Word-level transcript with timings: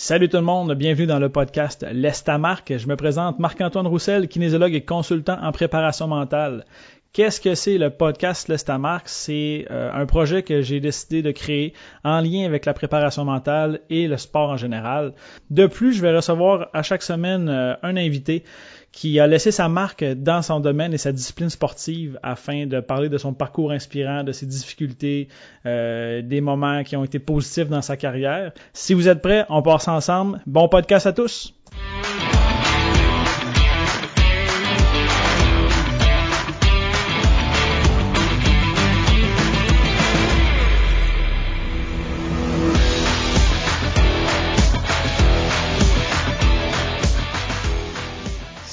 Salut 0.00 0.28
tout 0.28 0.36
le 0.36 0.44
monde, 0.44 0.72
bienvenue 0.74 1.08
dans 1.08 1.18
le 1.18 1.28
podcast 1.28 1.84
L'Estamarque. 1.90 2.72
Je 2.78 2.86
me 2.86 2.94
présente 2.94 3.40
Marc-Antoine 3.40 3.88
Roussel, 3.88 4.28
kinésiologue 4.28 4.72
et 4.72 4.84
consultant 4.84 5.36
en 5.42 5.50
préparation 5.50 6.06
mentale. 6.06 6.66
Qu'est-ce 7.12 7.40
que 7.40 7.56
c'est 7.56 7.78
le 7.78 7.90
podcast 7.90 8.46
L'Estamarque? 8.46 9.08
C'est 9.08 9.66
euh, 9.72 9.90
un 9.92 10.06
projet 10.06 10.44
que 10.44 10.60
j'ai 10.60 10.78
décidé 10.78 11.20
de 11.20 11.32
créer 11.32 11.72
en 12.04 12.20
lien 12.20 12.44
avec 12.46 12.64
la 12.64 12.74
préparation 12.74 13.24
mentale 13.24 13.80
et 13.90 14.06
le 14.06 14.16
sport 14.18 14.50
en 14.50 14.56
général. 14.56 15.14
De 15.50 15.66
plus, 15.66 15.94
je 15.94 16.00
vais 16.00 16.14
recevoir 16.14 16.68
à 16.74 16.84
chaque 16.84 17.02
semaine 17.02 17.48
euh, 17.48 17.74
un 17.82 17.96
invité 17.96 18.44
qui 18.92 19.20
a 19.20 19.26
laissé 19.26 19.50
sa 19.50 19.68
marque 19.68 20.04
dans 20.04 20.42
son 20.42 20.60
domaine 20.60 20.92
et 20.94 20.98
sa 20.98 21.12
discipline 21.12 21.50
sportive 21.50 22.18
afin 22.22 22.66
de 22.66 22.80
parler 22.80 23.08
de 23.08 23.18
son 23.18 23.34
parcours 23.34 23.70
inspirant, 23.70 24.24
de 24.24 24.32
ses 24.32 24.46
difficultés, 24.46 25.28
euh, 25.66 26.22
des 26.22 26.40
moments 26.40 26.82
qui 26.82 26.96
ont 26.96 27.04
été 27.04 27.18
positifs 27.18 27.68
dans 27.68 27.82
sa 27.82 27.96
carrière. 27.96 28.52
Si 28.72 28.94
vous 28.94 29.08
êtes 29.08 29.22
prêts, 29.22 29.44
on 29.48 29.62
passe 29.62 29.88
ensemble. 29.88 30.40
Bon 30.46 30.68
podcast 30.68 31.06
à 31.06 31.12
tous! 31.12 31.54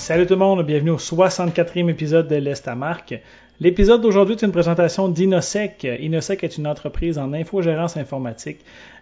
Salut 0.06 0.28
tout 0.28 0.34
le 0.34 0.40
monde, 0.40 0.64
bienvenue 0.64 0.92
au 0.92 0.98
64e 0.98 1.90
épisode 1.90 2.28
de 2.28 2.36
l'Est. 2.36 2.70
L'épisode 3.60 4.04
d'aujourd'hui 4.04 4.36
est 4.36 4.44
une 4.44 4.52
présentation 4.52 5.10
d'Inosec. 5.10 5.88
Inosec 6.00 6.44
est 6.44 6.60
une 6.60 6.68
entreprise 6.68 7.18
en 7.18 7.34
infogérance 7.34 7.98
informatique 7.98 8.60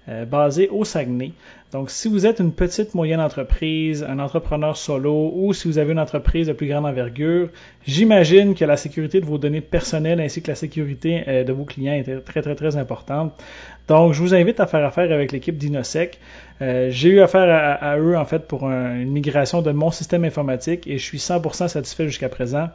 euh, 0.10 0.26
basée 0.26 0.70
au 0.70 0.84
Saguenay. 0.84 1.32
Donc, 1.72 1.90
si 1.90 2.08
vous 2.08 2.26
êtes 2.26 2.40
une 2.40 2.52
petite 2.52 2.94
moyenne 2.94 3.20
entreprise, 3.20 4.04
un 4.04 4.20
entrepreneur 4.20 4.78
solo 4.78 5.32
ou 5.34 5.54
si 5.54 5.68
vous 5.68 5.78
avez 5.78 5.94
une 5.94 6.00
entreprise 6.00 6.48
de 6.48 6.54
plus 6.54 6.68
grande 6.68 6.86
envergure, 6.86 7.50
j'imagine 7.88 8.54
que 8.54 8.66
la 8.66 8.78
sécurité 8.78 9.22
de 9.22 9.26
vos 9.26 9.38
données 9.38 9.62
personnelles 9.62 10.20
ainsi 10.20 10.42
que 10.42 10.50
la 10.50 10.56
sécurité 10.56 11.24
euh, 11.28 11.44
de 11.44 11.54
vos 11.54 11.64
clients 11.64 11.94
est 11.94 12.24
très 12.26 12.42
très 12.42 12.56
très 12.56 12.78
importante. 12.78 13.34
Donc, 13.88 14.14
je 14.14 14.22
vous 14.22 14.36
invite 14.36 14.60
à 14.60 14.68
faire 14.68 14.86
affaire 14.86 15.12
avec 15.12 15.32
l'équipe 15.32 15.58
d'Inosec. 15.58 16.20
Euh, 16.62 16.90
j'ai 16.92 17.10
eu 17.10 17.22
affaire 17.22 17.78
à, 17.82 17.98
eux 17.98 18.18
en 18.18 18.26
fait 18.26 18.48
pour 18.48 18.70
une 18.70 19.12
migration 19.12 19.62
de 19.62 19.72
mon 19.72 19.90
système 19.90 20.26
informatique 20.26 20.86
et 20.86 20.98
je 20.98 21.04
suis 21.04 21.18
100% 21.18 21.70
satisfait 21.70 22.06
jusqu'à 22.08 22.30
présent. 22.30 22.70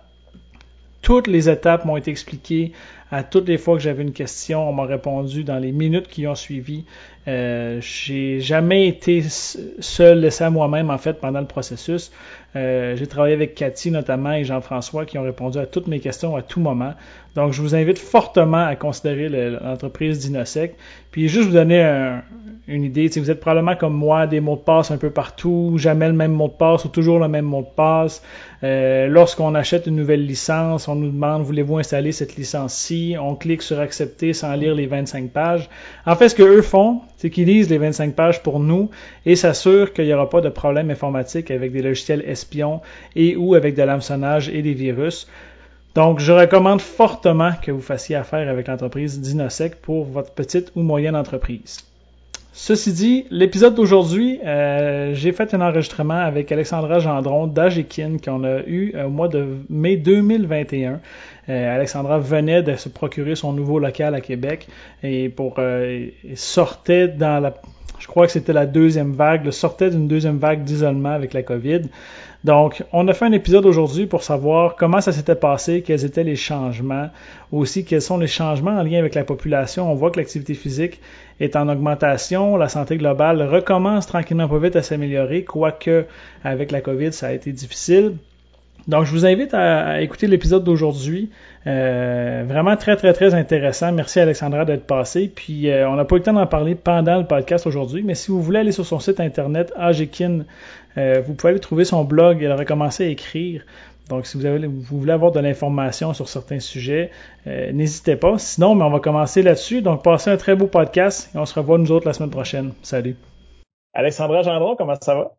Toutes 1.02 1.28
les 1.28 1.48
étapes 1.48 1.84
m'ont 1.84 1.96
été 1.96 2.10
expliquées. 2.10 2.72
À 3.10 3.22
toutes 3.22 3.48
les 3.48 3.56
fois 3.56 3.76
que 3.76 3.82
j'avais 3.82 4.02
une 4.02 4.12
question, 4.12 4.68
on 4.68 4.72
m'a 4.72 4.84
répondu 4.84 5.42
dans 5.42 5.58
les 5.58 5.72
minutes 5.72 6.08
qui 6.08 6.26
ont 6.26 6.34
suivi. 6.34 6.84
Euh, 7.26 7.80
j'ai 7.80 8.40
jamais 8.40 8.86
été 8.86 9.22
seul, 9.22 10.20
laissé 10.20 10.44
à 10.44 10.50
moi-même 10.50 10.90
en 10.90 10.98
fait 10.98 11.14
pendant 11.14 11.40
le 11.40 11.46
processus. 11.46 12.12
Euh, 12.56 12.96
j'ai 12.96 13.06
travaillé 13.06 13.34
avec 13.34 13.54
Cathy 13.54 13.90
notamment 13.90 14.32
et 14.32 14.44
Jean-François 14.44 15.06
qui 15.06 15.18
ont 15.18 15.22
répondu 15.22 15.58
à 15.58 15.66
toutes 15.66 15.86
mes 15.86 16.00
questions 16.00 16.36
à 16.36 16.42
tout 16.42 16.60
moment. 16.60 16.94
Donc 17.38 17.52
je 17.52 17.62
vous 17.62 17.76
invite 17.76 18.00
fortement 18.00 18.66
à 18.66 18.74
considérer 18.74 19.28
l'entreprise 19.28 20.18
d'Inosec. 20.18 20.74
Puis 21.12 21.28
juste 21.28 21.46
vous 21.46 21.54
donner 21.54 22.18
une 22.66 22.82
idée, 22.82 23.08
si 23.08 23.20
vous 23.20 23.30
êtes 23.30 23.38
probablement 23.38 23.76
comme 23.76 23.94
moi, 23.94 24.26
des 24.26 24.40
mots 24.40 24.56
de 24.56 24.60
passe 24.60 24.90
un 24.90 24.96
peu 24.96 25.10
partout, 25.10 25.74
jamais 25.76 26.08
le 26.08 26.14
même 26.14 26.32
mot 26.32 26.48
de 26.48 26.54
passe 26.54 26.84
ou 26.84 26.88
toujours 26.88 27.20
le 27.20 27.28
même 27.28 27.44
mot 27.44 27.62
de 27.62 27.68
passe. 27.76 28.24
Euh, 28.64 29.06
lorsqu'on 29.06 29.54
achète 29.54 29.86
une 29.86 29.94
nouvelle 29.94 30.26
licence, 30.26 30.88
on 30.88 30.96
nous 30.96 31.12
demande 31.12 31.42
voulez-vous 31.42 31.78
installer 31.78 32.10
cette 32.10 32.34
licence-ci, 32.34 33.14
on 33.20 33.36
clique 33.36 33.62
sur 33.62 33.78
accepter 33.78 34.32
sans 34.32 34.54
lire 34.54 34.74
les 34.74 34.88
25 34.88 35.30
pages. 35.30 35.70
En 36.06 36.16
fait, 36.16 36.30
ce 36.30 36.34
que 36.34 36.42
eux 36.42 36.62
font, 36.62 37.02
c'est 37.18 37.30
qu'ils 37.30 37.46
lisent 37.46 37.70
les 37.70 37.78
25 37.78 38.16
pages 38.16 38.42
pour 38.42 38.58
nous 38.58 38.90
et 39.26 39.36
s'assurent 39.36 39.92
qu'il 39.92 40.06
n'y 40.06 40.12
aura 40.12 40.28
pas 40.28 40.40
de 40.40 40.48
problème 40.48 40.90
informatique 40.90 41.52
avec 41.52 41.70
des 41.70 41.82
logiciels 41.82 42.24
espions 42.26 42.80
et 43.14 43.36
ou 43.36 43.54
avec 43.54 43.76
de 43.76 43.82
l'hameçonnage 43.84 44.48
et 44.48 44.60
des 44.60 44.74
virus. 44.74 45.28
Donc, 45.98 46.20
je 46.20 46.30
recommande 46.30 46.80
fortement 46.80 47.50
que 47.60 47.72
vous 47.72 47.80
fassiez 47.80 48.14
affaire 48.14 48.48
avec 48.48 48.68
l'entreprise 48.68 49.20
Dinosec 49.20 49.82
pour 49.82 50.04
votre 50.04 50.30
petite 50.30 50.70
ou 50.76 50.82
moyenne 50.82 51.16
entreprise. 51.16 51.78
Ceci 52.52 52.92
dit, 52.92 53.26
l'épisode 53.32 53.74
d'aujourd'hui, 53.74 54.38
euh, 54.46 55.12
j'ai 55.14 55.32
fait 55.32 55.54
un 55.54 55.60
enregistrement 55.60 56.20
avec 56.20 56.52
Alexandra 56.52 57.00
Gendron 57.00 57.48
d'Agekin 57.48 58.18
qu'on 58.24 58.44
a 58.44 58.60
eu 58.60 58.94
au 58.96 59.08
mois 59.08 59.26
de 59.26 59.56
mai 59.68 59.96
2021. 59.96 61.00
Euh, 61.48 61.74
Alexandra 61.74 62.20
venait 62.20 62.62
de 62.62 62.76
se 62.76 62.88
procurer 62.88 63.34
son 63.34 63.52
nouveau 63.52 63.80
local 63.80 64.14
à 64.14 64.20
Québec 64.20 64.68
et 65.02 65.34
euh, 65.58 66.06
sortait 66.36 67.08
dans 67.08 67.40
la 67.40 67.54
je 67.98 68.06
crois 68.06 68.26
que 68.26 68.32
c'était 68.32 68.52
la 68.52 68.66
deuxième 68.66 69.12
vague, 69.12 69.50
sortait 69.50 69.90
d'une 69.90 70.06
deuxième 70.06 70.38
vague 70.38 70.62
d'isolement 70.62 71.10
avec 71.10 71.32
la 71.32 71.42
COVID. 71.42 71.82
Donc, 72.44 72.84
on 72.92 73.08
a 73.08 73.12
fait 73.14 73.24
un 73.24 73.32
épisode 73.32 73.66
aujourd'hui 73.66 74.06
pour 74.06 74.22
savoir 74.22 74.76
comment 74.76 75.00
ça 75.00 75.10
s'était 75.10 75.34
passé, 75.34 75.82
quels 75.82 76.04
étaient 76.04 76.22
les 76.22 76.36
changements, 76.36 77.10
aussi 77.50 77.84
quels 77.84 78.02
sont 78.02 78.16
les 78.16 78.28
changements 78.28 78.78
en 78.78 78.82
lien 78.84 78.98
avec 79.00 79.16
la 79.16 79.24
population. 79.24 79.90
On 79.90 79.94
voit 79.94 80.12
que 80.12 80.18
l'activité 80.18 80.54
physique 80.54 81.00
est 81.40 81.56
en 81.56 81.68
augmentation, 81.68 82.56
la 82.56 82.68
santé 82.68 82.96
globale 82.96 83.42
recommence 83.42 84.06
tranquillement 84.06 84.46
pas 84.46 84.58
vite 84.58 84.76
à 84.76 84.82
s'améliorer, 84.82 85.42
quoique 85.42 86.06
avec 86.44 86.70
la 86.70 86.80
COVID, 86.80 87.12
ça 87.12 87.28
a 87.28 87.32
été 87.32 87.50
difficile. 87.50 88.14
Donc, 88.88 89.04
je 89.04 89.10
vous 89.10 89.26
invite 89.26 89.52
à, 89.52 90.00
écouter 90.00 90.26
l'épisode 90.26 90.64
d'aujourd'hui. 90.64 91.30
Euh, 91.66 92.44
vraiment 92.48 92.74
très, 92.76 92.96
très, 92.96 93.12
très 93.12 93.34
intéressant. 93.34 93.92
Merci 93.92 94.18
Alexandra 94.20 94.64
d'être 94.64 94.86
passée. 94.86 95.30
Puis, 95.34 95.70
euh, 95.70 95.86
on 95.90 95.96
n'a 95.96 96.06
pas 96.06 96.16
eu 96.16 96.18
le 96.20 96.24
temps 96.24 96.32
d'en 96.32 96.46
parler 96.46 96.74
pendant 96.74 97.18
le 97.18 97.26
podcast 97.26 97.66
aujourd'hui, 97.66 98.02
mais 98.02 98.14
si 98.14 98.30
vous 98.30 98.40
voulez 98.40 98.60
aller 98.60 98.72
sur 98.72 98.86
son 98.86 98.98
site 98.98 99.20
internet, 99.20 99.74
Agekin, 99.76 100.44
euh, 100.98 101.22
vous 101.24 101.34
pouvez 101.34 101.52
aller 101.52 101.60
trouver 101.60 101.84
son 101.84 102.04
blog. 102.04 102.42
Elle 102.42 102.52
a 102.52 102.56
recommencé 102.56 103.04
à 103.04 103.08
écrire. 103.08 103.64
Donc, 104.08 104.26
si 104.26 104.36
vous, 104.36 104.46
avez, 104.46 104.66
vous 104.66 104.98
voulez 104.98 105.12
avoir 105.12 105.32
de 105.32 105.40
l'information 105.40 106.14
sur 106.14 106.28
certains 106.28 106.60
sujets, 106.60 107.10
n'hésitez 107.44 108.16
pas. 108.16 108.38
Sinon, 108.38 108.74
mais 108.74 108.84
on 108.84 108.90
va 108.90 109.00
commencer 109.00 109.42
là-dessus. 109.42 109.82
Donc, 109.82 110.02
passez 110.02 110.30
un 110.30 110.38
très 110.38 110.56
beau 110.56 110.66
podcast 110.66 111.30
et 111.34 111.38
on 111.38 111.44
se 111.44 111.54
revoit 111.54 111.76
nous 111.76 111.92
autres 111.92 112.06
la 112.06 112.14
semaine 112.14 112.30
prochaine. 112.30 112.72
Salut. 112.82 113.16
Alexandra 113.92 114.40
Gendron, 114.40 114.76
comment 114.76 114.94
ça 114.98 115.14
va? 115.14 115.36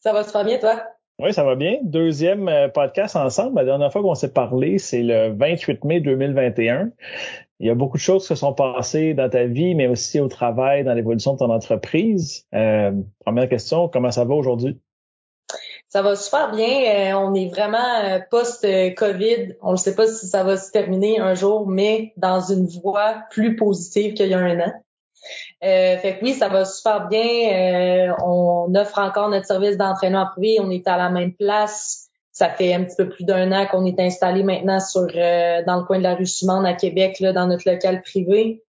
Ça 0.00 0.12
va 0.12 0.24
super 0.24 0.44
bien, 0.44 0.58
toi? 0.58 0.99
Oui, 1.22 1.34
ça 1.34 1.44
va 1.44 1.54
bien. 1.54 1.76
Deuxième 1.82 2.48
euh, 2.48 2.68
podcast 2.68 3.14
ensemble. 3.14 3.56
La 3.56 3.66
dernière 3.66 3.92
fois 3.92 4.00
qu'on 4.00 4.14
s'est 4.14 4.32
parlé, 4.32 4.78
c'est 4.78 5.02
le 5.02 5.34
28 5.36 5.84
mai 5.84 6.00
2021. 6.00 6.92
Il 7.58 7.66
y 7.66 7.70
a 7.70 7.74
beaucoup 7.74 7.98
de 7.98 8.02
choses 8.02 8.22
qui 8.22 8.28
se 8.28 8.36
sont 8.36 8.54
passées 8.54 9.12
dans 9.12 9.28
ta 9.28 9.44
vie, 9.44 9.74
mais 9.74 9.86
aussi 9.86 10.18
au 10.18 10.28
travail, 10.28 10.82
dans 10.82 10.94
l'évolution 10.94 11.34
de 11.34 11.38
ton 11.40 11.50
entreprise. 11.50 12.46
Euh, 12.54 12.92
première 13.22 13.50
question, 13.50 13.86
comment 13.88 14.10
ça 14.10 14.24
va 14.24 14.34
aujourd'hui? 14.34 14.80
Ça 15.90 16.00
va 16.00 16.16
super 16.16 16.52
bien. 16.52 17.12
Euh, 17.12 17.12
on 17.18 17.34
est 17.34 17.48
vraiment 17.48 18.18
post-COVID. 18.30 19.56
On 19.60 19.72
ne 19.72 19.76
sait 19.76 19.94
pas 19.94 20.06
si 20.06 20.26
ça 20.26 20.42
va 20.42 20.56
se 20.56 20.70
terminer 20.70 21.20
un 21.20 21.34
jour, 21.34 21.68
mais 21.68 22.14
dans 22.16 22.40
une 22.40 22.66
voie 22.66 23.24
plus 23.30 23.56
positive 23.56 24.14
qu'il 24.14 24.28
y 24.28 24.34
a 24.34 24.38
un 24.38 24.58
an. 24.58 24.72
Euh, 25.62 25.98
fait 25.98 26.18
que 26.18 26.24
oui, 26.24 26.34
ça 26.34 26.48
va 26.48 26.64
super 26.64 27.08
bien. 27.08 27.20
Euh, 27.20 28.12
on 28.24 28.74
offre 28.74 28.98
encore 28.98 29.28
notre 29.28 29.46
service 29.46 29.76
d'entraînement 29.76 30.26
privé. 30.26 30.58
On 30.60 30.70
est 30.70 30.86
à 30.88 30.96
la 30.96 31.10
même 31.10 31.34
place. 31.34 32.08
Ça 32.32 32.48
fait 32.48 32.72
un 32.72 32.84
petit 32.84 32.96
peu 32.96 33.08
plus 33.08 33.24
d'un 33.24 33.52
an 33.52 33.66
qu'on 33.66 33.84
est 33.84 34.00
installé 34.00 34.42
maintenant 34.42 34.80
sur 34.80 35.06
euh, 35.14 35.62
dans 35.66 35.76
le 35.76 35.84
coin 35.84 35.98
de 35.98 36.04
la 36.04 36.14
rue 36.14 36.26
Sumande 36.26 36.64
à 36.64 36.72
Québec, 36.72 37.20
là, 37.20 37.32
dans 37.32 37.46
notre 37.46 37.70
local 37.70 38.02
privé. 38.02 38.62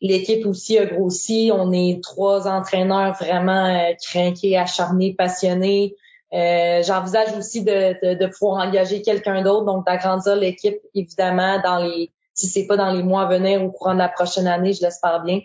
L'équipe 0.00 0.46
aussi 0.46 0.78
a 0.78 0.86
grossi. 0.86 1.50
On 1.52 1.72
est 1.72 2.02
trois 2.02 2.46
entraîneurs 2.46 3.14
vraiment 3.14 3.92
craqués, 4.00 4.56
acharnés, 4.56 5.14
passionnés. 5.14 5.96
J'envisage 6.32 7.36
aussi 7.36 7.64
de, 7.64 8.14
de, 8.14 8.26
pouvoir 8.28 8.66
engager 8.66 9.02
quelqu'un 9.02 9.42
d'autre, 9.42 9.66
donc 9.66 9.84
d'agrandir 9.84 10.36
l'équipe 10.36 10.78
évidemment 10.94 11.60
dans 11.62 11.78
les 11.78 12.12
si 12.34 12.46
c'est 12.46 12.66
pas 12.66 12.76
dans 12.76 12.92
les 12.92 13.02
mois 13.02 13.22
à 13.22 13.26
venir 13.26 13.62
ou 13.62 13.66
au 13.66 13.70
courant 13.72 13.94
de 13.94 13.98
la 13.98 14.08
prochaine 14.08 14.46
année, 14.46 14.74
je 14.74 14.82
l'espère 14.82 15.22
bien. 15.24 15.40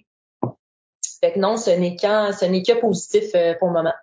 Fait 1.23 1.33
que 1.33 1.39
non, 1.39 1.55
ce 1.55 1.69
n'est 1.69 1.95
qu'un, 1.95 2.31
ce 2.31 2.45
n'est 2.45 2.63
que 2.63 2.79
positif 2.79 3.35
euh, 3.35 3.53
pour 3.59 3.67
le 3.67 3.75
moment. 3.75 3.93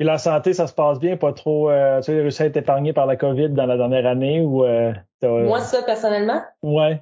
Et 0.00 0.04
la 0.04 0.18
santé, 0.18 0.52
ça 0.52 0.66
se 0.66 0.74
passe 0.74 0.98
bien, 0.98 1.16
pas 1.16 1.32
trop. 1.32 1.70
Euh, 1.70 2.00
tu 2.00 2.10
as 2.10 2.14
réussi 2.14 2.42
à 2.42 2.46
être 2.46 2.56
épargné 2.56 2.92
par 2.92 3.06
la 3.06 3.14
COVID 3.14 3.50
dans 3.50 3.66
la 3.66 3.76
dernière 3.76 4.06
année 4.06 4.40
ou 4.40 4.64
euh, 4.64 4.92
Moi, 5.22 5.60
ça 5.60 5.82
personnellement? 5.82 6.42
Ouais. 6.62 7.00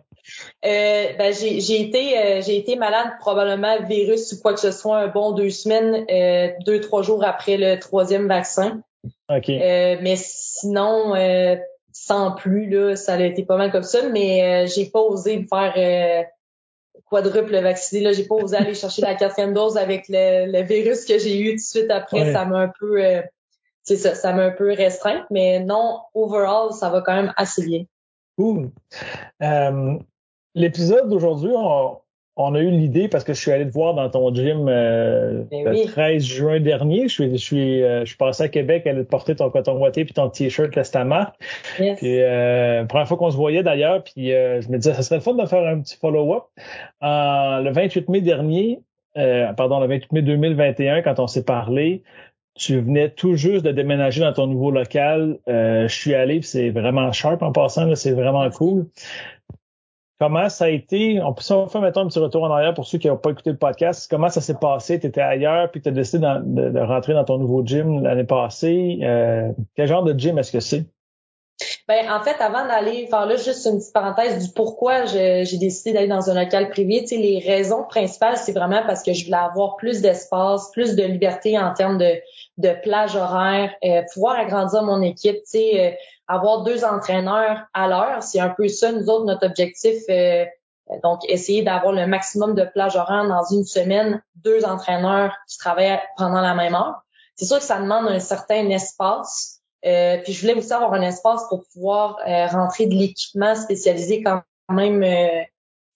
Ben, 0.62 1.32
j'ai, 1.32 1.60
j'ai 1.60 1.80
été 1.80 2.42
j'ai 2.42 2.58
été 2.58 2.76
malade 2.76 3.08
probablement 3.20 3.82
virus 3.86 4.32
ou 4.32 4.42
quoi 4.42 4.52
que 4.52 4.60
ce 4.60 4.70
soit 4.70 4.98
un 4.98 5.08
bon 5.08 5.32
deux 5.32 5.48
semaines, 5.48 6.04
deux 6.66 6.80
trois 6.80 7.00
jours 7.00 7.24
après 7.24 7.56
le 7.56 7.78
troisième 7.78 8.28
vaccin. 8.28 8.82
Ok. 9.30 9.48
mais 9.48 10.16
sinon 10.16 11.14
sans 11.92 12.32
plus 12.32 12.68
là, 12.68 12.96
ça 12.96 13.14
a 13.14 13.20
été 13.20 13.44
pas 13.44 13.56
mal 13.56 13.72
comme 13.72 13.82
ça. 13.82 14.06
Mais 14.10 14.66
j'ai 14.66 14.90
pas 14.90 15.00
osé 15.00 15.38
me 15.38 15.46
faire 15.46 16.26
quadruple 17.10 17.58
vacciné. 17.60 18.02
Là, 18.02 18.12
j'ai 18.12 18.24
pas 18.24 18.36
osé 18.36 18.56
aller 18.56 18.74
chercher 18.74 19.02
la 19.02 19.14
quatrième 19.14 19.52
dose 19.52 19.76
avec 19.76 20.06
le, 20.08 20.62
virus 20.62 21.04
que 21.04 21.18
j'ai 21.18 21.38
eu 21.38 21.50
tout 21.50 21.56
de 21.56 21.60
suite 21.60 21.90
après. 21.90 22.32
Ça 22.32 22.44
m'a 22.46 22.60
un 22.60 22.72
peu, 22.78 23.04
euh, 23.04 23.20
c'est 23.82 23.96
ça, 23.96 24.14
ça 24.14 24.32
m'a 24.32 24.44
un 24.44 24.50
peu 24.50 24.72
restreint. 24.72 25.26
Mais 25.30 25.60
non, 25.60 26.00
overall, 26.14 26.72
ça 26.72 26.88
va 26.88 27.02
quand 27.02 27.14
même 27.14 27.34
assez 27.36 27.66
bien. 27.66 27.84
Cool. 28.38 28.70
Euh, 29.42 29.98
l'épisode 30.54 31.08
d'aujourd'hui, 31.10 31.50
on, 31.54 31.98
on 32.42 32.54
a 32.54 32.60
eu 32.60 32.70
l'idée 32.70 33.08
parce 33.08 33.24
que 33.24 33.32
je 33.34 33.40
suis 33.40 33.50
allé 33.50 33.66
te 33.66 33.72
voir 33.72 33.94
dans 33.94 34.08
ton 34.08 34.34
gym 34.34 34.66
euh, 34.68 35.42
ben 35.50 35.64
le 35.64 35.84
13 35.84 36.24
juin 36.24 36.60
dernier. 36.60 37.08
Je 37.08 37.12
suis, 37.12 37.30
je 37.32 37.36
suis, 37.36 37.82
euh, 37.82 38.00
je 38.00 38.06
suis 38.06 38.16
passé 38.16 38.44
à 38.44 38.48
Québec, 38.48 38.86
aller 38.86 39.04
te 39.04 39.10
porter 39.10 39.36
ton 39.36 39.50
coton 39.50 39.78
ouaté 39.78 40.04
puis 40.04 40.14
ton 40.14 40.28
t-shirt 40.28 40.74
Lestama. 40.74 41.34
Yes. 41.78 41.98
Puis 41.98 42.20
euh, 42.20 42.84
première 42.84 43.06
fois 43.06 43.16
qu'on 43.16 43.30
se 43.30 43.36
voyait 43.36 43.62
d'ailleurs, 43.62 44.02
puis 44.02 44.32
euh, 44.32 44.60
je 44.60 44.68
me 44.68 44.78
disais 44.78 44.94
ça 44.94 45.02
serait 45.02 45.16
le 45.16 45.22
fun 45.22 45.34
de 45.34 45.46
faire 45.46 45.66
un 45.66 45.80
petit 45.80 45.96
follow-up. 45.96 46.44
le 47.02 47.70
28 47.70 48.08
mai 48.08 48.20
dernier, 48.20 48.80
pardon, 49.14 49.80
le 49.80 49.86
28 49.86 50.12
mai 50.12 50.22
2021, 50.22 51.02
quand 51.02 51.20
on 51.20 51.26
s'est 51.26 51.44
parlé, 51.44 52.02
tu 52.54 52.80
venais 52.80 53.10
tout 53.10 53.36
juste 53.36 53.64
de 53.64 53.70
déménager 53.70 54.20
dans 54.20 54.32
ton 54.32 54.46
nouveau 54.46 54.70
local. 54.70 55.38
je 55.46 55.86
suis 55.88 56.14
allé, 56.14 56.42
c'est 56.42 56.70
vraiment 56.70 57.12
sharp 57.12 57.42
en 57.42 57.52
passant, 57.52 57.94
c'est 57.94 58.12
vraiment 58.12 58.48
cool. 58.50 58.86
Comment 60.20 60.50
ça 60.50 60.66
a 60.66 60.68
été, 60.68 61.18
on 61.22 61.32
peut 61.32 61.42
faire 61.42 61.80
mettons 61.80 62.02
un 62.02 62.06
petit 62.06 62.18
retour 62.18 62.42
en 62.42 62.50
arrière 62.50 62.74
pour 62.74 62.86
ceux 62.86 62.98
qui 62.98 63.08
n'ont 63.08 63.16
pas 63.16 63.30
écouté 63.30 63.52
le 63.52 63.56
podcast, 63.56 64.06
comment 64.10 64.28
ça 64.28 64.42
s'est 64.42 64.58
passé? 64.60 65.00
Tu 65.00 65.06
étais 65.06 65.22
ailleurs, 65.22 65.70
puis 65.70 65.80
tu 65.80 65.88
as 65.88 65.92
décidé 65.92 66.18
de, 66.18 66.78
rentrer 66.78 67.14
dans 67.14 67.24
ton 67.24 67.38
nouveau 67.38 67.64
gym 67.64 68.02
l'année 68.02 68.24
passée. 68.24 68.98
Euh, 69.02 69.50
quel 69.74 69.88
genre 69.88 70.02
de 70.02 70.12
gym 70.18 70.38
est-ce 70.38 70.52
que 70.52 70.60
c'est? 70.60 70.84
Ben, 71.88 72.10
en 72.10 72.22
fait, 72.22 72.36
avant 72.40 72.66
d'aller 72.66 73.06
faire 73.06 73.24
là, 73.24 73.36
juste 73.36 73.66
une 73.66 73.78
petite 73.78 73.94
parenthèse 73.94 74.46
du 74.46 74.52
pourquoi 74.52 75.06
j'ai 75.06 75.58
décidé 75.58 75.92
d'aller 75.92 76.08
dans 76.08 76.30
un 76.30 76.34
local 76.34 76.68
privé. 76.68 77.04
Tu 77.04 77.16
les 77.16 77.38
raisons 77.38 77.84
principales, 77.84 78.36
c'est 78.36 78.52
vraiment 78.52 78.82
parce 78.86 79.02
que 79.02 79.14
je 79.14 79.24
voulais 79.24 79.38
avoir 79.38 79.76
plus 79.76 80.02
d'espace, 80.02 80.70
plus 80.72 80.96
de 80.96 81.02
liberté 81.02 81.58
en 81.58 81.72
termes 81.72 81.98
de, 81.98 82.20
de 82.58 82.74
plage 82.82 83.16
horaire, 83.16 83.72
euh, 83.84 84.02
pouvoir 84.12 84.38
agrandir 84.38 84.82
mon 84.82 85.02
équipe. 85.02 85.36
Tu 85.36 85.42
sais, 85.44 85.86
euh, 85.86 85.90
avoir 86.30 86.62
deux 86.62 86.84
entraîneurs 86.84 87.66
à 87.74 87.88
l'heure, 87.88 88.22
c'est 88.22 88.38
un 88.38 88.50
peu 88.50 88.68
ça, 88.68 88.92
nous 88.92 89.10
autres, 89.10 89.24
notre 89.24 89.46
objectif. 89.46 89.96
Euh, 90.08 90.44
donc, 91.02 91.20
essayer 91.28 91.62
d'avoir 91.62 91.92
le 91.92 92.06
maximum 92.06 92.54
de 92.54 92.64
plage 92.64 92.96
horaire 92.96 93.26
dans 93.26 93.44
une 93.50 93.64
semaine, 93.64 94.22
deux 94.36 94.64
entraîneurs 94.64 95.36
qui 95.48 95.58
travaillent 95.58 96.00
pendant 96.16 96.40
la 96.40 96.54
même 96.54 96.74
heure. 96.74 97.02
C'est 97.34 97.46
sûr 97.46 97.58
que 97.58 97.64
ça 97.64 97.80
demande 97.80 98.06
un 98.06 98.20
certain 98.20 98.68
espace. 98.70 99.60
Euh, 99.84 100.18
puis 100.22 100.32
je 100.32 100.40
voulais 100.40 100.54
aussi 100.54 100.72
avoir 100.72 100.92
un 100.92 101.02
espace 101.02 101.42
pour 101.48 101.64
pouvoir 101.72 102.18
euh, 102.26 102.46
rentrer 102.46 102.86
de 102.86 102.94
l'équipement 102.94 103.56
spécialisé 103.56 104.22
quand 104.22 104.42
même 104.68 105.02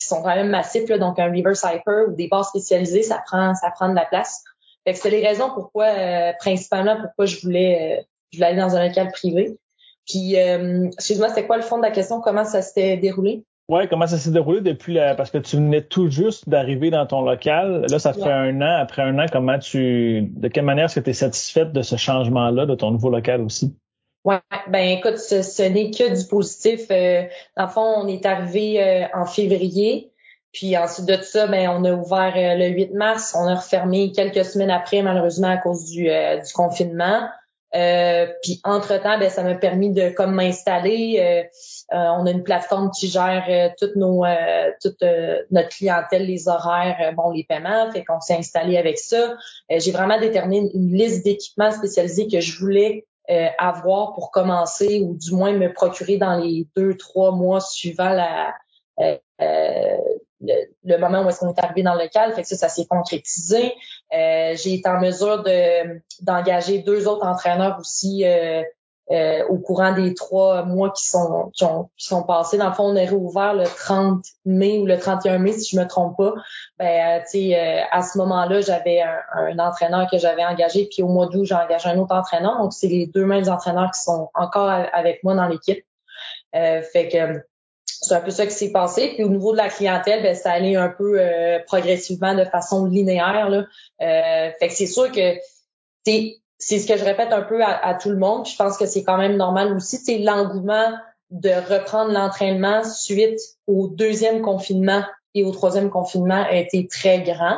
qui 0.01 0.09
sont 0.09 0.21
quand 0.23 0.35
même 0.35 0.49
massifs, 0.49 0.89
là, 0.89 0.99
donc 0.99 1.21
un 1.21 1.31
reverse 1.31 1.63
hyper 1.63 2.09
ou 2.09 2.13
des 2.13 2.27
barres 2.27 2.47
spécialisées, 2.47 3.05
ça 3.05 3.23
prend 3.25 3.55
ça 3.55 3.71
prend 3.71 3.89
de 3.89 3.95
la 3.95 4.05
place. 4.05 4.43
Fait 4.85 4.95
que 4.95 4.99
c'est 4.99 5.11
les 5.11 5.25
raisons 5.25 5.51
pourquoi 5.55 5.87
principalement 6.41 6.97
pourquoi 7.01 7.27
je 7.27 7.41
voulais 7.41 8.05
je 8.33 8.39
voulais 8.39 8.49
aller 8.49 8.61
dans 8.61 8.75
un 8.75 8.89
local 8.89 9.13
privé. 9.13 9.57
Puis, 10.07 10.39
euh, 10.39 10.87
excuse-moi, 10.93 11.29
c'était 11.29 11.47
quoi 11.47 11.57
le 11.57 11.63
fond 11.63 11.79
de 11.79 11.83
la 11.83 11.91
question? 11.91 12.21
Comment 12.21 12.45
ça 12.45 12.63
s'était 12.63 12.97
déroulé? 12.97 13.45
Oui, 13.69 13.89
comment 13.89 14.07
ça 14.07 14.19
s'est 14.19 14.31
déroulé 14.31 14.61
depuis 14.61 14.93
la... 14.93 15.15
Parce 15.15 15.31
que 15.31 15.39
tu 15.39 15.57
venais 15.57 15.81
tout 15.81 16.11
juste 16.11 16.49
d'arriver 16.49 16.91
dans 16.91 17.07
ton 17.07 17.23
local. 17.23 17.87
Là, 17.89 17.99
ça 17.99 18.13
fait 18.13 18.31
un 18.31 18.61
an. 18.61 18.77
Après 18.79 19.01
un 19.01 19.19
an, 19.19 19.25
comment 19.33 19.59
tu... 19.59 20.29
De 20.37 20.49
quelle 20.49 20.67
manière 20.67 20.87
est-ce 20.87 20.97
que 20.97 21.05
tu 21.05 21.11
es 21.11 21.15
satisfaite 21.15 21.73
de 21.73 21.81
ce 21.81 21.97
changement-là, 21.97 22.67
de 22.67 22.75
ton 22.75 22.91
nouveau 22.91 23.09
local 23.09 23.41
aussi? 23.41 23.75
Ouais, 24.25 24.41
ben 24.69 24.99
écoute, 24.99 25.19
ce, 25.19 25.63
n'est 25.63 25.91
que 25.91 26.19
du 26.19 26.27
positif. 26.27 26.87
Euh, 26.91 27.25
dans 27.57 27.65
le 27.65 27.71
fond, 27.71 27.95
on 27.99 28.09
est 28.09 28.25
arrivé 28.27 28.83
euh, 28.83 29.07
en 29.15 29.25
février. 29.25 30.13
Puis 30.53 30.77
ensuite 30.77 31.07
de 31.07 31.17
ça, 31.23 31.47
ben 31.47 31.69
on 31.69 31.85
a 31.85 31.93
ouvert 31.93 32.35
euh, 32.37 32.57
le 32.57 32.69
8 32.69 32.95
mars. 32.95 33.35
On 33.39 33.47
a 33.47 33.55
refermé 33.55 34.13
quelques 34.13 34.45
semaines 34.45 34.71
après, 34.71 35.03
malheureusement, 35.03 35.49
à 35.49 35.57
cause 35.57 35.87
du, 35.87 36.05
du 36.05 36.53
confinement. 36.55 37.29
Euh, 37.75 38.27
puis 38.43 38.61
entre-temps, 38.63 39.19
ben, 39.19 39.29
ça 39.29 39.43
m'a 39.43 39.55
permis 39.55 39.91
de 39.91 40.11
comme 40.11 40.35
m'installer. 40.35 41.17
Euh, 41.19 41.97
euh, 41.97 42.09
on 42.19 42.27
a 42.27 42.31
une 42.31 42.45
plateforme 42.45 42.91
qui 42.91 43.09
gère 43.09 43.73
toutes 43.79 43.97
nos 43.97 44.25
toute 44.81 45.03
notre 45.51 45.69
clientèle, 45.69 46.27
les 46.27 46.49
horaires, 46.49 47.13
bon, 47.17 47.31
les 47.31 47.45
paiements. 47.45 47.91
Fait 47.93 48.05
qu'on 48.05 48.21
s'est 48.21 48.37
installé 48.37 48.79
avec 48.79 48.99
ça. 48.99 49.37
J'ai 49.71 49.93
vraiment 49.93 50.19
déterminé 50.19 50.71
une 50.75 50.93
liste 50.93 51.25
d'équipements 51.25 51.73
spécialisés 51.73 52.29
que 52.29 52.41
je 52.41 52.59
voulais 52.59 53.07
avoir 53.59 54.13
pour 54.13 54.31
commencer 54.31 55.01
ou 55.01 55.17
du 55.17 55.33
moins 55.33 55.53
me 55.53 55.73
procurer 55.73 56.17
dans 56.17 56.37
les 56.37 56.67
deux, 56.77 56.97
trois 56.97 57.33
mois 57.33 57.61
suivant 57.61 58.11
la, 58.11 58.55
le, 60.41 60.97
moment 60.99 61.23
où 61.25 61.29
est-ce 61.29 61.41
qu'on 61.41 61.53
est 61.53 61.65
arrivé 61.65 61.83
dans 61.83 61.95
le 61.95 62.03
local. 62.05 62.33
Fait 62.35 62.43
que 62.43 62.49
ça, 62.49 62.57
ça 62.57 62.69
s'est 62.69 62.87
concrétisé. 62.87 63.75
Euh, 64.15 64.55
j'ai 64.57 64.75
été 64.75 64.89
en 64.89 65.01
mesure 65.01 65.43
de 65.43 66.01
d'engager 66.21 66.79
deux 66.79 67.09
autres 67.09 67.27
entraîneurs 67.27 67.79
aussi 67.81 68.25
euh, 68.25 68.63
euh, 69.11 69.45
au 69.49 69.59
courant 69.59 69.93
des 69.93 70.15
trois 70.15 70.65
mois 70.65 70.91
qui 70.91 71.07
sont 71.07 71.51
qui, 71.53 71.65
ont, 71.65 71.91
qui 71.97 72.07
sont 72.07 72.23
passés. 72.23 72.57
Dans 72.57 72.69
le 72.69 72.75
fond, 72.75 72.85
on 72.85 72.97
est 72.97 73.07
réouvert 73.07 73.55
le 73.55 73.65
30 73.65 74.25
mai 74.45 74.79
ou 74.79 74.87
le 74.87 74.99
31 74.99 75.39
mai, 75.39 75.53
si 75.53 75.75
je 75.75 75.81
me 75.81 75.87
trompe 75.87 76.17
pas. 76.17 76.35
Ben, 76.79 77.23
tu 77.23 77.31
sais, 77.31 77.83
à 77.91 78.03
ce 78.03 78.17
moment-là, 78.19 78.61
j'avais 78.61 79.03
un, 79.03 79.59
entraîneur 79.59 80.09
que 80.11 80.19
j'avais 80.19 80.45
engagé, 80.45 80.89
puis 80.91 81.03
au 81.03 81.09
mois 81.09 81.27
d'août, 81.27 81.45
j'ai 81.45 81.55
engagé 81.55 81.89
un 81.89 81.99
autre 81.99 82.15
entraîneur. 82.15 82.59
Donc, 82.59 82.73
c'est 82.73 82.89
les 82.89 83.07
deux 83.07 83.27
mêmes 83.27 83.49
entraîneurs 83.49 83.91
qui 83.91 84.01
sont 84.01 84.31
encore 84.35 84.71
avec 84.71 85.25
moi 85.25 85.35
dans 85.35 85.49
l'équipe. 85.49 85.85
fait 86.53 87.09
que 87.09 87.43
c'est 88.05 88.15
un 88.15 88.21
peu 88.21 88.31
ça 88.31 88.47
qui 88.47 88.53
s'est 88.53 88.73
passé. 88.73 89.13
Puis 89.15 89.25
au 89.25 89.29
niveau 89.29 89.53
de 89.53 89.57
la 89.57 89.69
clientèle, 89.69 90.23
ben, 90.23 90.35
ça 90.35 90.53
allait 90.53 90.77
un 90.77 90.89
peu 90.89 91.19
euh, 91.19 91.59
progressivement 91.67 92.35
de 92.35 92.45
façon 92.45 92.87
linéaire. 92.87 93.49
Là. 93.49 93.65
Euh, 94.03 94.51
fait 94.59 94.69
que 94.69 94.75
c'est 94.75 94.87
sûr 94.87 95.11
que 95.11 95.35
c'est 96.05 96.37
c'est 96.59 96.79
ce 96.79 96.87
que 96.87 96.97
je 96.97 97.05
répète 97.05 97.33
un 97.33 97.43
peu 97.43 97.63
à, 97.63 97.95
tout 97.95 98.11
le 98.11 98.17
monde. 98.17 98.47
je 98.47 98.57
pense 98.57 98.79
que 98.79 98.87
c'est 98.87 99.03
quand 99.03 99.19
même 99.19 99.37
normal 99.37 99.75
aussi. 99.75 99.99
C'est 99.99 100.19
l'engouement 100.19 100.95
de 101.31 101.51
reprendre 101.51 102.13
l'entraînement 102.13 102.85
suite 102.85 103.41
au 103.67 103.89
deuxième 103.89 104.41
confinement 104.41 105.03
et 105.35 105.45
au 105.45 105.51
troisième 105.51 105.91
confinement 105.91 106.43
a 106.49 106.55
été 106.55 106.87
très 106.87 107.21
grand. 107.23 107.57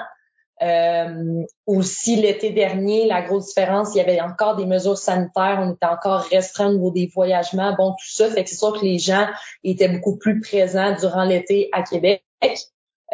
Euh, 0.63 1.43
aussi 1.67 2.17
l'été 2.17 2.51
dernier, 2.51 3.07
la 3.07 3.21
grosse 3.21 3.49
différence, 3.49 3.91
il 3.95 3.99
y 3.99 4.01
avait 4.01 4.23
encore 4.23 4.57
des 4.57 4.65
mesures 4.65 4.97
sanitaires, 4.97 5.59
on 5.61 5.75
était 5.75 5.87
encore 5.87 6.23
restreint 6.23 6.69
au 6.69 6.73
niveau 6.73 6.91
des 6.91 7.11
voyagements, 7.15 7.75
bon 7.77 7.91
tout 7.91 8.09
ça, 8.09 8.31
fait 8.31 8.45
que 8.45 8.49
c'est 8.49 8.57
sûr 8.57 8.73
que 8.73 8.85
les 8.85 8.99
gens 8.99 9.27
étaient 9.65 9.89
beaucoup 9.89 10.17
plus 10.17 10.41
présents 10.41 10.97
durant 10.99 11.25
l'été 11.25 11.69
à 11.73 11.83
Québec. 11.83 12.23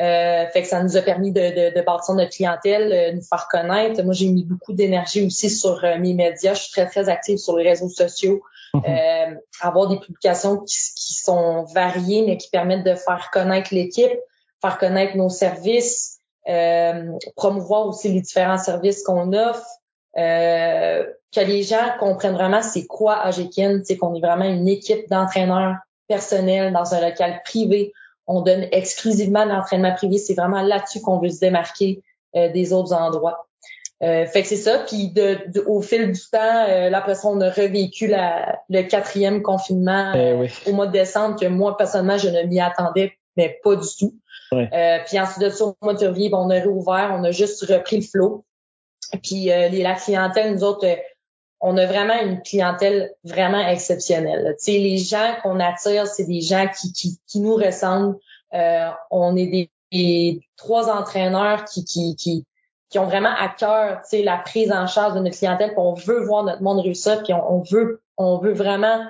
Euh, 0.00 0.46
fait 0.52 0.62
que 0.62 0.68
ça 0.68 0.82
nous 0.82 0.96
a 0.96 1.02
permis 1.02 1.32
de, 1.32 1.40
de, 1.40 1.78
de 1.78 1.84
bâtir 1.84 2.14
notre 2.14 2.30
clientèle, 2.30 2.92
euh, 2.92 3.12
nous 3.12 3.22
faire 3.22 3.46
connaître. 3.50 4.02
Moi, 4.02 4.14
j'ai 4.14 4.28
mis 4.28 4.44
beaucoup 4.44 4.72
d'énergie 4.72 5.26
aussi 5.26 5.50
sur 5.50 5.84
euh, 5.84 5.98
mes 5.98 6.14
médias. 6.14 6.54
Je 6.54 6.62
suis 6.62 6.72
très, 6.72 6.86
très 6.86 7.10
active 7.10 7.36
sur 7.36 7.56
les 7.56 7.68
réseaux 7.68 7.90
sociaux. 7.90 8.42
Mhm. 8.74 9.38
avoir 9.60 9.86
des 9.90 9.98
publications 9.98 10.56
qui, 10.60 10.78
qui, 10.96 11.12
sont 11.12 11.64
variées, 11.74 12.24
mais 12.26 12.38
qui 12.38 12.48
permettent 12.48 12.86
de 12.86 12.94
faire 12.94 13.28
connaître 13.30 13.74
l'équipe, 13.74 14.18
faire 14.62 14.78
connaître 14.78 15.14
nos 15.14 15.28
services, 15.28 16.11
euh, 16.11 16.11
promouvoir 17.36 17.86
aussi 17.86 18.08
les 18.12 18.20
différents 18.20 18.58
services 18.58 19.02
qu'on 19.02 19.32
offre, 19.32 19.66
euh, 20.18 21.04
que 21.34 21.40
les 21.40 21.62
gens 21.62 21.92
comprennent 21.98 22.34
vraiment 22.34 22.62
c'est 22.62 22.86
quoi 22.86 23.18
Agekin, 23.20 23.80
c'est 23.84 23.96
qu'on 23.96 24.14
est 24.14 24.20
vraiment 24.20 24.44
une 24.44 24.68
équipe 24.68 25.08
d'entraîneurs 25.08 25.76
personnels 26.06 26.72
dans 26.72 26.94
un 26.94 27.00
local 27.00 27.40
privé. 27.44 27.92
On 28.26 28.42
donne 28.42 28.66
exclusivement 28.72 29.44
l'entraînement 29.44 29.94
privé. 29.94 30.18
C'est 30.18 30.34
vraiment 30.34 30.60
là-dessus 30.60 31.00
qu'on 31.00 31.18
veut 31.18 31.30
se 31.30 31.40
démarquer 31.40 32.02
euh, 32.36 32.52
des 32.52 32.72
autres 32.72 32.92
endroits. 32.92 33.46
Euh, 34.02 34.26
fait 34.26 34.42
que 34.42 34.48
c'est 34.48 34.56
ça. 34.56 34.80
Puis 34.86 35.08
de, 35.08 35.38
au 35.66 35.80
fil 35.80 36.12
du 36.12 36.20
temps, 36.30 36.66
euh, 36.68 36.90
là, 36.90 36.98
après 36.98 37.14
ça, 37.14 37.28
on 37.28 37.40
a 37.40 37.50
revécu 37.50 38.08
la, 38.08 38.58
le 38.68 38.82
quatrième 38.82 39.42
confinement 39.42 40.12
eh 40.14 40.34
au 40.66 40.72
mois 40.72 40.88
de 40.88 40.92
décembre 40.92 41.40
que 41.40 41.46
moi, 41.46 41.76
personnellement, 41.76 42.18
je 42.18 42.28
ne 42.28 42.42
m'y 42.42 42.60
attendais, 42.60 43.16
mais 43.36 43.58
pas 43.62 43.76
du 43.76 43.88
tout. 43.98 44.14
Euh, 44.52 44.98
puis 45.06 45.18
ensuite 45.20 45.42
de 45.42 45.50
ça, 45.50 45.64
au 45.64 45.76
mois 45.82 45.94
de 45.94 45.98
février, 45.98 46.30
on 46.32 46.50
a 46.50 46.54
réouvert, 46.54 47.14
on 47.18 47.24
a 47.24 47.30
juste 47.30 47.64
repris 47.64 47.96
le 47.96 48.02
flot. 48.02 48.44
Puis 49.22 49.50
euh, 49.50 49.68
la 49.70 49.94
clientèle, 49.94 50.54
nous 50.54 50.64
autres, 50.64 50.86
euh, 50.86 50.96
on 51.60 51.76
a 51.76 51.86
vraiment 51.86 52.18
une 52.20 52.42
clientèle 52.42 53.12
vraiment 53.24 53.66
exceptionnelle. 53.66 54.56
Tu 54.58 54.72
sais, 54.72 54.78
les 54.78 54.98
gens 54.98 55.34
qu'on 55.42 55.60
attire, 55.60 56.06
c'est 56.06 56.24
des 56.24 56.40
gens 56.40 56.66
qui, 56.68 56.92
qui, 56.92 57.20
qui 57.26 57.40
nous 57.40 57.54
ressemblent. 57.54 58.16
on 59.10 59.36
est 59.36 59.70
des, 59.92 60.40
trois 60.56 60.90
entraîneurs 60.90 61.64
qui, 61.64 61.84
qui, 61.84 62.16
qui, 62.16 62.46
qui 62.88 62.98
ont 62.98 63.06
vraiment 63.06 63.32
à 63.38 63.48
cœur, 63.48 64.00
tu 64.02 64.08
sais, 64.08 64.22
la 64.22 64.38
prise 64.38 64.72
en 64.72 64.86
charge 64.86 65.14
de 65.14 65.20
notre 65.20 65.36
clientèle. 65.36 65.70
Puis 65.70 65.78
on 65.78 65.94
veut 65.94 66.24
voir 66.24 66.42
notre 66.42 66.62
monde 66.62 66.80
réussir, 66.80 67.22
puis 67.22 67.32
on, 67.32 67.60
veut, 67.60 68.02
on 68.16 68.38
veut 68.38 68.54
vraiment 68.54 69.04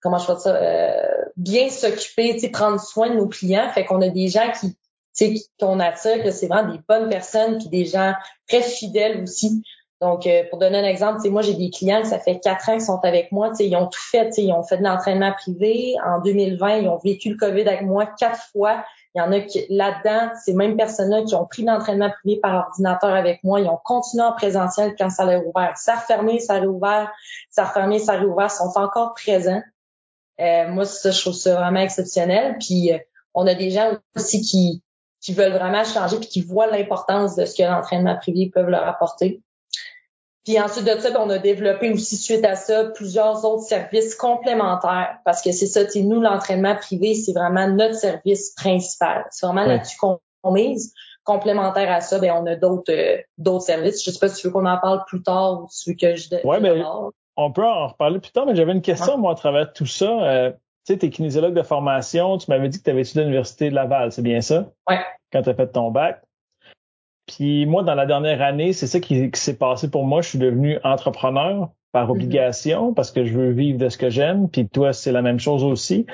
comment 0.00 0.18
je 0.18 0.26
fais 0.26 0.36
ça, 0.36 0.54
euh, 0.54 1.24
bien 1.36 1.68
s'occuper, 1.68 2.36
prendre 2.50 2.80
soin 2.80 3.10
de 3.10 3.14
nos 3.14 3.28
clients. 3.28 3.68
Fait 3.72 3.84
qu'on 3.84 4.00
a 4.02 4.08
des 4.08 4.28
gens 4.28 4.50
qui, 4.60 5.46
qu'on 5.58 5.80
attire, 5.80 6.22
que 6.22 6.30
c'est 6.30 6.46
vraiment 6.46 6.72
des 6.72 6.80
bonnes 6.88 7.08
personnes, 7.08 7.58
puis 7.58 7.68
des 7.68 7.84
gens 7.84 8.14
très 8.46 8.62
fidèles 8.62 9.22
aussi. 9.22 9.62
Donc, 10.00 10.28
euh, 10.28 10.44
pour 10.48 10.60
donner 10.60 10.78
un 10.78 10.84
exemple, 10.84 11.28
moi, 11.28 11.42
j'ai 11.42 11.54
des 11.54 11.70
clients 11.70 12.04
ça 12.04 12.20
fait 12.20 12.38
quatre 12.38 12.68
ans 12.68 12.72
qu'ils 12.74 12.82
sont 12.82 13.00
avec 13.02 13.32
moi. 13.32 13.50
Ils 13.58 13.74
ont 13.74 13.86
tout 13.86 14.00
fait. 14.00 14.30
Ils 14.38 14.52
ont 14.52 14.62
fait 14.62 14.78
de 14.78 14.84
l'entraînement 14.84 15.32
privé. 15.32 15.96
En 16.06 16.20
2020, 16.20 16.76
ils 16.76 16.88
ont 16.88 16.98
vécu 16.98 17.30
le 17.30 17.36
COVID 17.36 17.62
avec 17.62 17.82
moi 17.82 18.06
quatre 18.06 18.40
fois. 18.52 18.84
Il 19.14 19.18
y 19.18 19.20
en 19.22 19.32
a 19.32 19.40
qui, 19.40 19.66
là-dedans, 19.70 20.30
ces 20.44 20.54
mêmes 20.54 20.76
personnes-là 20.76 21.22
qui 21.22 21.34
ont 21.34 21.46
pris 21.46 21.64
l'entraînement 21.64 22.10
privé 22.10 22.38
par 22.40 22.66
ordinateur 22.68 23.12
avec 23.12 23.42
moi, 23.42 23.60
ils 23.60 23.66
ont 23.66 23.80
continué 23.82 24.22
en 24.22 24.32
présentiel 24.32 24.94
quand 24.96 25.10
ça 25.10 25.24
a 25.24 25.38
ouvert. 25.38 25.72
Ça 25.76 25.94
a 25.94 25.96
fermé, 25.96 26.38
ça 26.38 26.54
a 26.54 26.60
réouvert, 26.60 27.10
ça 27.50 27.64
a 27.64 27.66
fermé, 27.66 27.98
ça 27.98 28.12
a 28.12 28.16
réouvert, 28.18 28.50
sont 28.50 28.70
encore 28.76 29.14
présents. 29.14 29.62
Euh, 30.40 30.68
moi, 30.68 30.84
ça, 30.84 31.10
je 31.10 31.20
trouve 31.20 31.34
ça 31.34 31.54
vraiment 31.54 31.80
exceptionnel. 31.80 32.56
Puis, 32.58 32.92
euh, 32.92 32.98
on 33.34 33.46
a 33.46 33.54
des 33.54 33.70
gens 33.70 33.92
aussi 34.16 34.40
qui 34.40 34.82
qui 35.20 35.34
veulent 35.34 35.52
vraiment 35.52 35.84
changer 35.84 36.18
puis 36.18 36.28
qui 36.28 36.42
voient 36.42 36.68
l'importance 36.68 37.34
de 37.36 37.44
ce 37.44 37.56
que 37.56 37.62
l'entraînement 37.62 38.16
privé 38.16 38.50
peut 38.54 38.62
leur 38.62 38.86
apporter. 38.86 39.42
Puis 40.44 40.58
ensuite 40.60 40.86
de 40.86 40.98
ça, 40.98 41.10
ben, 41.10 41.20
on 41.20 41.30
a 41.30 41.38
développé 41.38 41.90
aussi 41.90 42.16
suite 42.16 42.44
à 42.44 42.54
ça 42.54 42.84
plusieurs 42.94 43.44
autres 43.44 43.64
services 43.64 44.14
complémentaires 44.14 45.18
parce 45.24 45.42
que 45.42 45.52
c'est 45.52 45.66
ça, 45.66 45.82
nous, 45.96 46.20
l'entraînement 46.20 46.74
privé, 46.76 47.14
c'est 47.14 47.32
vraiment 47.32 47.68
notre 47.68 47.96
service 47.96 48.54
principal. 48.54 49.26
C'est 49.30 49.46
vraiment 49.46 49.66
là-dessus 49.66 49.98
qu'on 49.98 50.20
mise. 50.50 50.94
Complémentaire 51.24 51.92
à 51.92 52.00
ça, 52.00 52.18
ben, 52.18 52.32
on 52.32 52.46
a 52.46 52.56
d'autres 52.56 52.90
euh, 52.90 53.18
d'autres 53.36 53.66
services. 53.66 54.02
Je 54.02 54.10
sais 54.10 54.18
pas 54.18 54.28
si 54.28 54.40
tu 54.40 54.46
veux 54.46 54.52
qu'on 54.52 54.64
en 54.64 54.78
parle 54.78 55.04
plus 55.06 55.22
tard 55.22 55.62
ou 55.62 55.66
si 55.68 55.84
tu 55.84 55.90
veux 55.90 55.96
que 55.96 56.16
je... 56.16 56.46
Ouais, 56.46 56.60
mais 56.60 56.70
on 57.38 57.52
peut 57.52 57.64
en 57.64 57.86
reparler 57.86 58.18
plus 58.18 58.32
tard, 58.32 58.46
mais 58.46 58.56
j'avais 58.56 58.72
une 58.72 58.82
question, 58.82 59.16
moi, 59.16 59.32
à 59.32 59.34
travers 59.36 59.72
tout 59.72 59.86
ça. 59.86 60.10
Euh, 60.24 60.50
tu 60.50 60.92
sais, 60.92 60.98
t'es 60.98 61.08
kinésiologue 61.08 61.54
de 61.54 61.62
formation, 61.62 62.36
tu 62.36 62.50
m'avais 62.50 62.68
dit 62.68 62.78
que 62.78 62.84
tu 62.84 62.90
avais 62.90 63.02
étudié 63.02 63.20
à 63.20 63.24
l'Université 63.24 63.70
de 63.70 63.76
Laval, 63.76 64.10
c'est 64.10 64.22
bien 64.22 64.40
ça? 64.40 64.70
Ouais. 64.90 64.98
Quand 65.32 65.42
tu 65.42 65.48
as 65.48 65.54
fait 65.54 65.68
ton 65.68 65.92
bac. 65.92 66.20
Puis 67.26 67.64
moi, 67.66 67.84
dans 67.84 67.94
la 67.94 68.06
dernière 68.06 68.42
année, 68.42 68.72
c'est 68.72 68.88
ça 68.88 68.98
qui, 68.98 69.30
s'est 69.34 69.56
passé 69.56 69.88
pour 69.88 70.04
moi. 70.04 70.20
Je 70.20 70.30
suis 70.30 70.38
devenu 70.38 70.78
entrepreneur 70.82 71.70
par 71.92 72.08
mm-hmm. 72.08 72.10
obligation 72.10 72.92
parce 72.92 73.12
que 73.12 73.24
je 73.24 73.38
veux 73.38 73.50
vivre 73.50 73.78
de 73.78 73.88
ce 73.88 73.98
que 73.98 74.10
j'aime. 74.10 74.48
Puis 74.48 74.68
toi, 74.68 74.92
c'est 74.92 75.12
la 75.12 75.22
même 75.22 75.38
chose 75.38 75.62
aussi. 75.62 76.06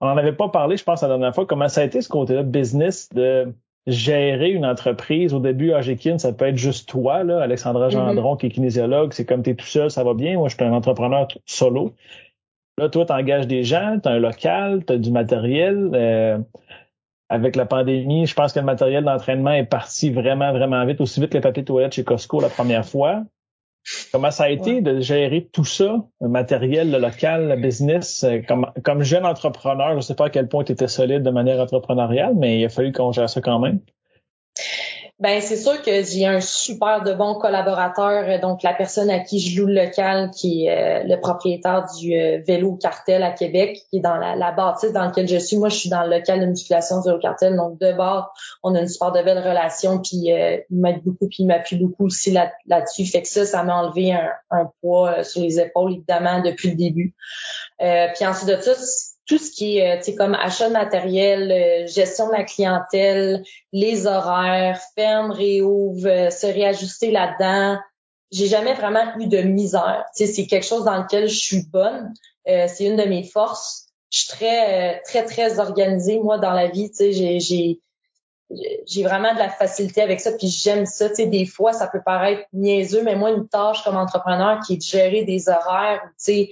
On 0.00 0.06
n'en 0.06 0.16
avait 0.16 0.32
pas 0.32 0.48
parlé, 0.48 0.78
je 0.78 0.84
pense, 0.84 1.02
la 1.02 1.08
dernière 1.08 1.34
fois. 1.34 1.44
Comment 1.44 1.68
ça 1.68 1.82
a 1.82 1.84
été 1.84 2.00
ce 2.00 2.08
côté-là, 2.08 2.44
business, 2.44 3.10
de 3.10 3.52
gérer 3.86 4.50
une 4.50 4.64
entreprise. 4.64 5.34
Au 5.34 5.40
début, 5.40 5.72
Agekin, 5.72 6.18
ça 6.18 6.32
peut 6.32 6.46
être 6.46 6.56
juste 6.56 6.88
toi, 6.88 7.24
là, 7.24 7.40
Alexandra 7.42 7.88
mm-hmm. 7.88 7.92
Gendron, 7.92 8.36
qui 8.36 8.46
est 8.46 8.50
kinésiologue. 8.50 9.12
C'est 9.12 9.24
comme 9.24 9.42
tu 9.42 9.50
es 9.50 9.54
tout 9.54 9.66
seul, 9.66 9.90
ça 9.90 10.04
va 10.04 10.14
bien. 10.14 10.36
Moi, 10.38 10.48
je 10.48 10.54
suis 10.54 10.64
un 10.64 10.72
entrepreneur 10.72 11.26
solo. 11.46 11.94
Là, 12.78 12.88
toi, 12.88 13.04
tu 13.04 13.12
engages 13.12 13.46
des 13.46 13.64
gens, 13.64 13.98
tu 14.02 14.08
as 14.08 14.12
un 14.12 14.18
local, 14.18 14.84
tu 14.86 14.92
as 14.94 14.98
du 14.98 15.10
matériel. 15.10 15.90
Euh, 15.94 16.38
avec 17.28 17.56
la 17.56 17.64
pandémie, 17.64 18.26
je 18.26 18.34
pense 18.34 18.52
que 18.52 18.58
le 18.58 18.66
matériel 18.66 19.04
d'entraînement 19.04 19.52
est 19.52 19.64
parti 19.64 20.10
vraiment, 20.10 20.52
vraiment 20.52 20.84
vite, 20.84 21.00
aussi 21.00 21.18
vite 21.18 21.30
que 21.30 21.38
le 21.38 21.42
papier 21.42 21.64
toilette 21.64 21.94
chez 21.94 22.04
Costco 22.04 22.40
la 22.40 22.50
première 22.50 22.84
fois. 22.84 23.24
Comment 24.12 24.30
ça 24.30 24.44
a 24.44 24.48
été 24.48 24.80
de 24.80 25.00
gérer 25.00 25.48
tout 25.52 25.64
ça, 25.64 25.96
le 26.20 26.28
matériel, 26.28 26.90
le 26.90 26.98
local, 26.98 27.48
le 27.48 27.56
business, 27.56 28.22
euh, 28.24 28.40
comme, 28.46 28.70
comme 28.84 29.02
jeune 29.02 29.26
entrepreneur, 29.26 29.90
je 29.90 29.96
ne 29.96 30.00
sais 30.00 30.14
pas 30.14 30.26
à 30.26 30.30
quel 30.30 30.48
point 30.48 30.62
tu 30.62 30.72
étais 30.72 30.88
solide 30.88 31.22
de 31.22 31.30
manière 31.30 31.60
entrepreneuriale, 31.60 32.34
mais 32.36 32.60
il 32.60 32.64
a 32.64 32.68
fallu 32.68 32.92
qu'on 32.92 33.10
gère 33.10 33.28
ça 33.28 33.40
quand 33.40 33.58
même. 33.58 33.80
Ben 35.22 35.40
c'est 35.40 35.56
sûr 35.56 35.80
que 35.82 36.02
j'ai 36.02 36.26
un 36.26 36.40
super 36.40 37.04
de 37.04 37.14
bon 37.14 37.36
collaborateur, 37.36 38.24
euh, 38.28 38.40
donc 38.40 38.64
la 38.64 38.74
personne 38.74 39.08
à 39.08 39.20
qui 39.20 39.38
je 39.38 39.60
loue 39.60 39.68
le 39.68 39.84
local, 39.84 40.32
qui 40.32 40.66
est 40.66 41.04
euh, 41.04 41.04
le 41.04 41.20
propriétaire 41.20 41.86
du 41.96 42.12
euh, 42.12 42.40
vélo 42.44 42.74
cartel 42.74 43.22
à 43.22 43.30
Québec, 43.30 43.84
qui 43.88 43.98
est 43.98 44.00
dans 44.00 44.16
la, 44.16 44.34
la, 44.34 44.50
bâtisse 44.50 44.92
dans 44.92 45.04
laquelle 45.04 45.28
je 45.28 45.36
suis. 45.36 45.56
Moi, 45.58 45.68
je 45.68 45.76
suis 45.76 45.88
dans 45.88 46.02
le 46.02 46.10
local 46.10 46.40
de 46.40 46.46
musculation 46.46 47.00
vélo 47.02 47.20
cartel, 47.20 47.54
donc 47.54 47.78
de 47.78 47.92
bord, 47.92 48.34
on 48.64 48.74
a 48.74 48.80
une 48.80 48.88
super 48.88 49.12
de 49.12 49.22
belle 49.22 49.38
relation, 49.38 50.00
puis 50.00 50.24
il 50.24 50.64
m'aide 50.70 51.04
beaucoup, 51.04 51.28
puis 51.28 51.44
il 51.44 51.46
m'appuie 51.46 51.76
beaucoup 51.76 52.06
aussi 52.06 52.32
là, 52.32 52.50
là-dessus. 52.66 53.06
fait 53.06 53.22
que 53.22 53.28
ça, 53.28 53.46
ça 53.46 53.62
m'a 53.62 53.76
enlevé 53.76 54.12
un, 54.12 54.28
un, 54.50 54.72
poids 54.80 55.22
sur 55.22 55.40
les 55.40 55.60
épaules, 55.60 55.92
évidemment, 55.92 56.42
depuis 56.42 56.70
le 56.70 56.74
début. 56.74 57.14
puis 57.78 58.26
ensuite 58.26 58.48
de 58.48 58.60
ça, 58.60 58.72
tout 59.26 59.38
ce 59.38 59.50
qui 59.50 59.78
est 59.78 60.08
euh, 60.08 60.16
comme 60.16 60.34
achat 60.34 60.68
de 60.68 60.72
matériel, 60.72 61.50
euh, 61.50 61.86
gestion 61.86 62.28
de 62.28 62.32
la 62.32 62.44
clientèle, 62.44 63.42
les 63.72 64.06
horaires, 64.06 64.80
ferme, 64.94 65.30
réouvre, 65.30 66.06
euh, 66.06 66.30
se 66.30 66.46
réajuster 66.46 67.10
là-dedans. 67.10 67.78
J'ai 68.32 68.46
jamais 68.46 68.74
vraiment 68.74 69.16
eu 69.18 69.26
de 69.26 69.42
misère. 69.42 70.04
c'est 70.14 70.46
quelque 70.46 70.66
chose 70.66 70.84
dans 70.84 70.96
lequel 70.96 71.28
je 71.28 71.38
suis 71.38 71.66
bonne. 71.66 72.14
c'est 72.46 72.86
une 72.86 72.96
de 72.96 73.04
mes 73.04 73.24
forces. 73.24 73.88
Je 74.10 74.20
suis 74.20 74.28
très, 74.28 75.02
très, 75.02 75.24
très 75.24 75.58
organisée, 75.58 76.18
moi, 76.18 76.38
dans 76.38 76.52
la 76.52 76.68
vie. 76.68 76.90
J'ai, 76.98 77.78
vraiment 79.04 79.34
de 79.34 79.38
la 79.38 79.50
facilité 79.50 80.00
avec 80.00 80.20
ça, 80.20 80.32
puis 80.32 80.48
j'aime 80.48 80.86
ça. 80.86 81.10
Tu 81.10 81.26
des 81.26 81.44
fois, 81.44 81.74
ça 81.74 81.88
peut 81.88 82.00
paraître 82.02 82.44
niaiseux, 82.54 83.02
mais 83.02 83.16
moi, 83.16 83.32
une 83.32 83.48
tâche 83.48 83.84
comme 83.84 83.98
entrepreneur 83.98 84.60
qui 84.66 84.74
est 84.74 84.78
de 84.78 84.82
gérer 84.82 85.24
des 85.24 85.50
horaires, 85.50 86.00
tu 86.18 86.48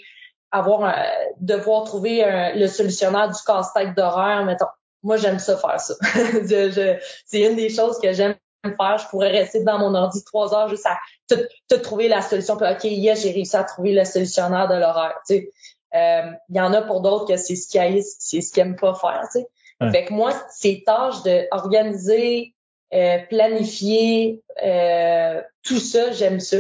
avoir 0.51 0.85
un, 0.85 0.95
devoir 1.41 1.85
trouver 1.85 2.25
le 2.55 2.67
solutionnaire 2.67 3.29
du 3.29 3.43
casse-tête 3.47 3.95
d'horreur, 3.95 4.45
mettons. 4.45 4.67
Moi, 5.03 5.17
j'aime 5.17 5.39
ça 5.39 5.57
faire 5.57 5.81
ça. 5.81 5.95
c'est 7.27 7.41
une 7.41 7.57
des 7.57 7.71
choses 7.71 7.99
que 8.01 8.13
j'aime 8.13 8.37
faire. 8.65 8.99
Je 8.99 9.09
pourrais 9.09 9.31
rester 9.31 9.63
dans 9.65 9.79
mon 9.79 9.95
ordi 9.95 10.23
trois 10.25 10.55
heures 10.55 10.69
juste 10.69 10.87
à 10.87 10.99
tout, 11.29 11.77
trouver 11.79 12.09
la 12.09 12.21
solution. 12.21 12.57
Puis, 12.57 12.67
OK, 12.71 12.85
yes, 12.85 13.23
j'ai 13.23 13.33
réussi 13.33 13.57
à 13.57 13.65
trouver 13.65 13.93
le 13.93 14.05
solutionnaire 14.05 14.69
de 14.69 14.75
l'horreur. 14.75 15.15
Tu 15.27 15.35
sais. 15.35 15.51
Euh, 15.95 16.31
il 16.49 16.57
y 16.57 16.61
en 16.61 16.73
a 16.73 16.83
pour 16.83 17.01
d'autres 17.01 17.27
que 17.27 17.37
c'est 17.37 17.57
ce 17.57 17.69
qu'ils 17.69 18.03
c'est 18.03 18.41
ce 18.41 18.53
qu'ils 18.53 18.63
aiment 18.63 18.77
pas 18.77 18.95
faire. 18.95 19.27
Tu 19.33 19.41
sais. 19.41 19.49
Fait 19.93 20.05
que 20.05 20.13
moi, 20.13 20.33
ces 20.51 20.83
tâches 20.85 21.23
de 21.23 21.47
organiser, 21.53 22.55
euh, 22.93 23.19
planifier, 23.31 24.43
euh, 24.63 25.41
tout 25.63 25.79
ça, 25.79 26.13
j'aime 26.13 26.39
ça. 26.39 26.59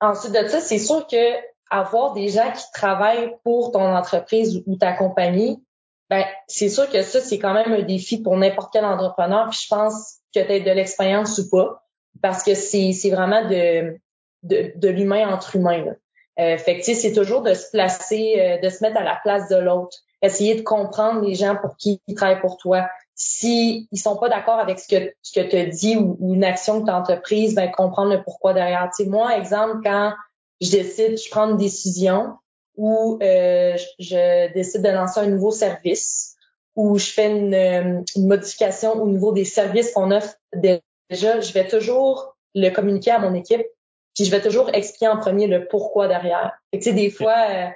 ensuite 0.00 0.32
de 0.32 0.48
ça, 0.48 0.60
c'est 0.60 0.80
sûr 0.80 1.06
que 1.06 1.16
avoir 1.70 2.12
des 2.12 2.28
gens 2.28 2.50
qui 2.52 2.64
travaillent 2.72 3.36
pour 3.44 3.72
ton 3.72 3.94
entreprise 3.94 4.62
ou 4.66 4.76
ta 4.76 4.92
compagnie, 4.92 5.62
ben 6.08 6.24
c'est 6.46 6.68
sûr 6.68 6.88
que 6.88 7.02
ça, 7.02 7.20
c'est 7.20 7.38
quand 7.38 7.54
même 7.54 7.72
un 7.72 7.82
défi 7.82 8.22
pour 8.22 8.36
n'importe 8.36 8.72
quel 8.72 8.84
entrepreneur. 8.84 9.48
Puis 9.50 9.60
je 9.64 9.68
pense 9.68 10.18
que 10.34 10.40
tu 10.40 10.60
de 10.60 10.70
l'expérience 10.70 11.38
ou 11.38 11.50
pas, 11.50 11.82
parce 12.22 12.42
que 12.42 12.54
c'est, 12.54 12.92
c'est 12.92 13.10
vraiment 13.10 13.48
de, 13.48 13.98
de, 14.44 14.72
de 14.76 14.88
l'humain 14.88 15.28
entre 15.28 15.56
humains. 15.56 15.84
Là. 15.84 15.92
Euh, 16.38 16.58
fait 16.58 16.78
que 16.78 16.84
c'est 16.84 17.12
toujours 17.12 17.42
de 17.42 17.54
se 17.54 17.70
placer, 17.70 18.36
euh, 18.38 18.58
de 18.58 18.68
se 18.68 18.84
mettre 18.84 18.98
à 18.98 19.02
la 19.02 19.18
place 19.22 19.48
de 19.48 19.56
l'autre, 19.56 19.96
essayer 20.20 20.54
de 20.54 20.62
comprendre 20.62 21.22
les 21.22 21.34
gens 21.34 21.56
pour 21.56 21.76
qui 21.76 22.00
ils 22.06 22.14
travaillent 22.14 22.40
pour 22.40 22.58
toi. 22.58 22.88
Si 23.14 23.88
ils 23.90 23.98
sont 23.98 24.16
pas 24.16 24.28
d'accord 24.28 24.58
avec 24.58 24.78
ce 24.78 24.86
que 24.86 25.12
ce 25.22 25.40
que 25.40 25.46
tu 25.46 25.56
as 25.56 25.64
dit 25.64 25.96
ou, 25.96 26.34
une 26.34 26.44
action 26.44 26.80
que 26.80 26.86
tu 26.86 26.90
as 26.90 26.98
entreprise, 26.98 27.54
ben 27.54 27.70
comprendre 27.70 28.12
le 28.12 28.22
pourquoi 28.22 28.52
derrière. 28.52 28.90
Sais, 28.92 29.06
moi, 29.06 29.34
exemple, 29.36 29.78
quand 29.82 30.12
je 30.60 30.70
décide, 30.70 31.18
je 31.18 31.30
prends 31.30 31.50
une 31.50 31.56
décision 31.56 32.34
ou 32.76 33.18
euh, 33.22 33.76
je 33.98 34.52
décide 34.52 34.82
de 34.82 34.88
lancer 34.88 35.20
un 35.20 35.26
nouveau 35.26 35.50
service 35.50 36.36
ou 36.74 36.98
je 36.98 37.06
fais 37.06 37.30
une, 37.30 37.54
euh, 37.54 38.02
une 38.16 38.26
modification 38.26 38.92
au 38.94 39.08
niveau 39.08 39.32
des 39.32 39.44
services 39.44 39.92
qu'on 39.92 40.10
offre 40.10 40.34
déjà, 40.54 41.40
je 41.40 41.52
vais 41.52 41.66
toujours 41.66 42.36
le 42.54 42.68
communiquer 42.70 43.12
à 43.12 43.18
mon 43.18 43.34
équipe, 43.34 43.64
puis 44.14 44.24
je 44.24 44.30
vais 44.30 44.40
toujours 44.40 44.70
expliquer 44.74 45.08
en 45.08 45.18
premier 45.18 45.46
le 45.46 45.68
pourquoi 45.68 46.08
derrière. 46.08 46.52
tu 46.72 46.82
sais, 46.82 46.92
des 46.92 47.10
fois, 47.10 47.36
euh, 47.50 47.66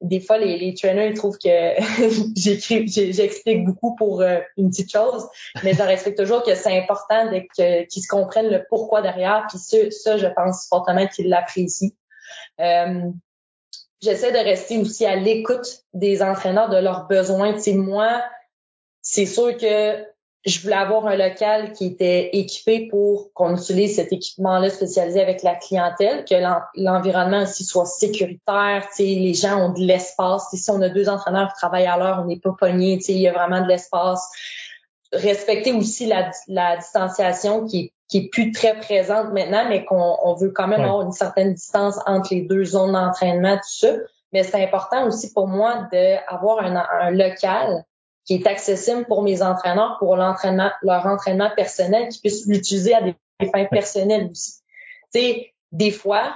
des 0.00 0.20
fois 0.20 0.38
les, 0.38 0.58
les 0.58 0.74
trainers 0.74 1.08
ils 1.08 1.14
trouvent 1.14 1.38
que 1.38 1.48
j'écris, 2.36 2.88
j'explique 2.88 3.64
beaucoup 3.64 3.94
pour 3.96 4.22
une 4.22 4.70
petite 4.70 4.90
chose, 4.90 5.26
mais 5.62 5.74
je 5.74 5.82
respecte 5.82 6.18
toujours 6.18 6.42
que 6.42 6.54
c'est 6.54 6.76
important 6.76 7.30
qu'ils 7.54 8.02
se 8.02 8.08
comprennent 8.08 8.50
le 8.50 8.64
pourquoi 8.68 9.02
derrière. 9.02 9.46
Puis 9.48 9.58
ça, 9.58 9.76
ça 9.90 10.16
je 10.16 10.26
pense 10.26 10.66
fortement 10.68 11.06
qu'ils 11.06 11.28
l'apprécient. 11.28 11.90
Euh, 12.60 13.10
j'essaie 14.02 14.32
de 14.32 14.38
rester 14.38 14.78
aussi 14.78 15.06
à 15.06 15.16
l'écoute 15.16 15.84
des 15.92 16.22
entraîneurs, 16.22 16.68
de 16.68 16.78
leurs 16.78 17.06
besoins. 17.06 17.54
Tu 17.54 17.74
moi, 17.74 18.22
c'est 19.00 19.26
sûr 19.26 19.56
que 19.56 20.04
je 20.44 20.60
voulais 20.60 20.74
avoir 20.74 21.06
un 21.06 21.16
local 21.16 21.72
qui 21.72 21.86
était 21.86 22.30
équipé 22.32 22.88
pour 22.88 23.32
qu'on 23.32 23.56
utilise 23.56 23.94
cet 23.94 24.12
équipement-là 24.12 24.70
spécialisé 24.70 25.20
avec 25.20 25.42
la 25.42 25.54
clientèle, 25.54 26.24
que 26.24 26.34
l'environnement 26.74 27.42
aussi 27.42 27.64
soit 27.64 27.86
sécuritaire, 27.86 28.88
les 28.98 29.34
gens 29.34 29.60
ont 29.60 29.72
de 29.72 29.80
l'espace. 29.80 30.48
Si 30.52 30.70
on 30.70 30.82
a 30.82 30.88
deux 30.88 31.08
entraîneurs 31.08 31.52
qui 31.52 31.58
travaillent 31.58 31.86
à 31.86 31.96
l'heure, 31.96 32.20
on 32.22 32.26
n'est 32.26 32.40
pas 32.40 32.54
pognés, 32.58 32.98
il 33.06 33.18
y 33.18 33.28
a 33.28 33.32
vraiment 33.32 33.60
de 33.60 33.68
l'espace. 33.68 34.28
Respecter 35.12 35.72
aussi 35.72 36.06
la, 36.06 36.30
la 36.48 36.76
distanciation 36.76 37.66
qui 37.66 37.78
est 37.78 37.92
qui 38.12 38.18
est 38.18 38.28
plus 38.28 38.52
très 38.52 38.78
présente 38.78 39.32
maintenant, 39.32 39.66
mais 39.70 39.86
qu'on 39.86 40.18
on 40.22 40.34
veut 40.34 40.50
quand 40.50 40.68
même 40.68 40.82
avoir 40.82 41.00
une 41.00 41.12
certaine 41.12 41.54
distance 41.54 41.98
entre 42.04 42.34
les 42.34 42.42
deux 42.42 42.62
zones 42.62 42.92
d'entraînement, 42.92 43.56
tout 43.56 43.86
ça. 43.86 43.94
Mais 44.34 44.42
c'est 44.42 44.62
important 44.62 45.06
aussi 45.06 45.32
pour 45.32 45.48
moi 45.48 45.88
d'avoir 45.90 46.58
un, 46.58 46.76
un 46.76 47.10
local 47.10 47.86
qui 48.26 48.34
est 48.34 48.46
accessible 48.46 49.06
pour 49.06 49.22
mes 49.22 49.40
entraîneurs, 49.40 49.96
pour 49.98 50.14
l'entraînement, 50.16 50.70
leur 50.82 51.06
entraînement 51.06 51.48
personnel, 51.56 52.08
qui 52.08 52.20
puissent 52.20 52.46
l'utiliser 52.46 52.92
à 52.92 53.00
des 53.00 53.16
fins 53.50 53.64
personnelles 53.64 54.28
aussi. 54.30 54.60
Tu 55.14 55.20
sais, 55.20 55.54
des 55.72 55.90
fois, 55.90 56.34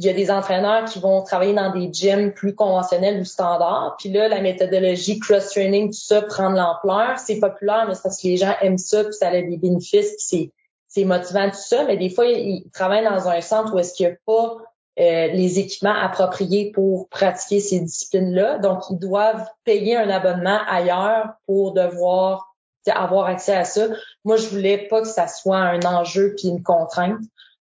il 0.00 0.06
y 0.06 0.08
a 0.08 0.14
des 0.14 0.32
entraîneurs 0.32 0.84
qui 0.86 0.98
vont 0.98 1.22
travailler 1.22 1.54
dans 1.54 1.70
des 1.70 1.92
gyms 1.92 2.32
plus 2.32 2.56
conventionnels 2.56 3.20
ou 3.20 3.24
standards. 3.24 3.94
Puis 4.00 4.08
là, 4.08 4.26
la 4.26 4.40
méthodologie 4.40 5.20
cross-training, 5.20 5.90
tout 5.90 6.00
ça 6.00 6.22
prend 6.22 6.50
de 6.50 6.56
l'ampleur. 6.56 7.20
C'est 7.20 7.38
populaire, 7.38 7.84
mais 7.86 7.94
c'est 7.94 8.02
parce 8.02 8.20
que 8.20 8.26
les 8.26 8.36
gens 8.36 8.54
aiment 8.62 8.78
ça, 8.78 9.04
puis 9.04 9.12
ça 9.12 9.28
a 9.28 9.40
des 9.40 9.56
bénéfices, 9.56 10.16
puis 10.28 10.50
c'est 10.94 11.04
motivant 11.04 11.50
tout 11.50 11.58
ça, 11.58 11.84
mais 11.84 11.96
des 11.96 12.08
fois, 12.08 12.24
ils 12.26 12.70
travaillent 12.72 13.04
dans 13.04 13.28
un 13.28 13.40
centre 13.40 13.74
où 13.74 13.78
est-ce 13.80 13.94
qu'il 13.94 14.06
n'y 14.06 14.12
a 14.12 14.16
pas 14.26 14.58
euh, 15.00 15.26
les 15.32 15.58
équipements 15.58 15.94
appropriés 15.94 16.70
pour 16.72 17.08
pratiquer 17.08 17.58
ces 17.58 17.80
disciplines-là. 17.80 18.58
Donc, 18.58 18.84
ils 18.90 18.98
doivent 18.98 19.44
payer 19.64 19.96
un 19.96 20.08
abonnement 20.08 20.60
ailleurs 20.68 21.34
pour 21.46 21.72
devoir 21.72 22.54
avoir 22.86 23.26
accès 23.26 23.56
à 23.56 23.64
ça. 23.64 23.88
Moi, 24.24 24.36
je 24.36 24.46
voulais 24.46 24.86
pas 24.86 25.00
que 25.00 25.08
ça 25.08 25.26
soit 25.26 25.56
un 25.56 25.80
enjeu 25.80 26.34
puis 26.38 26.48
une 26.48 26.62
contrainte. 26.62 27.18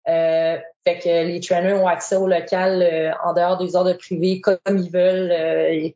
Euh, 0.09 0.59
fait 0.85 0.99
que 0.99 1.27
les 1.27 1.41
trainers 1.41 1.75
ont 1.75 1.87
accès 1.87 2.17
au 2.17 2.27
local 2.27 2.83
euh, 2.83 3.13
en 3.25 3.33
dehors 3.33 3.57
des 3.57 3.77
heures 3.77 3.85
de 3.85 3.93
privé 3.95 4.43
comme 4.43 4.59
ils 4.77 4.91
veulent 4.91 5.95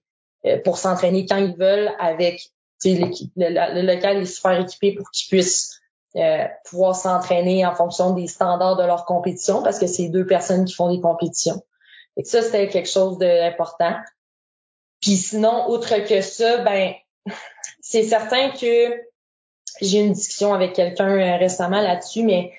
pour 0.64 0.78
s'entraîner 0.78 1.26
quand 1.26 1.38
ils 1.38 1.56
veulent 1.56 1.90
avec 1.98 2.50
le, 2.84 3.82
local 3.82 4.18
est 4.18 4.26
super 4.26 4.60
équipé 4.60 4.92
pour 4.92 5.10
qu'ils 5.10 5.28
puissent 5.28 5.75
euh, 6.16 6.46
pouvoir 6.64 6.96
s'entraîner 6.96 7.66
en 7.66 7.74
fonction 7.74 8.14
des 8.14 8.26
standards 8.26 8.76
de 8.76 8.84
leur 8.84 9.04
compétition 9.04 9.62
parce 9.62 9.78
que 9.78 9.86
c'est 9.86 10.08
deux 10.08 10.24
personnes 10.24 10.64
qui 10.64 10.74
font 10.74 10.90
des 10.90 11.00
compétitions. 11.00 11.62
Et 12.16 12.24
ça, 12.24 12.40
c'était 12.40 12.68
quelque 12.68 12.88
chose 12.88 13.18
d'important. 13.18 13.96
Puis 15.02 15.16
sinon, 15.16 15.70
outre 15.70 15.94
que 16.06 16.22
ça, 16.22 16.58
ben 16.58 16.94
c'est 17.80 18.02
certain 18.02 18.50
que 18.50 18.94
j'ai 19.82 19.98
eu 19.98 20.06
une 20.06 20.12
discussion 20.12 20.54
avec 20.54 20.72
quelqu'un 20.72 21.18
euh, 21.18 21.36
récemment 21.36 21.82
là-dessus, 21.82 22.22
mais 22.22 22.52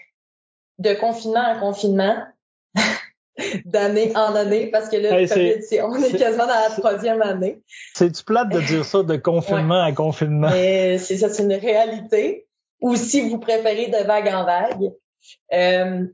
de 0.78 0.94
confinement 0.94 1.44
en 1.44 1.60
confinement, 1.60 2.24
d'année 3.66 4.16
en 4.16 4.36
année, 4.36 4.68
parce 4.68 4.90
que 4.90 4.98
là, 4.98 5.14
on 5.14 5.96
est 6.04 6.18
quasiment 6.18 6.46
dans 6.46 6.54
la 6.54 6.70
troisième 6.70 7.22
année. 7.24 7.62
C'est-tu 7.96 8.24
plate 8.24 8.50
de 8.50 8.62
dire 8.62 8.86
ça, 8.86 9.02
de 9.02 9.16
confinement 9.18 9.82
à 9.82 9.92
confinement? 9.92 10.52
C'est 10.52 11.18
ça, 11.18 11.30
c'est 11.30 11.42
une 11.44 11.54
réalité. 11.54 12.47
Ou 12.82 12.96
si 12.96 13.28
vous 13.28 13.40
préférez 13.40 13.88
de 13.88 14.06
vague 14.06 14.28
en 14.28 14.46
vague, 14.46 14.92
euh, 15.54 16.06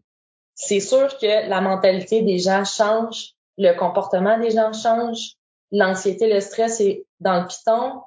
c'est 0.56 0.80
sûr 0.80 1.18
que 1.18 1.50
la 1.50 1.62
mentalité 1.62 2.22
des 2.22 2.40
gens 2.40 2.64
change, 2.64 3.34
le 3.58 3.74
comportement 3.74 4.40
des 4.40 4.52
gens 4.52 4.74
change, 4.74 5.34
l'anxiété, 5.72 6.32
le 6.32 6.40
stress 6.40 6.80
est 6.80 7.06
dans 7.20 7.42
le 7.42 7.48
piton, 7.48 8.02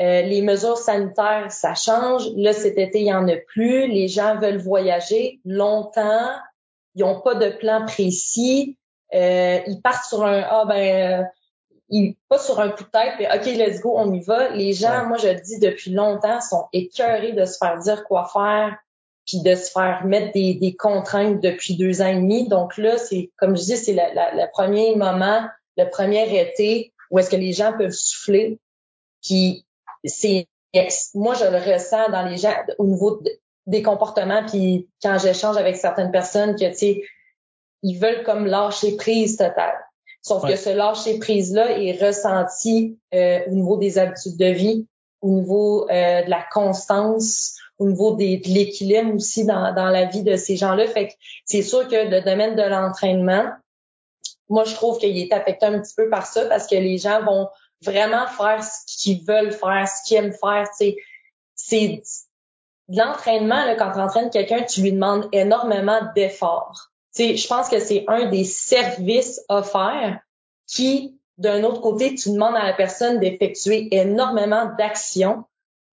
euh, 0.00 0.22
les 0.22 0.40
mesures 0.40 0.78
sanitaires, 0.78 1.52
ça 1.52 1.74
change. 1.74 2.28
Là, 2.36 2.54
cet 2.54 2.78
été, 2.78 3.00
il 3.00 3.04
n'y 3.04 3.12
en 3.12 3.28
a 3.28 3.36
plus. 3.36 3.86
Les 3.86 4.08
gens 4.08 4.38
veulent 4.38 4.56
voyager 4.56 5.40
longtemps. 5.44 6.30
Ils 6.94 7.02
n'ont 7.04 7.20
pas 7.20 7.34
de 7.34 7.50
plan 7.50 7.84
précis. 7.84 8.78
Euh, 9.12 9.58
ils 9.66 9.80
partent 9.82 10.06
sur 10.06 10.24
un 10.24 10.42
ah 10.48 10.64
ben 10.66 11.26
ils 11.90 12.16
pas 12.28 12.38
sur 12.38 12.60
un 12.60 12.70
coup 12.70 12.84
de 12.84 12.88
tête, 12.88 13.14
mais 13.18 13.28
OK, 13.34 13.46
let's 13.46 13.80
go, 13.80 13.94
on 13.96 14.12
y 14.12 14.20
va. 14.20 14.50
Les 14.50 14.72
gens, 14.72 15.06
moi 15.06 15.18
je 15.18 15.28
le 15.28 15.40
dis 15.40 15.58
depuis 15.58 15.90
longtemps, 15.90 16.40
sont 16.40 16.66
écœurés 16.72 17.32
de 17.32 17.44
se 17.44 17.58
faire 17.58 17.78
dire 17.78 18.04
quoi 18.04 18.28
faire, 18.32 18.76
puis 19.26 19.40
de 19.42 19.54
se 19.54 19.70
faire 19.70 20.04
mettre 20.04 20.32
des, 20.32 20.54
des 20.54 20.74
contraintes 20.74 21.40
depuis 21.40 21.76
deux 21.76 22.00
ans 22.00 22.06
et 22.06 22.14
demi. 22.14 22.48
Donc 22.48 22.76
là, 22.76 22.96
c'est 22.96 23.30
comme 23.36 23.56
je 23.56 23.62
dis, 23.62 23.76
c'est 23.76 23.94
le 23.94 24.50
premier 24.52 24.94
moment, 24.96 25.46
le 25.76 25.90
premier 25.90 26.40
été 26.40 26.92
où 27.10 27.18
est-ce 27.18 27.30
que 27.30 27.36
les 27.36 27.52
gens 27.52 27.76
peuvent 27.76 27.90
souffler. 27.90 28.58
Puis 29.22 29.66
c'est 30.04 30.48
moi 31.14 31.34
je 31.34 31.44
le 31.44 31.58
ressens 31.72 32.10
dans 32.10 32.24
les 32.24 32.36
gens 32.36 32.54
au 32.78 32.86
niveau 32.86 33.20
des 33.66 33.82
comportements 33.82 34.44
puis 34.46 34.88
quand 35.02 35.18
j'échange 35.18 35.56
avec 35.56 35.76
certaines 35.76 36.12
personnes 36.12 36.54
que 36.54 36.68
tu 36.70 36.76
sais 36.76 37.02
ils 37.82 37.98
veulent 37.98 38.22
comme 38.24 38.46
lâcher 38.46 38.96
prise 38.96 39.36
totale. 39.36 39.78
Sauf 40.22 40.46
que 40.46 40.56
ce 40.56 40.70
lâcher 40.70 41.18
prise 41.18 41.52
là 41.52 41.78
est 41.78 41.92
ressenti 42.04 42.98
euh, 43.14 43.40
au 43.46 43.52
niveau 43.52 43.76
des 43.78 43.98
habitudes 43.98 44.36
de 44.36 44.46
vie, 44.46 44.86
au 45.22 45.30
niveau 45.30 45.88
euh, 45.90 46.22
de 46.22 46.30
la 46.30 46.44
constance, 46.52 47.56
au 47.78 47.86
niveau 47.86 48.14
des, 48.14 48.36
de 48.36 48.48
l'équilibre 48.48 49.14
aussi 49.14 49.46
dans, 49.46 49.74
dans 49.74 49.88
la 49.88 50.04
vie 50.04 50.22
de 50.22 50.36
ces 50.36 50.56
gens-là. 50.56 50.86
Fait 50.86 51.08
que 51.08 51.12
c'est 51.46 51.62
sûr 51.62 51.88
que 51.88 52.10
le 52.10 52.20
domaine 52.20 52.54
de 52.54 52.62
l'entraînement, 52.62 53.50
moi 54.50 54.64
je 54.64 54.74
trouve 54.74 54.98
qu'il 54.98 55.16
est 55.16 55.32
affecté 55.32 55.64
un 55.66 55.80
petit 55.80 55.94
peu 55.96 56.10
par 56.10 56.26
ça 56.26 56.44
parce 56.46 56.66
que 56.66 56.74
les 56.74 56.98
gens 56.98 57.24
vont 57.24 57.48
vraiment 57.82 58.26
faire 58.26 58.62
ce 58.62 58.98
qu'ils 58.98 59.24
veulent 59.24 59.52
faire, 59.52 59.88
ce 59.88 60.06
qu'ils 60.06 60.18
aiment 60.18 60.34
faire. 60.34 60.66
C'est 61.54 62.02
l'entraînement, 62.88 63.64
quand 63.78 63.92
tu 63.92 63.98
entraînes 64.00 64.30
quelqu'un, 64.30 64.62
tu 64.62 64.82
lui 64.82 64.92
demandes 64.92 65.28
énormément 65.32 66.00
d'efforts. 66.14 66.89
Je 67.16 67.46
pense 67.46 67.68
que 67.68 67.80
c'est 67.80 68.04
un 68.08 68.30
des 68.30 68.44
services 68.44 69.40
offerts 69.48 70.20
qui, 70.66 71.18
d'un 71.38 71.64
autre 71.64 71.80
côté, 71.80 72.14
tu 72.14 72.30
demandes 72.30 72.56
à 72.56 72.64
la 72.64 72.72
personne 72.72 73.18
d'effectuer 73.18 73.88
énormément 73.90 74.72
d'actions 74.78 75.44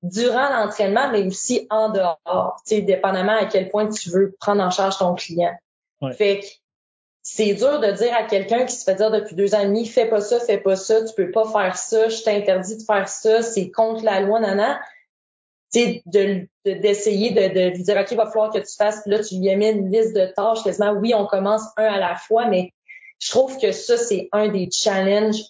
durant 0.02 0.50
l'entraînement, 0.50 1.10
mais 1.10 1.26
aussi 1.26 1.66
en 1.70 1.88
dehors, 1.88 2.62
dépendamment 2.70 3.36
à 3.36 3.46
quel 3.46 3.70
point 3.70 3.88
tu 3.88 4.10
veux 4.10 4.36
prendre 4.38 4.62
en 4.62 4.70
charge 4.70 4.98
ton 4.98 5.14
client. 5.14 5.54
Fait 6.16 6.40
que 6.40 6.46
c'est 7.22 7.54
dur 7.54 7.80
de 7.80 7.90
dire 7.90 8.14
à 8.14 8.22
quelqu'un 8.22 8.66
qui 8.66 8.76
se 8.76 8.84
fait 8.84 8.94
dire 8.94 9.10
depuis 9.10 9.34
deux 9.34 9.54
ans 9.54 9.60
et 9.60 9.66
demi, 9.66 9.86
fais 9.86 10.06
pas 10.06 10.20
ça, 10.20 10.38
fais 10.38 10.58
pas 10.58 10.76
ça, 10.76 11.04
tu 11.04 11.12
peux 11.14 11.32
pas 11.32 11.44
faire 11.50 11.76
ça, 11.76 12.08
je 12.08 12.22
t'interdis 12.22 12.76
de 12.76 12.82
faire 12.82 13.08
ça, 13.08 13.42
c'est 13.42 13.70
contre 13.70 14.04
la 14.04 14.20
loi, 14.20 14.38
nana. 14.38 14.80
De 15.74 16.46
d'essayer 16.64 17.30
de, 17.30 17.54
de, 17.54 17.76
lui 17.76 17.82
dire, 17.82 17.96
OK, 17.96 18.10
il 18.10 18.16
va 18.16 18.26
falloir 18.26 18.52
que 18.52 18.58
tu 18.58 18.74
fasses, 18.76 19.04
là, 19.06 19.22
tu 19.22 19.36
lui 19.36 19.54
mis 19.56 19.68
une 19.68 19.90
liste 19.90 20.14
de 20.14 20.26
tâches 20.26 20.62
quasiment. 20.62 20.92
Oui, 20.92 21.14
on 21.14 21.26
commence 21.26 21.62
un 21.76 21.84
à 21.84 21.98
la 21.98 22.16
fois, 22.16 22.46
mais 22.46 22.72
je 23.18 23.30
trouve 23.30 23.58
que 23.58 23.72
ça, 23.72 23.96
c'est 23.96 24.28
un 24.32 24.48
des 24.48 24.68
challenges 24.72 25.42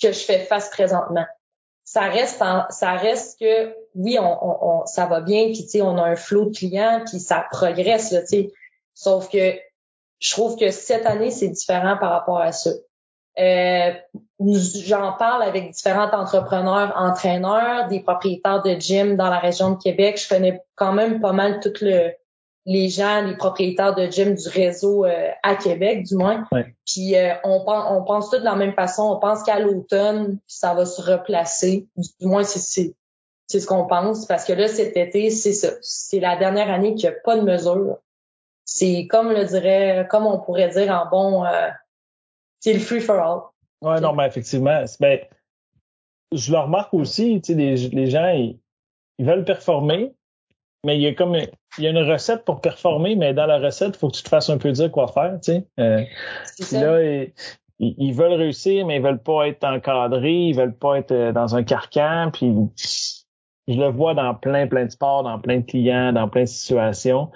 que 0.00 0.12
je 0.12 0.18
fais 0.18 0.40
face 0.40 0.68
présentement. 0.70 1.26
Ça 1.84 2.02
reste 2.02 2.42
ça 2.70 2.92
reste 2.92 3.38
que 3.40 3.74
oui, 3.94 4.18
on, 4.18 4.82
on, 4.82 4.86
ça 4.86 5.06
va 5.06 5.20
bien, 5.20 5.46
puis 5.46 5.62
tu 5.62 5.68
sais, 5.68 5.82
on 5.82 5.96
a 5.98 6.02
un 6.02 6.16
flot 6.16 6.46
de 6.46 6.56
clients, 6.56 7.02
puis 7.08 7.20
ça 7.20 7.46
progresse, 7.50 8.10
là, 8.10 8.20
tu 8.20 8.26
sais. 8.26 8.52
Sauf 8.94 9.28
que 9.28 9.54
je 10.18 10.30
trouve 10.30 10.56
que 10.56 10.70
cette 10.70 11.06
année, 11.06 11.30
c'est 11.30 11.48
différent 11.48 11.96
par 11.98 12.12
rapport 12.12 12.38
à 12.38 12.52
ça. 12.52 12.70
Euh, 13.38 13.92
J'en 14.86 15.12
parle 15.12 15.44
avec 15.44 15.70
différents 15.70 16.10
entrepreneurs, 16.12 16.92
entraîneurs, 16.96 17.86
des 17.86 18.00
propriétaires 18.00 18.62
de 18.62 18.70
gym 18.70 19.16
dans 19.16 19.30
la 19.30 19.38
région 19.38 19.70
de 19.70 19.80
Québec. 19.80 20.20
Je 20.20 20.28
connais 20.28 20.60
quand 20.74 20.92
même 20.92 21.20
pas 21.20 21.32
mal 21.32 21.60
tous 21.60 21.80
le, 21.80 22.10
les 22.66 22.88
gens, 22.88 23.22
les 23.22 23.36
propriétaires 23.36 23.94
de 23.94 24.06
gym 24.10 24.34
du 24.34 24.48
réseau 24.48 25.04
euh, 25.04 25.28
à 25.44 25.54
Québec, 25.54 26.02
du 26.02 26.16
moins. 26.16 26.44
Puis 26.84 27.16
euh, 27.16 27.34
on, 27.44 27.64
pense, 27.64 27.86
on 27.90 28.02
pense 28.02 28.30
tous 28.30 28.38
de 28.38 28.44
la 28.44 28.56
même 28.56 28.74
façon. 28.74 29.04
On 29.04 29.20
pense 29.20 29.44
qu'à 29.44 29.60
l'automne, 29.60 30.38
ça 30.48 30.74
va 30.74 30.84
se 30.84 31.00
replacer. 31.00 31.86
Du 31.96 32.26
moins, 32.26 32.42
c'est 32.42 32.94
c'est 33.46 33.60
ce 33.60 33.66
qu'on 33.66 33.86
pense. 33.86 34.26
Parce 34.26 34.44
que 34.44 34.54
là, 34.54 34.66
cet 34.66 34.96
été, 34.96 35.30
c'est 35.30 35.52
ça. 35.52 35.68
C'est 35.82 36.20
la 36.20 36.36
dernière 36.36 36.70
année 36.70 36.94
qu'il 36.94 37.08
n'y 37.08 37.14
a 37.14 37.18
pas 37.24 37.36
de 37.36 37.42
mesure 37.42 37.98
c'est 38.64 39.06
comme 39.08 39.30
le 39.32 39.44
dirait, 39.44 40.06
comme 40.10 40.26
on 40.26 40.38
pourrait 40.38 40.68
dire 40.68 40.90
en 40.92 41.08
bon, 41.08 41.44
euh, 41.44 41.68
c'est 42.62 42.72
le 42.72 42.78
free 42.78 43.00
for 43.00 43.18
all. 43.18 43.40
Ouais, 43.82 44.00
non, 44.00 44.14
mais 44.14 44.26
effectivement, 44.26 44.84
ben, 45.00 45.18
je 46.32 46.52
le 46.52 46.58
remarque 46.58 46.94
aussi, 46.94 47.40
tu 47.42 47.52
sais, 47.52 47.58
les, 47.58 47.76
les 47.88 48.06
gens, 48.08 48.28
ils, 48.28 48.58
veulent 49.18 49.44
performer, 49.44 50.14
mais 50.84 50.96
il 50.96 51.02
y 51.02 51.06
a 51.06 51.14
comme 51.14 51.34
il 51.34 51.84
y 51.84 51.86
a 51.86 51.90
une 51.90 51.98
recette 51.98 52.44
pour 52.44 52.60
performer, 52.60 53.16
mais 53.16 53.34
dans 53.34 53.46
la 53.46 53.58
recette, 53.58 53.96
il 53.96 53.98
faut 53.98 54.08
que 54.08 54.16
tu 54.16 54.22
te 54.22 54.28
fasses 54.28 54.50
un 54.50 54.58
peu 54.58 54.70
dire 54.72 54.90
quoi 54.90 55.08
faire, 55.08 55.38
tu 55.42 55.52
sais. 55.52 55.66
Euh, 55.80 56.04
là, 56.72 57.02
ils, 57.02 57.32
ils, 57.78 58.14
veulent 58.14 58.34
réussir, 58.34 58.86
mais 58.86 58.96
ils 58.96 59.02
veulent 59.02 59.22
pas 59.22 59.48
être 59.48 59.64
encadrés, 59.64 60.48
ils 60.48 60.56
veulent 60.56 60.76
pas 60.76 60.98
être 60.98 61.12
euh, 61.12 61.32
dans 61.32 61.56
un 61.56 61.64
carcan, 61.64 62.30
puis 62.32 62.54
je 63.68 63.74
le 63.80 63.88
vois 63.88 64.14
dans 64.14 64.34
plein, 64.34 64.66
plein 64.66 64.86
de 64.86 64.90
sports, 64.90 65.24
dans 65.24 65.38
plein 65.40 65.58
de 65.58 65.66
clients, 65.66 66.12
dans 66.12 66.28
plein 66.28 66.42
de 66.42 66.46
situations 66.46 67.30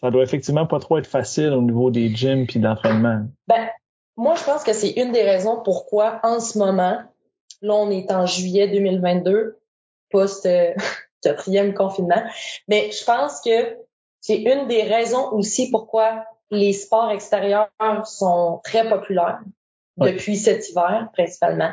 ça 0.00 0.10
doit 0.10 0.22
effectivement 0.22 0.66
pas 0.66 0.78
trop 0.78 0.98
être 0.98 1.06
facile 1.06 1.52
au 1.52 1.62
niveau 1.62 1.90
des 1.90 2.14
gyms 2.14 2.46
puis 2.46 2.60
d'entraînement. 2.60 3.26
Ben, 3.48 3.68
moi, 4.16 4.34
je 4.34 4.44
pense 4.44 4.64
que 4.64 4.72
c'est 4.72 4.90
une 4.90 5.12
des 5.12 5.22
raisons 5.22 5.60
pourquoi, 5.62 6.20
en 6.22 6.40
ce 6.40 6.58
moment, 6.58 7.02
là, 7.62 7.74
on 7.74 7.90
est 7.90 8.10
en 8.10 8.26
juillet 8.26 8.68
2022, 8.68 9.58
post 10.10 10.46
euh, 10.46 10.72
quatrième 11.22 11.74
confinement, 11.74 12.22
mais 12.68 12.90
je 12.92 13.04
pense 13.04 13.40
que 13.40 13.76
c'est 14.20 14.38
une 14.38 14.66
des 14.68 14.82
raisons 14.82 15.32
aussi 15.32 15.70
pourquoi 15.70 16.24
les 16.50 16.72
sports 16.72 17.10
extérieurs 17.10 17.68
sont 18.04 18.60
très 18.64 18.88
populaires 18.88 19.40
depuis 19.96 20.36
cet 20.36 20.68
hiver, 20.68 21.08
principalement. 21.12 21.72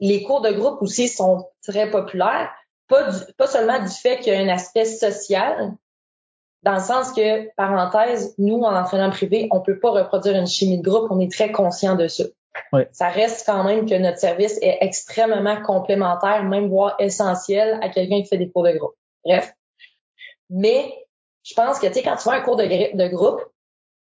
Les 0.00 0.22
cours 0.22 0.40
de 0.40 0.50
groupe 0.50 0.82
aussi 0.82 1.08
sont 1.08 1.48
très 1.62 1.90
populaires, 1.90 2.50
pas, 2.88 3.10
pas 3.36 3.46
seulement 3.46 3.82
du 3.82 3.90
fait 3.90 4.18
qu'il 4.18 4.32
y 4.32 4.36
a 4.36 4.40
un 4.40 4.48
aspect 4.48 4.84
social, 4.84 5.74
dans 6.64 6.74
le 6.74 6.80
sens 6.80 7.12
que, 7.12 7.54
parenthèse, 7.56 8.34
nous, 8.38 8.60
en 8.62 8.74
entraînement 8.74 9.10
privé, 9.10 9.48
on 9.50 9.60
peut 9.60 9.78
pas 9.78 9.90
reproduire 9.90 10.34
une 10.34 10.46
chimie 10.46 10.78
de 10.78 10.88
groupe, 10.88 11.10
on 11.10 11.20
est 11.20 11.30
très 11.30 11.52
conscient 11.52 11.94
de 11.94 12.08
ça. 12.08 12.24
Ça 12.92 13.08
reste 13.08 13.44
quand 13.46 13.64
même 13.64 13.86
que 13.86 13.94
notre 13.94 14.18
service 14.18 14.58
est 14.62 14.78
extrêmement 14.80 15.60
complémentaire, 15.62 16.44
même 16.44 16.68
voire 16.68 16.96
essentiel 16.98 17.78
à 17.82 17.88
quelqu'un 17.88 18.22
qui 18.22 18.28
fait 18.28 18.38
des 18.38 18.50
cours 18.50 18.62
de 18.62 18.72
groupe. 18.72 18.94
Bref. 19.24 19.54
Mais 20.50 20.92
je 21.42 21.54
pense 21.54 21.78
que, 21.78 21.86
tu 21.86 21.94
sais, 21.94 22.02
quand 22.02 22.16
tu 22.16 22.22
fais 22.22 22.36
un 22.36 22.40
cours 22.40 22.56
de, 22.56 22.96
de 22.96 23.08
groupe, 23.08 23.44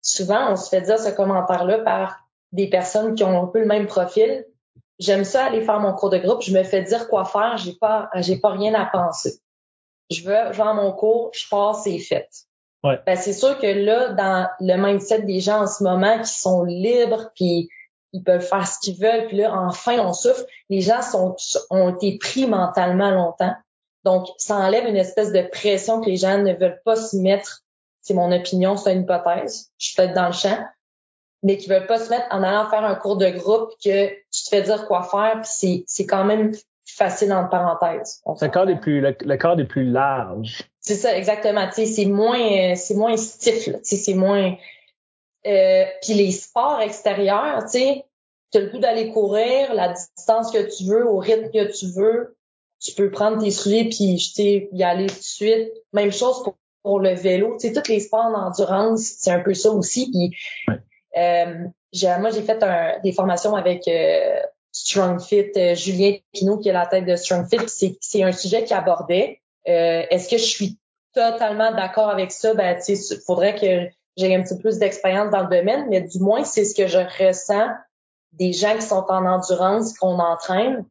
souvent, 0.01 0.51
on 0.51 0.55
se 0.55 0.69
fait 0.69 0.81
dire 0.81 0.99
ce 0.99 1.09
commentaire-là 1.09 1.79
par 1.79 2.19
des 2.51 2.69
personnes 2.69 3.15
qui 3.15 3.23
ont 3.23 3.43
un 3.43 3.47
peu 3.47 3.59
le 3.59 3.65
même 3.65 3.87
profil. 3.87 4.45
J'aime 4.99 5.23
ça 5.23 5.45
aller 5.45 5.61
faire 5.61 5.79
mon 5.79 5.93
cours 5.93 6.11
de 6.11 6.19
groupe, 6.19 6.43
je 6.43 6.55
me 6.55 6.63
fais 6.63 6.83
dire 6.83 7.07
quoi 7.07 7.25
faire, 7.25 7.57
j'ai 7.57 7.73
pas, 7.73 8.09
j'ai 8.17 8.37
pas 8.37 8.51
rien 8.51 8.75
à 8.75 8.85
penser 8.85 9.39
je 10.09 10.23
veux, 10.23 10.53
genre 10.53 10.73
mon 10.73 10.91
cours, 10.91 11.31
je 11.33 11.47
passe, 11.49 11.83
c'est 11.83 11.99
fait. 11.99 12.27
Ouais. 12.83 12.99
Ben, 13.05 13.15
c'est 13.15 13.33
sûr 13.33 13.57
que 13.59 13.67
là, 13.67 14.09
dans 14.09 14.49
le 14.59 14.75
mindset 14.75 15.21
des 15.21 15.39
gens 15.39 15.61
en 15.61 15.67
ce 15.67 15.83
moment 15.83 16.19
qui 16.19 16.33
sont 16.33 16.63
libres, 16.63 17.31
puis 17.35 17.69
ils 18.11 18.23
peuvent 18.23 18.45
faire 18.45 18.67
ce 18.67 18.79
qu'ils 18.79 18.99
veulent, 18.99 19.27
puis 19.27 19.37
là, 19.37 19.53
enfin, 19.53 19.99
on 19.99 20.13
souffre. 20.13 20.45
Les 20.69 20.81
gens 20.81 21.01
sont, 21.01 21.35
ont 21.69 21.95
été 21.95 22.17
pris 22.17 22.45
mentalement 22.45 23.09
longtemps. 23.09 23.53
Donc, 24.03 24.27
ça 24.37 24.55
enlève 24.57 24.85
une 24.85 24.97
espèce 24.97 25.31
de 25.31 25.41
pression 25.41 26.01
que 26.01 26.09
les 26.09 26.17
gens 26.17 26.37
ne 26.37 26.53
veulent 26.53 26.81
pas 26.83 26.95
se 26.95 27.15
mettre. 27.15 27.63
C'est 28.01 28.13
mon 28.13 28.31
opinion, 28.31 28.75
c'est 28.75 28.93
une 28.93 29.03
hypothèse. 29.03 29.71
Je 29.77 29.87
suis 29.87 29.95
peut-être 29.95 30.13
dans 30.13 30.27
le 30.27 30.33
champ. 30.33 30.59
Mais 31.41 31.57
qui 31.57 31.69
veulent 31.69 31.87
pas 31.87 31.99
se 31.99 32.09
mettre 32.09 32.27
en 32.29 32.43
allant 32.43 32.69
faire 32.69 32.83
un 32.83 32.95
cours 32.95 33.17
de 33.17 33.29
groupe 33.29 33.71
que 33.83 34.09
tu 34.09 34.43
te 34.43 34.49
fais 34.49 34.61
dire 34.61 34.85
quoi 34.87 35.03
faire, 35.03 35.41
puis 35.41 35.51
c'est, 35.51 35.83
c'est 35.87 36.05
quand 36.05 36.23
même 36.23 36.53
facile 36.95 37.33
entre 37.33 37.49
parenthèses. 37.49 38.21
Le 38.25 38.47
cadre 38.47 38.71
est 38.71 38.79
plus, 38.79 39.01
le, 39.01 39.35
cadre 39.37 39.61
est 39.61 39.67
plus 39.67 39.85
large. 39.85 40.63
C'est 40.79 40.95
ça, 40.95 41.15
exactement. 41.17 41.67
Tu 41.67 41.73
sais, 41.73 41.85
c'est 41.85 42.05
moins, 42.05 42.75
c'est 42.75 42.95
moins 42.95 43.17
stiff, 43.17 43.65
Tu 43.65 43.73
sais, 43.83 43.95
c'est 43.97 44.13
moins, 44.13 44.55
euh, 45.45 45.83
puis 46.01 46.13
les 46.13 46.31
sports 46.31 46.81
extérieurs, 46.81 47.63
tu 47.65 47.79
sais, 47.79 48.05
as 48.55 48.59
le 48.59 48.69
goût 48.69 48.79
d'aller 48.79 49.09
courir, 49.09 49.73
la 49.73 49.93
distance 49.93 50.51
que 50.51 50.75
tu 50.75 50.85
veux, 50.85 51.07
au 51.07 51.17
rythme 51.17 51.49
que 51.51 51.71
tu 51.71 51.87
veux, 51.87 52.35
tu 52.79 52.93
peux 52.93 53.09
prendre 53.09 53.41
tes 53.41 53.51
souliers 53.51 53.89
puis 53.89 54.17
jeter, 54.17 54.69
y 54.73 54.83
aller 54.83 55.07
tout 55.07 55.15
de 55.15 55.21
suite. 55.21 55.71
Même 55.93 56.11
chose 56.11 56.43
pour, 56.43 56.57
pour 56.83 56.99
le 56.99 57.13
vélo. 57.13 57.57
Tu 57.59 57.67
sais, 57.67 57.73
tous 57.73 57.89
les 57.89 57.99
sports 57.99 58.31
d'endurance, 58.31 59.01
c'est 59.17 59.31
un 59.31 59.39
peu 59.39 59.53
ça 59.53 59.71
aussi. 59.71 60.11
Puis, 60.11 60.35
euh, 61.17 61.67
moi, 62.19 62.29
j'ai 62.31 62.41
fait 62.41 62.61
un, 62.61 62.99
des 63.01 63.13
formations 63.13 63.55
avec 63.55 63.87
euh, 63.87 64.39
Strong 64.73 65.21
Fit, 65.21 65.51
euh, 65.55 65.75
Julien 65.75 66.17
Pinault, 66.33 66.57
qui 66.57 66.69
est 66.69 66.73
la 66.73 66.87
tête 66.87 67.05
de 67.05 67.15
Strong 67.15 67.47
Fit. 67.47 67.95
C'est 68.01 68.23
un 68.23 68.31
sujet 68.31 68.63
qui 68.65 68.73
abordait. 68.73 69.39
Euh, 69.67 70.03
est-ce 70.09 70.27
que 70.27 70.37
je 70.37 70.43
suis 70.43 70.79
totalement 71.13 71.71
d'accord 71.71 72.09
avec 72.09 72.31
ça? 72.31 72.53
Ben, 72.55 72.77
tu 72.83 72.95
sais, 72.95 73.17
faudrait 73.25 73.55
que 73.55 73.87
j'ai 74.17 74.35
un 74.35 74.41
petit 74.41 74.55
peu 74.55 74.61
plus 74.61 74.79
d'expérience 74.79 75.31
dans 75.31 75.47
le 75.47 75.55
domaine, 75.55 75.87
mais 75.89 76.01
du 76.01 76.19
moins, 76.19 76.43
c'est 76.43 76.65
ce 76.65 76.75
que 76.75 76.87
je 76.87 76.97
ressens 76.97 77.69
des 78.33 78.51
gens 78.51 78.75
qui 78.75 78.81
sont 78.81 79.05
en 79.07 79.25
endurance, 79.25 79.97
qu'on 79.97 80.19
entraîne. 80.19 80.85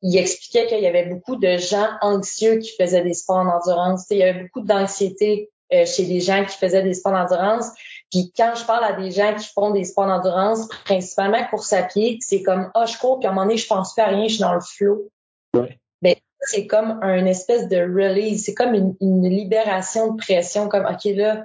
Il 0.00 0.16
expliquait 0.16 0.68
qu'il 0.68 0.80
y 0.80 0.86
avait 0.86 1.06
beaucoup 1.06 1.34
de 1.34 1.56
gens 1.56 1.88
anxieux 2.00 2.58
qui 2.58 2.70
faisaient 2.76 3.02
des 3.02 3.14
sports 3.14 3.38
en 3.38 3.48
endurance. 3.48 4.06
il 4.10 4.18
y 4.18 4.22
avait 4.22 4.44
beaucoup 4.44 4.60
d'anxiété 4.60 5.50
euh, 5.72 5.84
chez 5.84 6.04
les 6.04 6.20
gens 6.20 6.44
qui 6.44 6.56
faisaient 6.56 6.82
des 6.82 6.94
sports 6.94 7.12
d'endurance. 7.12 7.66
Puis 8.10 8.32
quand 8.36 8.54
je 8.56 8.64
parle 8.64 8.84
à 8.84 8.92
des 8.94 9.10
gens 9.10 9.34
qui 9.34 9.46
font 9.52 9.70
des 9.70 9.84
sports 9.84 10.06
d'endurance, 10.06 10.66
principalement 10.84 11.44
course 11.48 11.72
à 11.72 11.82
pied, 11.82 12.18
c'est 12.20 12.42
comme 12.42 12.70
ah 12.74 12.84
oh, 12.84 12.86
je 12.86 12.98
cours 12.98 13.18
puis 13.18 13.26
à 13.26 13.30
un 13.30 13.34
moment 13.34 13.46
donné 13.46 13.58
je 13.58 13.66
pense 13.66 13.94
pas 13.94 14.04
à 14.04 14.08
rien, 14.08 14.28
je 14.28 14.34
suis 14.34 14.42
dans 14.42 14.54
le 14.54 14.60
flow. 14.60 15.10
Ouais. 15.54 15.78
Ben, 16.00 16.14
c'est 16.40 16.66
comme 16.66 16.98
un 17.02 17.26
espèce 17.26 17.68
de 17.68 17.76
release, 17.76 18.44
c'est 18.44 18.54
comme 18.54 18.74
une, 18.74 18.94
une 19.00 19.28
libération 19.28 20.12
de 20.12 20.16
pression, 20.16 20.68
comme 20.68 20.86
ok 20.86 21.04
là 21.16 21.44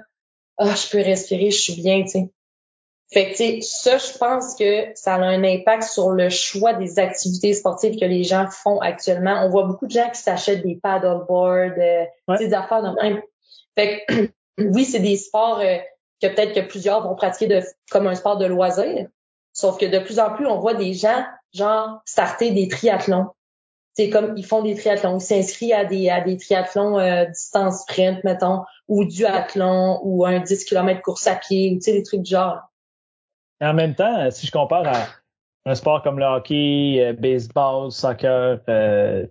ah, 0.56 0.74
je 0.74 0.90
peux 0.90 1.02
respirer, 1.02 1.50
je 1.50 1.60
suis 1.60 1.82
bien, 1.82 2.02
tu 2.02 2.10
sais. 2.10 2.30
Fait 3.12 3.26
que, 3.26 3.30
tu 3.30 3.36
sais, 3.36 3.58
ça, 3.60 3.98
je 3.98 4.18
pense 4.18 4.56
que 4.56 4.86
ça 4.94 5.14
a 5.14 5.18
un 5.20 5.44
impact 5.44 5.84
sur 5.84 6.10
le 6.10 6.30
choix 6.30 6.72
des 6.72 6.98
activités 6.98 7.52
sportives 7.52 7.98
que 7.98 8.04
les 8.04 8.24
gens 8.24 8.48
font 8.50 8.80
actuellement. 8.80 9.44
On 9.44 9.50
voit 9.50 9.64
beaucoup 9.64 9.86
de 9.86 9.92
gens 9.92 10.08
qui 10.10 10.20
s'achètent 10.20 10.64
des 10.64 10.76
paddleboards, 10.76 11.78
euh, 11.78 12.04
des 12.38 12.54
affaires 12.54 12.82
de 12.82 13.02
même. 13.02 13.22
Fait 13.76 14.04
que, 14.08 14.30
oui, 14.58 14.84
c'est 14.84 15.00
des 15.00 15.16
sports 15.16 15.60
euh, 15.60 15.76
peut-être 16.28 16.54
que 16.54 16.60
plusieurs 16.60 17.06
vont 17.06 17.14
pratiquer 17.14 17.62
comme 17.90 18.06
un 18.06 18.14
sport 18.14 18.36
de 18.36 18.46
loisir. 18.46 19.08
Sauf 19.52 19.78
que 19.78 19.86
de 19.86 19.98
plus 19.98 20.18
en 20.18 20.32
plus, 20.34 20.46
on 20.46 20.58
voit 20.58 20.74
des 20.74 20.94
gens, 20.94 21.24
genre, 21.52 22.00
starter 22.04 22.50
des 22.50 22.68
triathlons 22.68 23.28
c'est 23.94 24.10
comme 24.10 24.36
ils 24.36 24.44
font 24.44 24.62
des 24.62 24.74
triathlons, 24.74 25.18
ils 25.18 25.22
s'inscrivent 25.22 25.72
à 25.72 25.84
des 25.84 26.36
triathlons 26.36 26.98
euh, 26.98 27.26
distance 27.26 27.82
sprint 27.82 28.22
mettons 28.24 28.62
ou 28.88 29.04
duathlon 29.04 30.00
ou 30.02 30.26
un 30.26 30.40
10 30.40 30.64
km 30.64 31.00
course 31.00 31.26
à 31.26 31.36
pied 31.36 31.70
ou 31.70 31.74
tu 31.76 31.82
sais 31.82 31.92
des 31.92 32.02
trucs 32.02 32.22
du 32.22 32.32
genre. 32.32 32.58
Et 33.60 33.66
en 33.66 33.72
même 33.72 33.94
temps, 33.94 34.30
si 34.30 34.46
je 34.46 34.52
compare 34.52 34.86
à 34.86 35.06
un 35.64 35.74
sport 35.74 36.02
comme 36.02 36.18
le 36.18 36.26
hockey, 36.26 36.96
euh, 37.00 37.12
baseball, 37.12 37.90
soccer, 37.92 38.58
euh, 38.68 39.26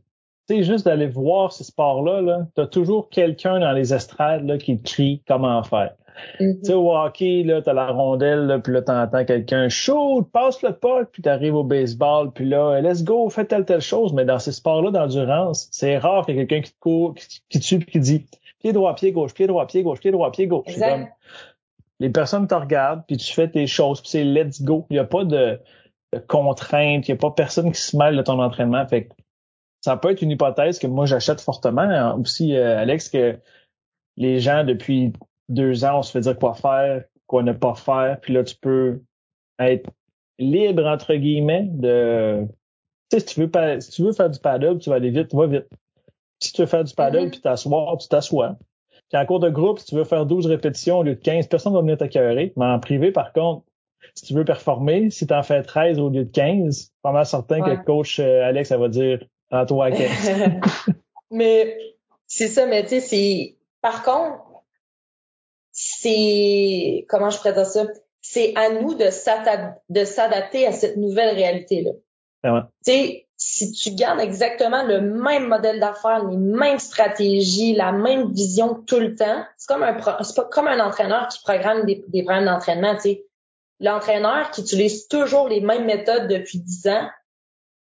tu 0.49 0.63
juste 0.63 0.85
d'aller 0.85 1.07
voir 1.07 1.51
ces 1.51 1.65
sports-là, 1.65 2.21
là, 2.21 2.47
tu 2.55 2.61
as 2.61 2.67
toujours 2.67 3.09
quelqu'un 3.09 3.59
dans 3.59 3.71
les 3.73 3.93
estrades 3.93 4.47
là, 4.47 4.57
qui 4.57 4.79
te 4.79 4.89
crie 4.89 5.21
comment 5.27 5.61
faire. 5.63 5.93
Tu 6.39 6.59
sais, 6.63 6.73
au 6.73 6.91
hockey, 6.95 7.43
là, 7.43 7.61
t'as 7.61 7.73
la 7.73 7.87
rondelle, 7.87 8.45
là, 8.45 8.59
puis 8.59 8.73
là, 8.73 8.81
t'entends 8.81 9.25
quelqu'un 9.25 9.69
chaud, 9.69 10.21
passe 10.21 10.61
le 10.61 10.73
pas, 10.73 11.05
puis 11.05 11.21
t'arrives 11.21 11.55
au 11.55 11.63
baseball, 11.63 12.31
puis 12.31 12.45
là, 12.45 12.79
let's 12.81 13.03
go, 13.03 13.29
fais 13.29 13.45
telle, 13.45 13.65
telle 13.65 13.81
chose. 13.81 14.13
Mais 14.13 14.25
dans 14.25 14.39
ces 14.39 14.51
sports-là 14.51 14.91
d'endurance, 14.91 15.67
c'est 15.71 15.97
rare 15.97 16.25
qu'il 16.25 16.35
y 16.35 16.39
ait 16.39 16.45
quelqu'un 16.45 16.63
qui 16.63 16.73
te 16.73 16.79
court, 16.79 17.15
qui, 17.15 17.41
qui 17.49 17.59
tue, 17.59 17.79
puis 17.79 17.91
qui 17.91 17.99
dit 17.99 18.25
pied 18.59 18.73
droit, 18.73 18.95
pied 18.95 19.11
gauche, 19.11 19.33
pied 19.33 19.47
droit, 19.47 19.67
pied 19.67 19.83
gauche, 19.83 19.99
pied 19.99 20.11
droit, 20.11 20.31
pied 20.31 20.47
gauche. 20.47 20.77
Comme, 20.79 21.07
les 21.99 22.09
personnes 22.09 22.47
te 22.47 22.55
regardent, 22.55 23.03
puis 23.07 23.17
tu 23.17 23.33
fais 23.33 23.49
tes 23.49 23.67
choses, 23.67 24.01
puis 24.01 24.09
c'est 24.09 24.23
let's 24.23 24.61
go. 24.61 24.85
Il 24.89 24.93
n'y 24.93 24.99
a 24.99 25.05
pas 25.05 25.23
de, 25.23 25.59
de 26.13 26.19
contraintes, 26.19 27.07
il 27.07 27.11
n'y 27.11 27.17
a 27.17 27.19
pas 27.19 27.31
personne 27.31 27.71
qui 27.71 27.81
se 27.81 27.95
mêle 27.95 28.15
de 28.15 28.21
ton 28.21 28.41
entraînement. 28.41 28.85
Fait 28.87 29.05
que 29.05 29.13
ça 29.81 29.97
peut 29.97 30.11
être 30.11 30.21
une 30.21 30.31
hypothèse 30.31 30.79
que 30.79 30.87
moi 30.87 31.05
j'achète 31.05 31.41
fortement. 31.41 31.81
Hein, 31.81 32.17
aussi, 32.19 32.55
euh, 32.55 32.79
Alex, 32.79 33.09
que 33.09 33.37
les 34.17 34.39
gens 34.39 34.63
depuis 34.63 35.13
deux 35.49 35.85
ans, 35.85 35.99
on 35.99 36.01
se 36.01 36.11
fait 36.11 36.21
dire 36.21 36.37
quoi 36.37 36.53
faire, 36.53 37.03
quoi 37.27 37.43
ne 37.43 37.53
pas 37.53 37.75
faire, 37.75 38.19
puis 38.21 38.33
là, 38.33 38.43
tu 38.43 38.55
peux 38.55 39.01
être 39.59 39.89
libre, 40.39 40.85
entre 40.85 41.13
guillemets, 41.15 41.67
de... 41.69 42.45
Tu 43.09 43.19
sais, 43.19 43.27
si 43.27 43.35
tu 43.35 43.41
veux, 43.41 43.79
si 43.79 43.91
tu 43.91 44.03
veux 44.03 44.13
faire 44.13 44.29
du 44.29 44.39
paddle, 44.39 44.79
tu 44.79 44.89
vas 44.89 44.95
aller 44.95 45.11
vite, 45.11 45.29
tu 45.29 45.35
vas 45.35 45.47
vite. 45.47 45.67
Si 46.39 46.51
tu 46.51 46.61
veux 46.61 46.67
faire 46.67 46.83
du 46.83 46.93
paddle, 46.93 47.25
mm-hmm. 47.25 47.31
puis 47.31 47.41
t'asseoir, 47.41 47.97
tu 47.97 48.07
t'assois. 48.07 48.57
Puis 49.09 49.21
en 49.21 49.25
cours 49.25 49.39
de 49.39 49.49
groupe, 49.49 49.79
si 49.79 49.85
tu 49.85 49.95
veux 49.95 50.03
faire 50.03 50.25
12 50.25 50.47
répétitions 50.47 50.99
au 50.99 51.03
lieu 51.03 51.15
de 51.15 51.19
15, 51.19 51.47
personne 51.47 51.73
va 51.73 51.81
venir 51.81 51.97
t'accueillir. 51.97 52.51
Mais 52.57 52.65
en 52.65 52.79
privé, 52.79 53.11
par 53.11 53.31
contre, 53.31 53.63
si 54.15 54.25
tu 54.25 54.33
veux 54.33 54.45
performer, 54.45 55.09
si 55.09 55.27
tu 55.27 55.33
en 55.33 55.43
fais 55.43 55.61
13 55.61 55.99
au 55.99 56.09
lieu 56.09 56.25
de 56.25 56.31
15, 56.31 56.91
pas 57.01 57.11
mal 57.11 57.25
certain 57.25 57.61
que 57.61 57.69
le 57.69 57.77
coach 57.77 58.19
euh, 58.19 58.43
Alex, 58.43 58.69
ça 58.69 58.77
va 58.77 58.89
dire 58.89 59.23
en 59.51 59.65
toi 59.65 59.85
à 59.85 59.91
15. 59.91 60.31
mais 61.31 61.77
c'est 62.27 62.47
ça, 62.47 62.65
mais 62.65 62.83
tu 62.83 62.89
sais, 62.89 62.99
c'est... 62.99 63.57
Par 63.81 64.03
contre, 64.03 64.43
c'est 65.73 67.05
comment 67.09 67.31
je 67.31 67.39
présente 67.39 67.65
ça? 67.65 67.85
C'est 68.21 68.55
à 68.55 68.69
nous 68.69 68.93
de 68.93 69.09
s'adapter 69.09 70.65
à 70.65 70.71
cette 70.71 70.95
nouvelle 70.95 71.35
réalité 71.35 71.81
là 71.81 71.91
ah 72.43 72.69
tu 72.85 72.91
sais 72.91 73.27
si 73.35 73.71
tu 73.71 73.91
gardes 73.91 74.21
exactement 74.21 74.83
le 74.83 75.01
même 75.01 75.47
modèle 75.47 75.79
d'affaires 75.79 76.23
les 76.25 76.37
mêmes 76.37 76.79
stratégies 76.79 77.73
la 77.73 77.91
même 77.91 78.31
vision 78.31 78.75
tout 78.75 78.99
le 78.99 79.15
temps 79.15 79.43
c'est 79.57 79.67
comme 79.67 79.83
un 79.83 79.97
c'est 80.23 80.35
pas 80.35 80.45
comme 80.45 80.67
un 80.67 80.79
entraîneur 80.79 81.27
qui 81.27 81.41
programme 81.43 81.85
des, 81.85 82.05
des 82.07 82.23
programmes 82.23 82.45
d'entraînement 82.45 82.95
tu 82.95 83.01
sais. 83.01 83.25
L'entraîneur 83.79 84.51
qui 84.51 84.61
utilise 84.61 85.07
toujours 85.07 85.49
les 85.49 85.59
mêmes 85.59 85.85
méthodes 85.85 86.27
depuis 86.27 86.59
dix 86.59 86.87
ans 86.87 87.09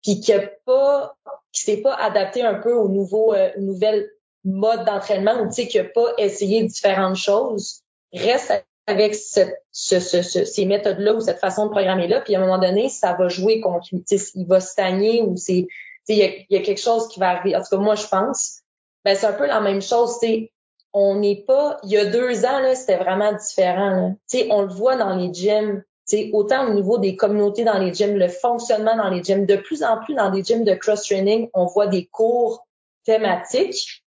puis 0.02 0.20
qui 0.20 0.32
a 0.32 0.40
pas 0.66 1.16
qui 1.52 1.62
s'est 1.62 1.80
pas 1.80 1.94
adapté 1.94 2.42
un 2.42 2.54
peu 2.54 2.74
aux 2.74 2.88
nouveaux 2.88 3.32
euh, 3.32 3.50
aux 3.56 3.62
nouvelles 3.62 4.10
mode 4.46 4.84
d'entraînement 4.84 5.40
ou 5.40 5.46
tu 5.46 5.54
sais 5.54 5.68
qui 5.68 5.78
a 5.78 5.84
pas 5.84 6.12
essayé 6.18 6.62
différentes 6.62 7.16
choses 7.16 7.82
reste 8.12 8.64
avec 8.86 9.14
ce, 9.14 9.40
ce, 9.72 9.98
ce, 9.98 10.22
ces 10.22 10.64
méthodes-là 10.64 11.14
ou 11.14 11.20
cette 11.20 11.40
façon 11.40 11.66
de 11.66 11.70
programmer-là, 11.70 12.20
puis 12.20 12.36
à 12.36 12.38
un 12.38 12.42
moment 12.42 12.58
donné, 12.58 12.88
ça 12.88 13.14
va 13.14 13.28
jouer 13.28 13.60
contre 13.60 13.88
lui. 13.92 14.04
Il 14.34 14.46
va 14.46 14.60
stagner 14.60 15.22
ou 15.22 15.36
c'est 15.36 15.66
il 16.08 16.46
y 16.50 16.56
a, 16.56 16.60
quelque 16.60 16.80
chose 16.80 17.08
qui 17.08 17.18
va 17.18 17.30
arriver. 17.30 17.56
En 17.56 17.62
tout 17.62 17.70
cas, 17.70 17.78
moi, 17.78 17.96
je 17.96 18.06
pense. 18.06 18.60
Ben, 19.04 19.16
c'est 19.16 19.26
un 19.26 19.32
peu 19.32 19.46
la 19.46 19.60
même 19.60 19.82
chose. 19.82 20.18
T'sais, 20.18 20.52
on 20.92 21.16
n'est 21.16 21.42
pas. 21.44 21.80
Il 21.82 21.90
y 21.90 21.96
a 21.96 22.04
deux 22.04 22.44
ans, 22.44 22.60
là, 22.60 22.76
c'était 22.76 22.96
vraiment 22.96 23.32
différent. 23.32 23.90
Là. 23.90 24.44
On 24.50 24.62
le 24.62 24.72
voit 24.72 24.94
dans 24.94 25.16
les 25.16 25.34
gyms. 25.34 25.82
T'sais, 26.06 26.30
autant 26.32 26.68
au 26.68 26.74
niveau 26.74 26.98
des 26.98 27.16
communautés 27.16 27.64
dans 27.64 27.78
les 27.78 27.92
gyms, 27.92 28.16
le 28.16 28.28
fonctionnement 28.28 28.96
dans 28.96 29.10
les 29.10 29.24
gyms. 29.24 29.46
De 29.46 29.56
plus 29.56 29.82
en 29.82 29.98
plus 29.98 30.14
dans 30.14 30.30
des 30.30 30.44
gyms 30.44 30.62
de 30.62 30.74
cross-training, 30.74 31.50
on 31.54 31.66
voit 31.66 31.88
des 31.88 32.06
cours 32.06 32.68
thématiques 33.04 34.05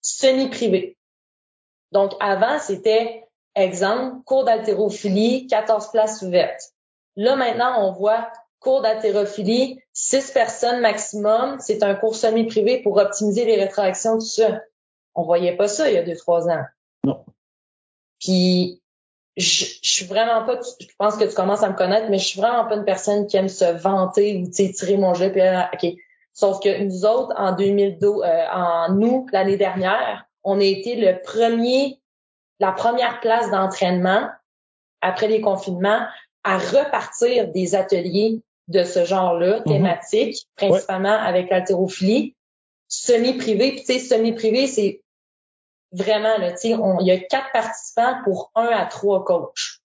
semi-privés. 0.00 0.96
Donc, 1.92 2.12
avant, 2.20 2.58
c'était, 2.58 3.24
exemple, 3.54 4.22
cours 4.24 4.44
d'haltérophilie, 4.44 5.46
14 5.46 5.90
places 5.90 6.22
ouvertes. 6.22 6.72
Là, 7.16 7.36
maintenant, 7.36 7.86
on 7.86 7.92
voit 7.92 8.30
cours 8.60 8.80
d'haltérophilie, 8.80 9.80
6 9.92 10.30
personnes 10.30 10.80
maximum. 10.80 11.58
C'est 11.60 11.82
un 11.82 11.94
cours 11.94 12.16
semi-privé 12.16 12.80
pour 12.82 12.96
optimiser 12.96 13.44
les 13.44 13.56
rétractions, 13.56 14.14
tout 14.14 14.26
ça. 14.26 14.60
On 15.14 15.22
voyait 15.22 15.56
pas 15.56 15.68
ça 15.68 15.90
il 15.90 15.94
y 15.94 15.98
a 15.98 16.02
deux, 16.02 16.16
trois 16.16 16.48
ans. 16.48 16.64
Non. 17.04 17.24
Puis, 18.18 18.80
je, 19.36 19.64
je 19.82 19.92
suis 19.92 20.06
vraiment 20.06 20.44
pas, 20.44 20.60
je 20.80 20.86
pense 20.96 21.16
que 21.16 21.24
tu 21.24 21.34
commences 21.34 21.62
à 21.62 21.70
me 21.70 21.76
connaître, 21.76 22.08
mais 22.08 22.18
je 22.18 22.26
suis 22.26 22.40
vraiment 22.40 22.66
pas 22.66 22.76
une 22.76 22.84
personne 22.84 23.26
qui 23.26 23.36
aime 23.36 23.48
se 23.48 23.64
vanter 23.64 24.36
ou 24.36 24.48
tirer 24.48 24.96
mon 24.96 25.14
jeu. 25.14 25.30
Puis, 25.30 25.40
euh, 25.40 25.60
ok. 25.72 25.94
Sauf 26.34 26.60
que 26.60 26.82
nous 26.82 27.04
autres, 27.04 27.32
en 27.36 27.52
2012, 27.52 28.22
euh, 28.24 28.44
en 28.52 29.00
août 29.02 29.26
l'année 29.32 29.56
dernière, 29.56 30.24
on 30.44 30.58
a 30.60 30.64
été 30.64 30.96
le 30.96 31.20
premier, 31.22 32.00
la 32.58 32.72
première 32.72 33.20
place 33.20 33.50
d'entraînement 33.50 34.28
après 35.00 35.28
les 35.28 35.40
confinements 35.40 36.06
à 36.44 36.58
repartir 36.58 37.48
des 37.48 37.74
ateliers 37.74 38.42
de 38.68 38.84
ce 38.84 39.04
genre-là, 39.04 39.58
mhm. 39.58 39.64
thématiques, 39.64 40.46
principalement 40.56 41.12
avec 41.12 41.50
l'haltérophilie, 41.50 42.34
semi-privé. 42.88 43.72
Puis 43.72 43.84
tu 43.84 43.92
sais, 43.92 43.98
semi-privé, 43.98 44.66
c'est 44.66 45.02
vraiment, 45.92 46.38
là, 46.38 46.52
tu 46.52 46.68
sais, 46.68 46.76
il 47.00 47.06
y 47.06 47.10
a 47.10 47.18
quatre 47.18 47.52
participants 47.52 48.16
pour 48.24 48.50
un 48.54 48.66
à 48.66 48.86
trois 48.86 49.24
coachs. 49.24 49.80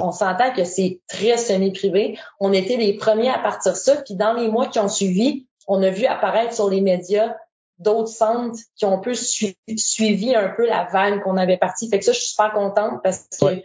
On 0.00 0.12
s'entend 0.12 0.52
que 0.54 0.64
c'est 0.64 1.00
très 1.06 1.36
semi-privé. 1.36 2.18
On 2.40 2.52
était 2.52 2.76
les 2.76 2.96
premiers 2.96 3.28
à 3.28 3.38
partir 3.38 3.76
ça. 3.76 3.96
Puis 3.96 4.14
dans 4.14 4.32
les 4.32 4.48
mois 4.48 4.68
qui 4.68 4.78
ont 4.78 4.88
suivi, 4.88 5.45
on 5.66 5.82
a 5.82 5.90
vu 5.90 6.06
apparaître 6.06 6.54
sur 6.54 6.70
les 6.70 6.80
médias 6.80 7.34
d'autres 7.78 8.08
centres 8.08 8.58
qui 8.76 8.84
ont 8.84 8.94
un 8.94 8.98
peu 8.98 9.14
suivi 9.14 10.34
un 10.34 10.48
peu 10.48 10.66
la 10.66 10.84
vague 10.84 11.22
qu'on 11.22 11.36
avait 11.36 11.58
partie. 11.58 11.88
Fait 11.88 11.98
que 11.98 12.04
ça, 12.04 12.12
je 12.12 12.18
suis 12.18 12.30
super 12.30 12.52
contente 12.52 13.02
parce 13.02 13.28
que 13.40 13.62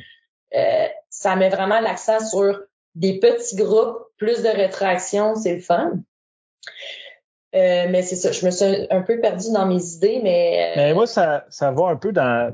euh, 0.56 0.88
ça 1.10 1.36
met 1.36 1.50
vraiment 1.50 1.80
l'accent 1.80 2.20
sur 2.20 2.60
des 2.96 3.20
petits 3.20 3.56
groupes, 3.56 4.00
plus 4.18 4.44
de 4.44 4.50
rétraction, 4.50 5.36
c'est 5.36 5.56
le 5.56 5.62
fun. 5.62 5.94
Euh, 7.54 7.88
mais 7.90 8.02
c'est 8.02 8.16
ça, 8.16 8.32
je 8.32 8.46
me 8.46 8.52
suis 8.52 8.88
un 8.90 9.02
peu 9.02 9.20
perdue 9.20 9.52
dans 9.54 9.66
mes 9.66 9.84
idées, 9.94 10.20
mais... 10.24 10.72
Euh, 10.72 10.74
mais 10.78 10.94
moi, 10.94 11.08
ça, 11.08 11.46
ça 11.50 11.72
va 11.72 11.88
un 11.88 11.96
peu 11.96 12.12
dans, 12.12 12.54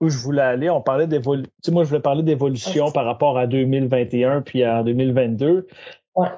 où 0.00 0.08
je 0.08 0.18
voulais 0.18 0.42
aller. 0.42 0.70
On 0.70 0.80
parlait 0.80 1.06
d'évolution. 1.06 1.50
Tu 1.62 1.66
sais, 1.66 1.72
moi, 1.72 1.84
je 1.84 1.88
voulais 1.88 2.00
parler 2.00 2.22
d'évolution 2.22 2.90
par 2.90 3.04
rapport 3.04 3.38
à 3.38 3.46
2021 3.46 4.42
puis 4.42 4.64
à 4.64 4.82
2022. 4.82 5.66
Ouais. 6.16 6.28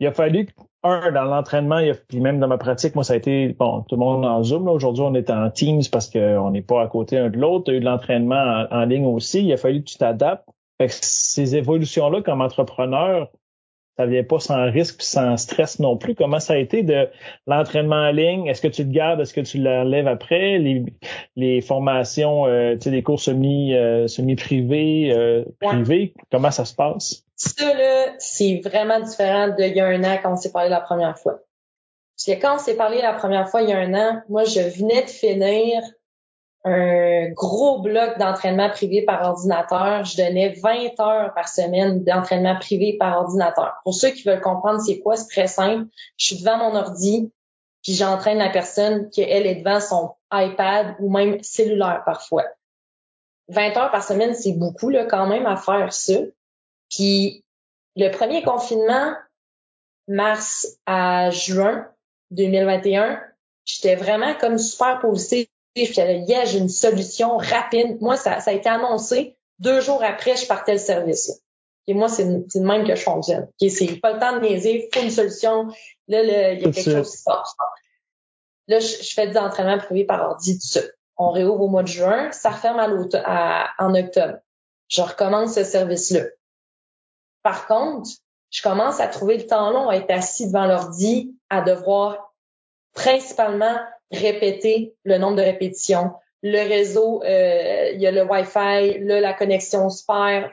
Il 0.00 0.06
a 0.06 0.12
fallu, 0.12 0.48
un, 0.90 1.12
dans 1.12 1.24
l'entraînement, 1.24 1.80
puis 2.08 2.20
même 2.20 2.40
dans 2.40 2.48
ma 2.48 2.58
pratique, 2.58 2.94
moi, 2.94 3.04
ça 3.04 3.14
a 3.14 3.16
été, 3.16 3.48
bon, 3.58 3.82
tout 3.82 3.96
le 3.96 4.00
monde 4.00 4.24
en 4.24 4.42
Zoom. 4.42 4.68
Aujourd'hui, 4.68 5.04
on 5.06 5.14
est 5.14 5.30
en 5.30 5.50
Teams 5.50 5.82
parce 5.90 6.08
qu'on 6.08 6.50
n'est 6.50 6.62
pas 6.62 6.82
à 6.82 6.86
côté 6.88 7.18
un 7.18 7.30
de 7.30 7.38
l'autre. 7.38 7.64
Tu 7.66 7.70
as 7.72 7.74
eu 7.74 7.80
de 7.80 7.84
l'entraînement 7.84 8.66
en, 8.70 8.84
ligne 8.84 9.06
aussi. 9.06 9.44
Il 9.44 9.52
a 9.52 9.56
fallu 9.56 9.80
que 9.80 9.90
tu 9.90 9.98
t'adaptes. 9.98 10.48
ces 10.88 11.56
évolutions-là, 11.56 12.22
comme 12.22 12.40
entrepreneur, 12.40 13.28
ça 13.98 14.06
vient 14.06 14.24
pas 14.24 14.38
sans 14.38 14.70
risque 14.70 14.98
puis 14.98 15.06
sans 15.06 15.36
stress 15.36 15.78
non 15.78 15.96
plus. 15.96 16.14
Comment 16.14 16.40
ça 16.40 16.54
a 16.54 16.56
été 16.56 16.82
de 16.82 17.08
l'entraînement 17.46 17.96
en 17.96 18.10
ligne? 18.10 18.46
Est-ce 18.46 18.60
que 18.60 18.68
tu 18.68 18.84
le 18.84 18.90
gardes? 18.90 19.20
Est-ce 19.20 19.32
que 19.32 19.40
tu 19.40 19.58
l'enlèves 19.58 20.06
après? 20.06 20.58
Les, 20.58 20.84
les 21.36 21.60
formations, 21.60 22.46
euh, 22.46 22.74
tu 22.74 22.82
sais, 22.82 22.90
des 22.90 23.02
cours 23.02 23.20
semi, 23.20 23.74
euh, 23.74 24.06
semi-privés, 24.06 25.12
euh, 25.12 25.44
privés, 25.60 26.14
comment 26.30 26.50
ça 26.50 26.64
se 26.64 26.74
passe? 26.74 27.24
Ça, 27.36 27.74
là, 27.74 28.14
c'est 28.18 28.60
vraiment 28.62 29.00
différent 29.00 29.48
d'il 29.48 29.74
y 29.74 29.80
a 29.80 29.86
un 29.86 30.04
an 30.04 30.18
quand 30.22 30.32
on 30.32 30.36
s'est 30.36 30.52
parlé 30.52 30.68
la 30.68 30.80
première 30.80 31.18
fois. 31.18 31.40
Parce 32.16 32.38
que 32.38 32.42
quand 32.42 32.56
on 32.56 32.58
s'est 32.58 32.76
parlé 32.76 33.02
la 33.02 33.12
première 33.12 33.48
fois 33.48 33.60
il 33.62 33.68
y 33.68 33.72
a 33.72 33.78
un 33.78 33.94
an, 33.94 34.22
moi, 34.28 34.44
je 34.44 34.60
venais 34.60 35.02
de 35.02 35.10
finir 35.10 35.82
un 36.64 37.30
gros 37.30 37.80
bloc 37.80 38.18
d'entraînement 38.18 38.70
privé 38.70 39.02
par 39.02 39.22
ordinateur. 39.22 40.04
Je 40.04 40.16
donnais 40.16 40.54
20 40.60 41.00
heures 41.00 41.34
par 41.34 41.48
semaine 41.48 42.02
d'entraînement 42.02 42.58
privé 42.58 42.96
par 42.98 43.18
ordinateur. 43.18 43.76
Pour 43.84 43.94
ceux 43.94 44.10
qui 44.10 44.22
veulent 44.22 44.40
comprendre 44.40 44.80
c'est 44.80 44.98
quoi, 44.98 45.16
c'est 45.16 45.28
très 45.28 45.46
simple. 45.46 45.86
Je 46.16 46.26
suis 46.26 46.38
devant 46.42 46.58
mon 46.58 46.74
ordi, 46.74 47.30
puis 47.82 47.94
j'entraîne 47.94 48.38
la 48.38 48.50
personne 48.50 49.10
qui 49.10 49.20
elle 49.20 49.46
est 49.46 49.56
devant 49.56 49.80
son 49.80 50.14
iPad 50.32 50.96
ou 50.98 51.10
même 51.10 51.40
cellulaire 51.42 52.02
parfois. 52.04 52.44
20 53.48 53.76
heures 53.76 53.90
par 53.92 54.02
semaine, 54.02 54.34
c'est 54.34 54.54
beaucoup 54.54 54.90
là 54.90 55.04
quand 55.04 55.28
même 55.28 55.46
à 55.46 55.56
faire 55.56 55.92
ça. 55.92 56.18
Puis 56.90 57.44
le 57.94 58.10
premier 58.10 58.42
confinement, 58.42 59.14
mars 60.08 60.66
à 60.84 61.30
juin 61.30 61.86
2021, 62.32 63.20
j'étais 63.64 63.94
vraiment 63.94 64.34
comme 64.34 64.58
super 64.58 64.98
positive 64.98 65.46
elle 65.76 66.24
yeah, 66.28 66.44
j'ai 66.44 66.58
une 66.58 66.68
solution 66.68 67.36
rapide. 67.36 68.00
Moi, 68.00 68.16
ça, 68.16 68.40
ça 68.40 68.50
a 68.50 68.54
été 68.54 68.68
annoncé. 68.68 69.36
Deux 69.58 69.80
jours 69.80 70.02
après, 70.02 70.36
je 70.36 70.46
partais 70.46 70.72
le 70.72 70.78
service. 70.78 71.42
Et 71.86 71.94
moi, 71.94 72.08
c'est 72.08 72.24
le 72.24 72.60
même 72.60 72.86
que 72.86 72.94
je 72.94 73.02
fonctionne. 73.02 73.48
Okay, 73.60 73.70
c'est 73.70 73.96
pas 73.96 74.12
le 74.12 74.18
temps 74.18 74.36
de 74.36 74.40
niaiser, 74.40 74.88
faut 74.92 75.00
une 75.00 75.10
solution. 75.10 75.68
Là, 76.08 76.22
il 76.22 76.28
y 76.28 76.34
a 76.34 76.56
quelque 76.56 76.82
chose 76.82 77.10
qui 77.10 77.18
se 77.18 77.24
passe. 77.24 77.54
Là, 78.68 78.80
je, 78.80 79.14
fais 79.14 79.28
des 79.28 79.38
entraînements 79.38 79.78
privés 79.78 80.04
par 80.04 80.20
ordi, 80.28 80.58
tout 80.58 80.66
ça. 80.66 80.80
On 81.16 81.30
réouvre 81.30 81.62
au 81.62 81.68
mois 81.68 81.84
de 81.84 81.88
juin, 81.88 82.32
ça 82.32 82.50
referme 82.50 82.80
à 82.80 83.70
en 83.78 83.94
octobre. 83.94 84.38
Je 84.88 85.02
recommence 85.02 85.54
ce 85.54 85.64
service-là. 85.64 86.24
Par 87.42 87.66
contre, 87.68 88.10
je 88.50 88.62
commence 88.62 89.00
à 89.00 89.06
trouver 89.06 89.38
le 89.38 89.46
temps 89.46 89.70
long 89.70 89.88
à 89.88 89.96
être 89.96 90.10
assis 90.10 90.48
devant 90.48 90.66
l'ordi, 90.66 91.36
à 91.48 91.62
devoir 91.62 92.34
principalement 92.92 93.78
répéter 94.10 94.94
le 95.04 95.18
nombre 95.18 95.36
de 95.36 95.42
répétitions. 95.42 96.12
Le 96.42 96.58
réseau, 96.68 97.22
euh, 97.24 97.90
il 97.94 98.00
y 98.00 98.06
a 98.06 98.10
le 98.10 98.24
Wi-Fi, 98.24 99.00
là, 99.04 99.20
la 99.20 99.32
connexion 99.32 99.88
se 99.90 100.04
perd. 100.04 100.50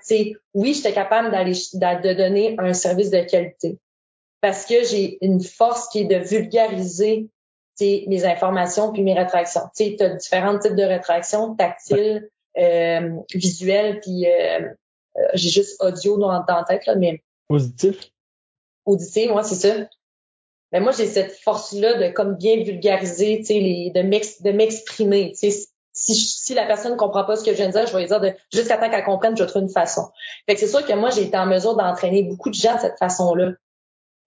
oui, 0.54 0.74
j'étais 0.74 0.94
capable 0.94 1.32
d'aller 1.32 1.52
de 1.52 2.14
donner 2.14 2.56
un 2.58 2.74
service 2.74 3.10
de 3.10 3.20
qualité 3.20 3.78
parce 4.44 4.66
que 4.66 4.84
j'ai 4.84 5.18
une 5.22 5.42
force 5.42 5.88
qui 5.88 6.00
est 6.00 6.06
de 6.06 6.18
vulgariser 6.18 7.30
mes 7.80 8.26
informations 8.26 8.92
puis 8.92 9.02
mes 9.02 9.14
rétractions. 9.14 9.62
Tu 9.74 9.96
as 10.02 10.10
différents 10.10 10.60
types 10.60 10.76
de 10.76 10.84
rétractions, 10.84 11.56
tactiles, 11.56 12.30
euh, 12.58 13.10
visuelles, 13.34 14.02
puis 14.02 14.28
euh, 14.28 14.60
euh, 15.18 15.22
j'ai 15.34 15.50
juste 15.50 15.82
audio 15.82 16.18
dans, 16.18 16.44
dans 16.44 16.58
la 16.58 16.64
tête, 16.66 16.86
là, 16.86 16.96
mais... 16.96 17.24
Auditif? 17.48 18.12
Auditif, 18.86 19.30
moi, 19.32 19.44
c'est 19.44 19.56
ça. 19.56 19.88
Mais 20.74 20.80
moi, 20.80 20.92
j'ai 20.92 21.06
cette 21.06 21.34
force-là 21.34 21.94
de 21.94 22.12
comme 22.12 22.36
bien 22.36 22.64
vulgariser, 22.64 23.38
tu 23.38 23.46
sais, 23.46 23.60
les, 23.60 23.92
de 23.92 24.52
m'exprimer. 24.52 25.32
Tu 25.40 25.52
sais, 25.52 25.68
si, 25.94 26.16
si 26.16 26.56
la 26.56 26.66
personne 26.66 26.94
ne 26.94 26.98
comprend 26.98 27.24
pas 27.24 27.36
ce 27.36 27.44
que 27.44 27.52
je 27.52 27.58
viens 27.58 27.68
de 27.68 27.74
dire, 27.74 27.86
je 27.86 27.94
vais 27.94 28.00
lui 28.00 28.08
dire 28.08 28.20
de, 28.20 28.34
jusqu'à 28.52 28.78
temps 28.78 28.90
qu'elle 28.90 29.04
comprenne, 29.04 29.38
je 29.38 29.44
trouve 29.44 29.62
une 29.62 29.70
façon. 29.70 30.10
Fait 30.48 30.56
que 30.56 30.60
c'est 30.60 30.68
sûr 30.68 30.84
que 30.84 30.94
moi, 30.94 31.12
j'ai 31.12 31.24
été 31.24 31.38
en 31.38 31.46
mesure 31.46 31.76
d'entraîner 31.76 32.24
beaucoup 32.24 32.50
de 32.50 32.56
gens 32.56 32.76
de 32.76 32.82
cette 32.82 32.98
façon-là. 32.98 33.52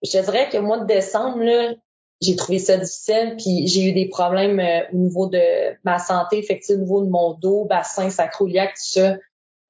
Je 0.05 0.11
te 0.13 0.25
dirais 0.25 0.49
que 0.49 0.59
mois 0.59 0.79
de 0.79 0.87
décembre, 0.87 1.41
là, 1.41 1.75
j'ai 2.23 2.37
trouvé 2.37 2.61
ça 2.61 2.77
difficile, 2.77 3.35
puis 3.37 3.67
j'ai 3.67 3.83
eu 3.83 3.93
des 3.93 4.09
problèmes 4.09 4.61
euh, 4.61 4.83
au 4.93 4.97
niveau 4.97 5.27
de 5.27 5.77
ma 5.85 5.99
santé, 5.99 6.39
effectivement, 6.39 6.81
au 6.81 6.85
niveau 6.85 7.05
de 7.05 7.11
mon 7.11 7.33
dos, 7.35 7.65
bassin, 7.65 8.09
sacro-iliaque, 8.09 8.75
tout 8.75 9.01
ça. 9.01 9.17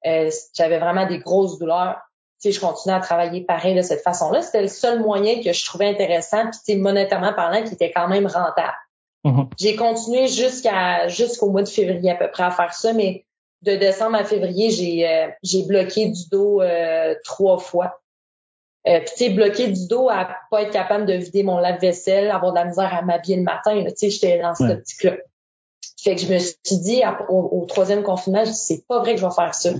Euh, 0.05 0.29
j'avais 0.53 0.77
vraiment 0.77 1.07
des 1.07 1.17
grosses 1.17 1.57
douleurs 1.57 1.97
sais, 2.39 2.51
je 2.51 2.59
continuais 2.59 2.95
à 2.95 2.99
travailler 2.99 3.41
pareil 3.41 3.75
de 3.75 3.81
cette 3.81 4.01
façon-là. 4.01 4.41
C'était 4.41 4.61
le 4.61 4.67
seul 4.67 4.99
moyen 4.99 5.41
que 5.41 5.53
je 5.53 5.65
trouvais 5.65 5.87
intéressant, 5.87 6.45
puis 6.65 6.75
monétairement 6.75 7.33
parlant, 7.33 7.63
qui 7.63 7.73
était 7.73 7.91
quand 7.91 8.07
même 8.07 8.27
rentable. 8.27 8.77
Mm-hmm. 9.25 9.47
J'ai 9.59 9.75
continué 9.75 10.27
jusqu'à 10.27 11.07
jusqu'au 11.07 11.49
mois 11.49 11.63
de 11.63 11.69
février 11.69 12.11
à 12.11 12.15
peu 12.15 12.29
près 12.29 12.43
à 12.43 12.51
faire 12.51 12.73
ça, 12.73 12.93
mais 12.93 13.25
de 13.63 13.75
décembre 13.75 14.15
à 14.17 14.23
février, 14.23 14.69
j'ai 14.69 15.07
euh, 15.07 15.27
j'ai 15.43 15.63
bloqué 15.63 16.07
du 16.09 16.29
dos 16.29 16.61
euh, 16.61 17.15
trois 17.23 17.57
fois. 17.57 18.01
Euh, 18.87 18.99
puis 18.99 19.09
tu 19.09 19.25
sais, 19.25 19.29
bloqué 19.31 19.67
du 19.67 19.87
dos 19.87 20.09
à 20.09 20.29
pas 20.49 20.61
être 20.61 20.71
capable 20.71 21.05
de 21.05 21.13
vider 21.13 21.43
mon 21.43 21.57
lave-vaisselle, 21.57 22.31
avoir 22.31 22.53
de 22.53 22.59
la 22.59 22.65
misère 22.65 22.93
à 22.93 23.01
m'habiller 23.01 23.37
le 23.37 23.43
matin. 23.43 23.83
Tu 23.83 23.91
sais, 23.95 24.09
j'étais 24.09 24.39
dans 24.39 24.55
cette 24.55 24.79
optique-là. 24.79 25.17
Fait 26.01 26.15
que 26.15 26.21
je 26.21 26.31
me 26.31 26.37
suis 26.37 26.77
dit 26.77 27.01
au, 27.27 27.65
troisième 27.67 28.03
confinement, 28.03 28.45
je 28.45 28.51
c'est 28.51 28.85
pas 28.87 28.99
vrai 28.99 29.15
que 29.15 29.21
je 29.21 29.25
vais 29.25 29.33
faire 29.33 29.53
ça. 29.55 29.71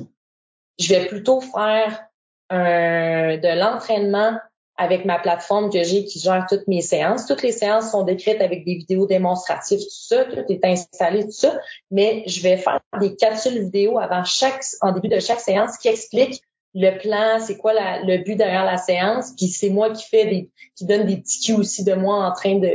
Je 0.80 0.94
vais 0.94 1.06
plutôt 1.06 1.40
faire 1.40 2.07
de 2.52 3.60
l'entraînement 3.60 4.38
avec 4.78 5.06
ma 5.06 5.18
plateforme 5.18 5.72
que 5.72 5.84
j'ai 5.84 6.06
qui 6.06 6.20
gère 6.20 6.46
toutes 6.48 6.68
mes 6.68 6.82
séances. 6.82 7.26
Toutes 7.26 7.42
les 7.42 7.52
séances 7.52 7.92
sont 7.92 8.04
décrites 8.04 8.42
avec 8.42 8.64
des 8.64 8.76
vidéos 8.76 9.08
démonstratives, 9.08 9.80
tout 9.80 9.86
ça, 9.90 10.26
tout 10.26 10.44
est 10.50 10.64
installé, 10.64 11.26
tout 11.26 11.32
ça. 11.32 11.60
Mais 11.90 12.24
je 12.28 12.42
vais 12.42 12.58
faire 12.58 12.80
des 13.00 13.16
capsules 13.16 13.60
vidéo 13.60 13.98
avant 13.98 14.24
chaque, 14.24 14.64
en 14.82 14.92
début 14.92 15.10
de 15.10 15.20
chaque 15.20 15.40
séance 15.40 15.78
qui 15.78 15.88
expliquent 15.88 16.42
le 16.76 16.96
plan, 17.00 17.40
c'est 17.40 17.58
quoi 17.58 17.74
le 17.74 18.24
but 18.24 18.36
derrière 18.36 18.66
la 18.66 18.78
séance, 18.78 19.34
puis 19.36 19.48
c'est 19.48 19.70
moi 19.70 19.90
qui 19.90 20.08
fais 20.08 20.26
des, 20.26 20.52
qui 20.76 20.86
donne 20.86 21.08
des 21.08 21.18
petits 21.18 21.42
cues 21.42 21.60
aussi 21.60 21.84
de 21.84 21.94
moi 21.94 22.24
en 22.24 22.32
train 22.34 22.60
de, 22.60 22.72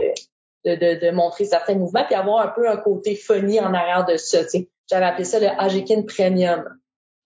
de, 0.65 1.01
de, 1.01 1.11
montrer 1.13 1.45
certains 1.45 1.77
mouvements, 1.77 2.05
puis 2.05 2.17
avoir 2.17 2.45
un 2.45 2.49
peu 2.49 2.69
un 2.69 2.79
côté 2.79 3.15
funny 3.15 3.61
en 3.61 3.73
arrière 3.73 4.05
de 4.05 4.17
ça. 4.17 4.39
J'avais 4.91 5.05
appelé 5.05 5.25
ça 5.25 5.39
le 5.39 5.47
Agekin 5.47 6.03
Premium. 6.03 6.65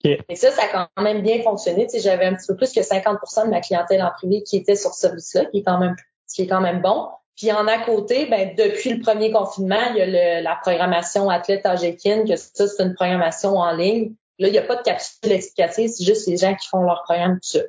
Et 0.03 0.35
ça, 0.35 0.51
ça 0.51 0.63
a 0.63 0.87
quand 0.95 1.01
même 1.01 1.21
bien 1.21 1.41
fonctionné. 1.41 1.87
Tu 1.87 1.99
j'avais 1.99 2.25
un 2.25 2.35
petit 2.35 2.47
peu 2.47 2.55
plus 2.55 2.71
que 2.71 2.81
50% 2.81 3.45
de 3.45 3.49
ma 3.49 3.61
clientèle 3.61 4.01
en 4.01 4.11
privé 4.11 4.43
qui 4.43 4.57
était 4.57 4.75
sur 4.75 4.93
ce 4.93 5.01
service-là, 5.01 5.45
qui 5.45 5.59
est 5.59 5.63
quand 5.63 5.79
même, 5.79 5.95
qui 6.31 6.43
est 6.43 6.47
quand 6.47 6.61
même 6.61 6.81
bon. 6.81 7.09
Puis 7.35 7.51
en 7.51 7.67
à 7.67 7.77
côté, 7.79 8.25
ben, 8.25 8.55
depuis 8.55 8.91
le 8.91 8.99
premier 8.99 9.31
confinement, 9.31 9.91
il 9.91 9.97
y 9.97 10.01
a 10.01 10.41
la 10.41 10.55
programmation 10.55 11.29
Athlète 11.29 11.65
Agekin, 11.65 12.25
que 12.25 12.35
ça, 12.35 12.67
c'est 12.67 12.83
une 12.83 12.95
programmation 12.95 13.57
en 13.57 13.71
ligne. 13.71 14.13
Là, 14.39 14.47
il 14.47 14.51
n'y 14.51 14.57
a 14.57 14.63
pas 14.63 14.75
de 14.75 14.81
capsule 14.81 15.31
explicative, 15.31 15.89
c'est 15.89 16.03
juste 16.03 16.27
les 16.27 16.37
gens 16.37 16.55
qui 16.55 16.67
font 16.67 16.81
leur 16.81 17.03
programme 17.03 17.35
tout 17.35 17.57
ça. 17.57 17.59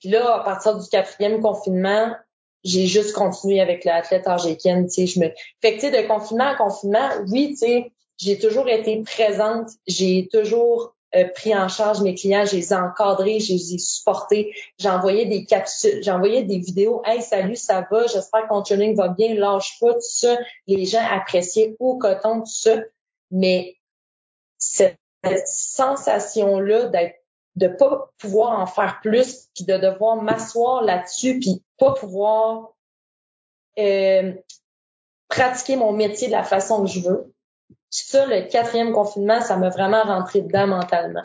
Puis 0.00 0.08
là, 0.08 0.36
à 0.36 0.40
partir 0.40 0.78
du 0.78 0.88
quatrième 0.88 1.40
confinement, 1.40 2.14
j'ai 2.64 2.86
juste 2.86 3.12
continué 3.12 3.60
avec 3.60 3.84
l'athlète 3.84 4.26
Argekin, 4.26 4.84
tu 4.84 4.90
sais, 4.90 5.06
je 5.06 5.20
me, 5.20 5.28
fait 5.60 5.76
que, 5.76 5.80
tu 5.80 5.90
sais, 5.90 6.02
de 6.02 6.06
confinement 6.06 6.48
à 6.48 6.54
confinement, 6.54 7.08
oui, 7.28 7.50
tu 7.50 7.56
sais, 7.56 7.92
j'ai 8.18 8.38
toujours 8.38 8.68
été 8.68 9.02
présente, 9.02 9.70
j'ai 9.86 10.28
toujours 10.30 10.94
euh, 11.14 11.28
pris 11.34 11.56
en 11.56 11.68
charge 11.68 12.00
mes 12.02 12.14
clients, 12.14 12.44
je 12.44 12.56
les 12.56 12.72
ai 12.72 12.76
encadrés, 12.76 13.40
je 13.40 13.52
les 13.52 13.74
ai 13.74 13.78
supportés, 13.78 14.54
j'ai 14.78 14.88
envoyé 14.88 15.26
des 15.26 15.44
capsules, 15.44 16.02
j'ai 16.02 16.10
envoyé 16.10 16.44
des 16.44 16.58
vidéos, 16.58 17.02
hey 17.04 17.20
salut, 17.20 17.56
ça 17.56 17.86
va, 17.90 18.06
j'espère 18.06 18.44
que 18.44 18.48
ton 18.48 18.62
training 18.62 18.94
va 18.94 19.08
bien, 19.08 19.34
lâche 19.34 19.78
pas, 19.80 19.94
tout 19.94 20.00
ça. 20.00 20.38
Les 20.66 20.84
gens 20.84 21.04
appréciaient 21.10 21.76
au 21.80 21.98
coton, 21.98 22.40
tout 22.40 22.46
ça. 22.46 22.76
Mais 23.30 23.76
cette 24.58 24.98
sensation-là 25.46 26.86
d'être 26.86 27.16
de 27.56 27.68
pas 27.68 28.10
pouvoir 28.18 28.60
en 28.60 28.66
faire 28.66 29.00
plus, 29.02 29.48
puis 29.54 29.64
de 29.64 29.76
devoir 29.76 30.22
m'asseoir 30.22 30.82
là-dessus, 30.82 31.40
puis 31.40 31.62
pas 31.78 31.92
pouvoir 31.92 32.72
euh, 33.78 34.32
pratiquer 35.28 35.76
mon 35.76 35.92
métier 35.92 36.28
de 36.28 36.32
la 36.32 36.44
façon 36.44 36.82
que 36.82 36.88
je 36.88 37.00
veux, 37.00 37.32
ça, 37.90 38.26
le 38.26 38.42
quatrième 38.48 38.92
confinement, 38.92 39.40
ça 39.40 39.56
m'a 39.56 39.68
vraiment 39.68 40.02
rentré 40.02 40.42
dedans 40.42 40.68
mentalement. 40.68 41.22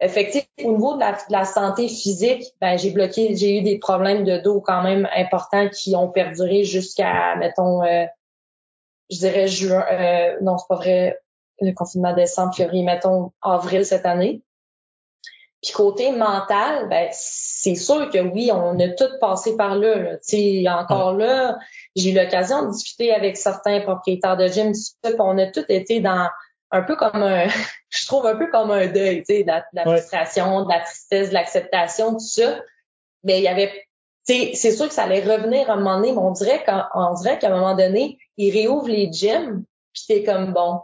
Effectivement, 0.00 0.48
au 0.64 0.72
niveau 0.72 0.94
de 0.96 1.04
la, 1.30 1.44
santé 1.44 1.88
physique, 1.88 2.44
ben 2.60 2.76
j'ai 2.76 2.90
bloqué, 2.90 3.34
j'ai 3.36 3.58
eu 3.58 3.62
des 3.62 3.78
problèmes 3.78 4.24
de 4.24 4.38
dos 4.38 4.60
quand 4.60 4.82
même 4.82 5.08
importants 5.16 5.68
qui 5.68 5.96
ont 5.96 6.08
perduré 6.08 6.64
jusqu'à, 6.64 7.36
mettons, 7.36 7.82
euh, 7.82 8.04
je 9.10 9.18
dirais 9.18 9.48
juin, 9.48 9.84
euh, 9.90 10.36
non 10.42 10.58
c'est 10.58 10.68
pas 10.68 10.76
vrai, 10.76 11.18
le 11.60 11.72
confinement 11.72 12.12
décembre, 12.12 12.54
février, 12.54 12.82
mettons 12.82 13.32
avril 13.40 13.86
cette 13.86 14.04
année. 14.04 14.42
Puis 15.62 15.72
côté 15.72 16.12
mental, 16.12 16.88
ben 16.90 17.08
c'est 17.12 17.76
sûr 17.76 18.10
que 18.10 18.18
oui, 18.18 18.50
on 18.52 18.78
a 18.78 18.88
tout 18.88 19.08
passé 19.20 19.56
par 19.56 19.76
là. 19.76 19.96
là. 19.96 20.82
encore 20.82 21.14
là, 21.14 21.56
j'ai 21.96 22.10
eu 22.10 22.14
l'occasion 22.14 22.66
de 22.66 22.70
discuter 22.70 23.12
avec 23.12 23.36
certains 23.36 23.80
propriétaires 23.80 24.36
de 24.36 24.48
gym, 24.48 24.72
on 25.18 25.38
a 25.38 25.46
tous 25.46 25.64
été 25.68 26.00
dans 26.00 26.28
un 26.70 26.82
peu 26.82 26.96
comme 26.96 27.22
un, 27.22 27.46
je 27.88 28.06
trouve 28.06 28.26
un 28.26 28.36
peu 28.36 28.50
comme 28.50 28.70
un 28.70 28.86
deuil, 28.86 29.18
tu 29.18 29.36
sais, 29.36 29.44
de 29.44 29.52
la, 29.72 29.82
frustration, 29.82 30.64
de 30.64 30.68
la 30.68 30.80
tristesse, 30.80 31.28
de 31.28 31.34
l'acceptation, 31.34 32.12
tout 32.12 32.20
ça. 32.20 32.60
Mais 33.22 33.38
il 33.38 33.44
y 33.44 33.48
avait, 33.48 33.72
c'est 34.24 34.54
sûr 34.54 34.88
que 34.88 34.94
ça 34.94 35.04
allait 35.04 35.22
revenir 35.22 35.70
à 35.70 35.74
un 35.74 35.76
moment 35.76 35.96
donné, 35.96 36.12
mais 36.12 36.18
on 36.18 36.32
dirait 36.32 36.64
qu'on 36.64 37.14
dirait 37.14 37.38
qu'à 37.38 37.48
un 37.48 37.58
moment 37.58 37.76
donné, 37.76 38.18
ils 38.36 38.52
réouvrent 38.52 38.88
les 38.88 39.10
gyms, 39.12 39.64
puis 39.92 40.04
t'es 40.08 40.24
comme 40.24 40.52
bon, 40.52 40.80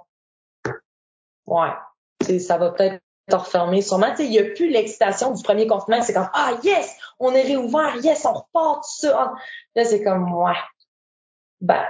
ouais, 1.47 2.39
ça 2.39 2.57
va 2.57 2.71
peut-être 2.71 3.03
refermer 3.33 3.83
sûrement. 3.83 4.15
Il 4.19 4.31
n'y 4.31 4.39
a 4.39 4.45
plus 4.45 4.71
l'excitation 4.71 5.33
du 5.33 5.43
premier 5.43 5.67
confinement. 5.67 6.03
C'est 6.03 6.13
comme 6.15 6.31
Ah 6.33 6.53
yes, 6.63 6.97
on 7.19 7.33
est 7.33 7.43
réouvert, 7.43 7.97
yes, 8.03 8.25
on 8.25 8.33
repart 8.33 8.83
tout 8.83 9.07
ça. 9.07 9.33
Là, 9.75 9.85
c'est 9.85 10.03
comme 10.03 10.33
ouais. 10.35 10.55
Ben, 11.61 11.85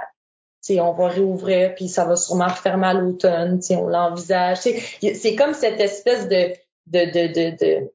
on 0.69 0.93
va 0.93 1.07
réouvrir, 1.07 1.75
puis 1.75 1.89
ça 1.89 2.05
va 2.05 2.15
sûrement 2.15 2.47
refermer 2.47 2.87
à 2.87 2.93
l'automne, 2.93 3.59
on 3.71 3.87
l'envisage. 3.87 4.59
C'est 4.59 5.35
comme 5.35 5.53
cette 5.53 5.79
espèce 5.79 6.27
de, 6.27 6.53
de, 6.87 7.05
de, 7.05 7.27
de, 7.33 7.57
de 7.57 7.91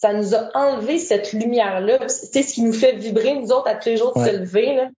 ça 0.00 0.14
nous 0.14 0.34
a 0.34 0.50
enlevé 0.54 0.98
cette 0.98 1.34
lumière-là. 1.34 2.08
C'est 2.08 2.42
ce 2.42 2.54
qui 2.54 2.62
nous 2.62 2.72
fait 2.72 2.96
vibrer, 2.96 3.34
nous 3.34 3.52
autres, 3.52 3.68
à 3.68 3.74
tous 3.74 3.90
les 3.90 3.96
jours 3.98 4.18
de 4.18 4.24
se 4.24 4.34
lever. 4.34 4.74
Là. 4.74 4.88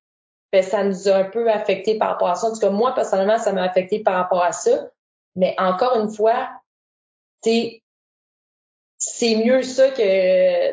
Ben, 0.53 0.63
ça 0.63 0.85
nous 0.85 1.09
a 1.09 1.17
un 1.17 1.25
peu 1.25 1.51
affecté 1.51 1.99
par 1.99 2.11
rapport 2.11 2.29
à 2.29 2.37
ça. 2.37 2.47
En 2.47 2.53
tout 2.53 2.61
cas, 2.61 2.71
moi, 2.71 2.95
personnellement, 2.95 3.39
ça 3.39 3.53
m'a 3.53 3.65
affecté 3.65 3.99
par 3.99 4.15
rapport 4.15 4.45
à 4.45 4.53
ça. 4.53 4.91
Mais 5.35 5.57
encore 5.59 5.99
une 5.99 6.15
fois, 6.15 6.51
c'est 7.43 9.35
mieux 9.35 9.63
ça 9.63 9.91
que 9.91 10.73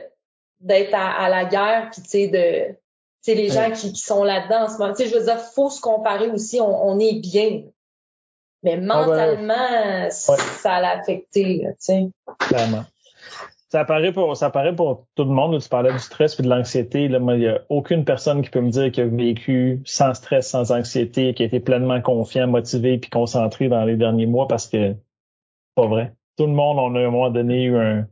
d'être 0.59 0.93
à, 0.93 1.27
la 1.29 1.45
guerre, 1.45 1.89
puis 1.91 2.03
tu 2.03 2.78
sais, 3.21 3.35
les 3.35 3.49
gens 3.49 3.71
qui, 3.71 3.95
sont 3.95 4.23
là-dedans 4.23 4.63
en 4.63 4.67
ce 4.67 4.77
moment. 4.77 4.93
Tu 4.93 5.03
sais, 5.03 5.09
je 5.09 5.17
veux 5.17 5.25
dire, 5.25 5.39
faut 5.39 5.69
se 5.69 5.81
comparer 5.81 6.29
aussi, 6.29 6.59
on, 6.61 6.99
est 6.99 7.19
bien. 7.19 7.63
Mais 8.63 8.73
ah, 8.73 8.81
mentalement, 8.81 10.09
ça 10.09 10.81
l'a 10.81 10.99
affecté, 10.99 11.61
tu 11.61 11.73
sais. 11.79 12.09
Clairement. 12.39 12.85
Ça 13.69 13.81
apparaît 13.81 14.11
pour 14.11 14.35
ça 14.35 14.49
pour 14.49 15.05
tout 15.15 15.25
le 15.25 15.29
monde. 15.29 15.61
Tu 15.61 15.69
parlais 15.69 15.93
du 15.93 15.99
stress 15.99 16.39
et 16.39 16.43
de 16.43 16.49
l'anxiété. 16.49 17.07
Là, 17.07 17.19
il 17.19 17.39
n'y 17.39 17.47
a 17.47 17.61
aucune 17.69 18.03
personne 18.03 18.41
qui 18.41 18.49
peut 18.49 18.61
me 18.61 18.71
dire 18.71 18.91
qu'il 18.91 19.03
a 19.03 19.07
vécu 19.07 19.81
sans 19.85 20.15
stress, 20.15 20.49
sans 20.49 20.71
anxiété, 20.71 21.35
qui 21.35 21.43
a 21.43 21.45
été 21.45 21.59
pleinement 21.59 22.01
confiant, 22.01 22.47
motivé 22.47 22.97
puis 22.97 23.11
concentré 23.11 23.69
dans 23.69 23.85
les 23.85 23.95
derniers 23.95 24.25
mois 24.25 24.47
parce 24.47 24.67
que 24.67 24.95
pas 25.75 25.85
vrai. 25.85 26.13
Tout 26.35 26.47
le 26.47 26.53
monde, 26.53 26.79
on 26.79 26.95
a 26.95 26.99
à 26.99 27.03
un 27.03 27.11
moment 27.11 27.29
donné 27.29 27.65
eu 27.65 27.77
un. 27.77 28.07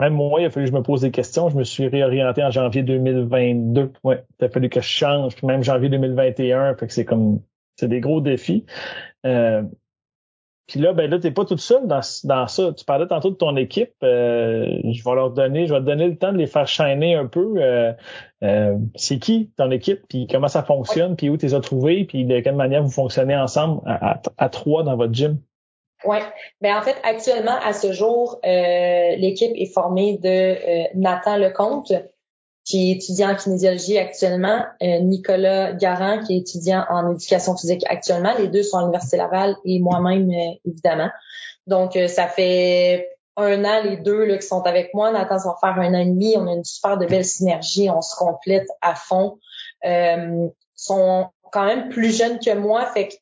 Même 0.00 0.14
moi, 0.14 0.40
il 0.40 0.46
a 0.46 0.50
fallu 0.50 0.66
que 0.66 0.72
je 0.72 0.76
me 0.76 0.82
pose 0.82 1.02
des 1.02 1.10
questions. 1.10 1.48
Je 1.48 1.56
me 1.56 1.64
suis 1.64 1.86
réorienté 1.86 2.42
en 2.42 2.50
janvier 2.50 2.82
2022. 2.82 3.92
Ouais, 4.02 4.24
il 4.40 4.44
a 4.44 4.48
fallu 4.48 4.68
que 4.68 4.80
je 4.80 4.88
change. 4.88 5.36
Puis 5.36 5.46
même 5.46 5.62
janvier 5.62 5.88
2021. 5.88 6.74
Fait 6.76 6.86
que 6.86 6.92
c'est 6.92 7.04
comme 7.04 7.40
c'est 7.76 7.88
des 7.88 8.00
gros 8.00 8.20
défis. 8.20 8.66
Euh, 9.26 9.62
puis 10.66 10.80
là, 10.80 10.94
ben 10.94 11.10
là, 11.10 11.18
t'es 11.18 11.30
pas 11.30 11.44
toute 11.44 11.60
seule 11.60 11.86
dans, 11.86 12.00
dans 12.24 12.46
ça. 12.46 12.72
Tu 12.72 12.84
parlais 12.86 13.06
tantôt 13.06 13.30
de 13.30 13.34
ton 13.34 13.54
équipe. 13.56 13.92
Euh, 14.02 14.66
je 14.82 15.04
vais 15.04 15.14
leur 15.14 15.30
donner, 15.30 15.66
je 15.66 15.74
vais 15.74 15.80
te 15.80 15.84
donner 15.84 16.08
le 16.08 16.16
temps 16.16 16.32
de 16.32 16.38
les 16.38 16.46
faire 16.46 16.66
chaîner 16.66 17.14
un 17.16 17.26
peu. 17.26 17.56
Euh, 17.58 17.92
euh, 18.42 18.78
c'est 18.94 19.18
qui 19.18 19.50
ton 19.56 19.70
équipe, 19.70 20.00
puis 20.08 20.26
comment 20.26 20.48
ça 20.48 20.62
fonctionne, 20.62 21.16
puis 21.16 21.28
où 21.28 21.36
tu 21.36 21.46
les 21.46 21.54
as 21.54 21.60
trouvés, 21.60 22.04
puis 22.04 22.24
de 22.24 22.40
quelle 22.40 22.56
manière 22.56 22.82
vous 22.82 22.90
fonctionnez 22.90 23.36
ensemble 23.36 23.82
à, 23.86 24.48
trois 24.48 24.84
dans 24.84 24.96
votre 24.96 25.12
gym? 25.12 25.38
Oui. 26.04 26.18
Ben 26.60 26.76
en 26.76 26.82
fait, 26.82 26.96
actuellement, 27.02 27.56
à 27.62 27.72
ce 27.72 27.92
jour, 27.92 28.38
l'équipe 28.42 29.52
est 29.54 29.72
formée 29.72 30.18
de 30.18 30.96
Nathan 30.96 31.36
Lecomte, 31.36 31.92
qui 32.64 32.90
est 32.90 32.94
étudiant 32.96 33.30
en 33.30 33.36
kinésiologie 33.36 33.98
actuellement, 33.98 34.64
euh, 34.82 35.00
Nicolas 35.00 35.74
Garant, 35.74 36.20
qui 36.24 36.34
est 36.36 36.38
étudiant 36.38 36.84
en 36.88 37.12
éducation 37.12 37.56
physique 37.56 37.84
actuellement. 37.88 38.32
Les 38.38 38.48
deux 38.48 38.62
sont 38.62 38.78
à 38.78 38.80
l'Université 38.80 39.18
Laval 39.18 39.56
et 39.64 39.80
moi-même, 39.80 40.30
euh, 40.30 40.54
évidemment. 40.64 41.10
Donc, 41.66 41.94
euh, 41.96 42.08
ça 42.08 42.26
fait 42.26 43.10
un 43.36 43.64
an, 43.64 43.82
les 43.82 43.98
deux 43.98 44.24
là, 44.24 44.38
qui 44.38 44.46
sont 44.46 44.62
avec 44.62 44.94
moi. 44.94 45.12
Nathan, 45.12 45.38
ça 45.38 45.50
va 45.50 45.56
faire 45.60 45.82
un 45.82 45.92
an 45.94 45.98
et 45.98 46.06
demi. 46.06 46.34
On 46.38 46.46
a 46.46 46.52
une 46.52 46.64
super 46.64 46.96
de 46.96 47.04
belle 47.04 47.24
synergie. 47.24 47.90
On 47.90 48.00
se 48.00 48.16
complète 48.16 48.68
à 48.80 48.94
fond. 48.94 49.38
Euh, 49.84 50.48
sont 50.74 51.26
quand 51.52 51.66
même 51.66 51.90
plus 51.90 52.16
jeunes 52.16 52.38
que 52.38 52.54
moi. 52.54 52.86
Fait 52.86 53.08
que, 53.08 53.14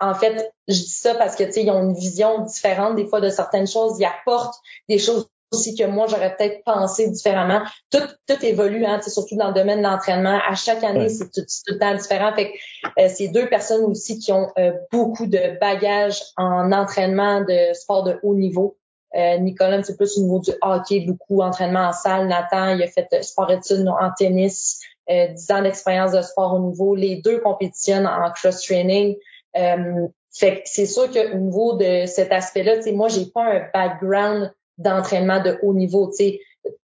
en 0.00 0.14
fait, 0.14 0.52
je 0.68 0.74
dis 0.74 0.88
ça 0.88 1.14
parce 1.14 1.36
que, 1.36 1.44
tu 1.44 1.52
sais, 1.52 1.62
ils 1.64 1.70
ont 1.70 1.82
une 1.82 1.94
vision 1.94 2.44
différente 2.44 2.96
des 2.96 3.06
fois 3.06 3.20
de 3.20 3.28
certaines 3.28 3.66
choses. 3.66 3.98
Ils 3.98 4.06
apportent 4.06 4.58
des 4.88 4.98
choses 4.98 5.28
aussi 5.52 5.74
que 5.74 5.84
moi 5.84 6.06
j'aurais 6.08 6.36
peut-être 6.36 6.62
pensé 6.64 7.10
différemment. 7.10 7.62
Tout, 7.90 8.06
tout 8.26 8.44
évolue, 8.44 8.84
hein, 8.84 9.00
surtout 9.02 9.36
dans 9.36 9.48
le 9.48 9.54
domaine 9.54 9.78
de 9.78 9.84
l'entraînement. 9.84 10.38
À 10.48 10.54
chaque 10.54 10.84
année, 10.84 11.08
c'est 11.08 11.30
tout, 11.30 11.44
le 11.66 11.78
temps 11.78 11.94
différent. 11.94 12.32
Fait 12.34 12.52
que, 12.52 13.02
euh, 13.02 13.08
c'est 13.12 13.28
deux 13.28 13.48
personnes 13.48 13.84
aussi 13.84 14.18
qui 14.18 14.32
ont 14.32 14.50
euh, 14.58 14.72
beaucoup 14.92 15.26
de 15.26 15.58
bagages 15.60 16.22
en 16.36 16.70
entraînement 16.72 17.40
de 17.40 17.74
sport 17.74 18.04
de 18.04 18.18
haut 18.22 18.34
niveau. 18.34 18.76
Euh, 19.16 19.38
Nicolas, 19.38 19.82
c'est 19.82 19.96
plus 19.96 20.18
au 20.18 20.22
niveau 20.22 20.38
du 20.38 20.52
hockey, 20.62 21.00
beaucoup 21.00 21.42
entraînement 21.42 21.88
en 21.88 21.92
salle. 21.92 22.28
Nathan, 22.28 22.68
il 22.76 22.82
a 22.82 22.86
fait 22.86 23.08
euh, 23.12 23.22
sport 23.22 23.50
études 23.50 23.88
en 23.88 24.10
tennis, 24.16 24.80
euh, 25.10 25.28
10 25.28 25.50
ans 25.50 25.62
d'expérience 25.62 26.12
de 26.12 26.22
sport 26.22 26.54
au 26.54 26.60
niveau. 26.60 26.94
Les 26.94 27.16
deux 27.16 27.40
compétitionnent 27.40 28.06
en 28.06 28.30
cross-training. 28.30 29.16
Fait 29.54 30.56
que 30.56 30.60
c'est 30.64 30.86
sûr 30.86 31.10
qu'au 31.10 31.36
niveau 31.36 31.76
de 31.76 32.06
cet 32.06 32.32
aspect-là, 32.32 32.76
moi, 32.92 33.08
j'ai 33.08 33.26
pas 33.26 33.44
un 33.44 33.68
background 33.72 34.52
d'entraînement 34.78 35.42
de 35.42 35.58
haut 35.62 35.74
niveau. 35.74 36.10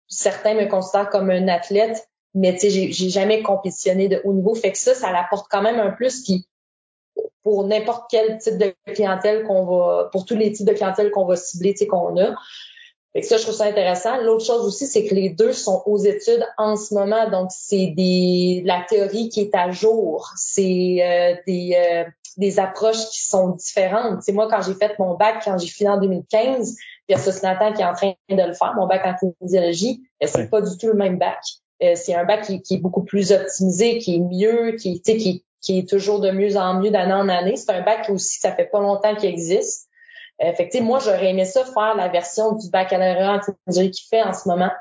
Certains 0.08 0.54
me 0.54 0.68
considèrent 0.68 1.10
comme 1.10 1.30
un 1.30 1.48
athlète, 1.48 2.08
mais 2.34 2.58
j'ai, 2.58 2.92
j'ai 2.92 3.10
jamais 3.10 3.44
compétitionné 3.44 4.08
de 4.08 4.22
haut 4.24 4.34
niveau. 4.34 4.56
Fait 4.56 4.72
que 4.72 4.78
ça, 4.78 4.94
ça 4.94 5.10
apporte 5.16 5.48
quand 5.50 5.62
même 5.62 5.80
un 5.80 5.92
plus 5.92 6.22
qui, 6.22 6.48
pour 7.44 7.66
n'importe 7.68 8.06
quel 8.10 8.38
type 8.38 8.58
de 8.58 8.74
clientèle 8.94 9.44
qu'on 9.44 9.66
va, 9.66 10.10
pour 10.12 10.26
tous 10.26 10.36
les 10.36 10.52
types 10.52 10.66
de 10.66 10.74
clientèle 10.74 11.12
qu'on 11.12 11.26
va 11.26 11.36
cibler, 11.36 11.76
qu'on 11.88 12.18
a. 12.20 12.36
Fait 13.14 13.22
que 13.22 13.28
ça, 13.28 13.38
je 13.38 13.44
trouve 13.44 13.56
ça 13.56 13.66
intéressant. 13.66 14.18
L'autre 14.22 14.44
chose 14.44 14.66
aussi, 14.66 14.88
c'est 14.88 15.06
que 15.06 15.14
les 15.14 15.30
deux 15.30 15.54
sont 15.54 15.84
aux 15.86 16.00
études 16.00 16.44
en 16.58 16.76
ce 16.76 16.96
moment, 16.96 17.30
donc 17.30 17.50
c'est 17.52 17.94
des 17.96 18.64
la 18.66 18.84
théorie 18.90 19.30
qui 19.30 19.42
est 19.42 19.54
à 19.54 19.70
jour, 19.70 20.32
c'est 20.36 20.98
euh, 21.02 21.36
des 21.46 21.76
euh, 21.78 22.10
des 22.38 22.60
approches 22.60 23.10
qui 23.10 23.24
sont 23.24 23.50
différentes. 23.50 24.22
C'est 24.22 24.32
moi 24.32 24.48
quand 24.50 24.62
j'ai 24.62 24.74
fait 24.74 24.98
mon 25.00 25.16
bac, 25.16 25.42
quand 25.44 25.58
j'ai 25.58 25.68
fini 25.68 25.90
en 25.90 26.00
2015, 26.00 26.76
versus 27.10 27.42
Nathan 27.44 27.74
qui 27.74 27.82
est 27.82 27.86
en 27.86 27.94
train 27.94 28.14
de 28.30 28.44
le 28.44 28.54
faire, 28.54 28.74
mon 28.76 28.88
bac 28.88 29.02
en 29.06 29.14
kinésiologie, 29.14 30.02
euh, 30.24 30.28
c'est 30.28 30.50
pas 30.50 30.62
du 30.62 30.78
tout 30.78 30.88
le 30.88 30.94
même 30.94 31.18
bac. 31.18 31.40
Euh, 31.84 31.94
c'est 31.96 32.16
un 32.16 32.24
bac 32.24 32.42
qui, 32.44 32.74
est 32.74 32.78
beaucoup 32.78 33.04
plus 33.04 33.32
optimisé, 33.32 33.98
qui 33.98 34.16
est 34.16 34.20
mieux, 34.20 34.76
qui, 34.78 35.02
qui, 35.02 35.44
qui 35.62 35.80
est 35.80 35.90
toujours 35.90 36.20
de 36.20 36.32
mieux 36.32 36.56
en 36.58 36.80
mieux 36.80 36.92
d'année 36.92 37.14
en 37.14 37.28
année. 37.30 37.56
C'est 37.56 37.72
un 37.72 37.82
bac 37.82 38.10
aussi, 38.10 38.40
ça 38.40 38.54
fait 38.54 38.66
pas 38.66 38.80
longtemps 38.80 39.16
qu'il 39.16 39.30
existe. 39.30 39.90
Euh, 40.44 40.54
fait 40.54 40.70
que, 40.70 40.80
moi, 40.80 41.00
j'aurais 41.00 41.30
aimé 41.30 41.46
ça 41.46 41.64
faire 41.66 41.96
la 41.96 42.08
version 42.10 42.54
du 42.54 42.70
baccalauréat 42.70 43.34
en 43.34 43.40
kinésiologie 43.40 43.92
qu'il 43.92 44.08
fait 44.10 44.24
en 44.24 44.34
ce 44.34 44.48
moment. 44.48 44.72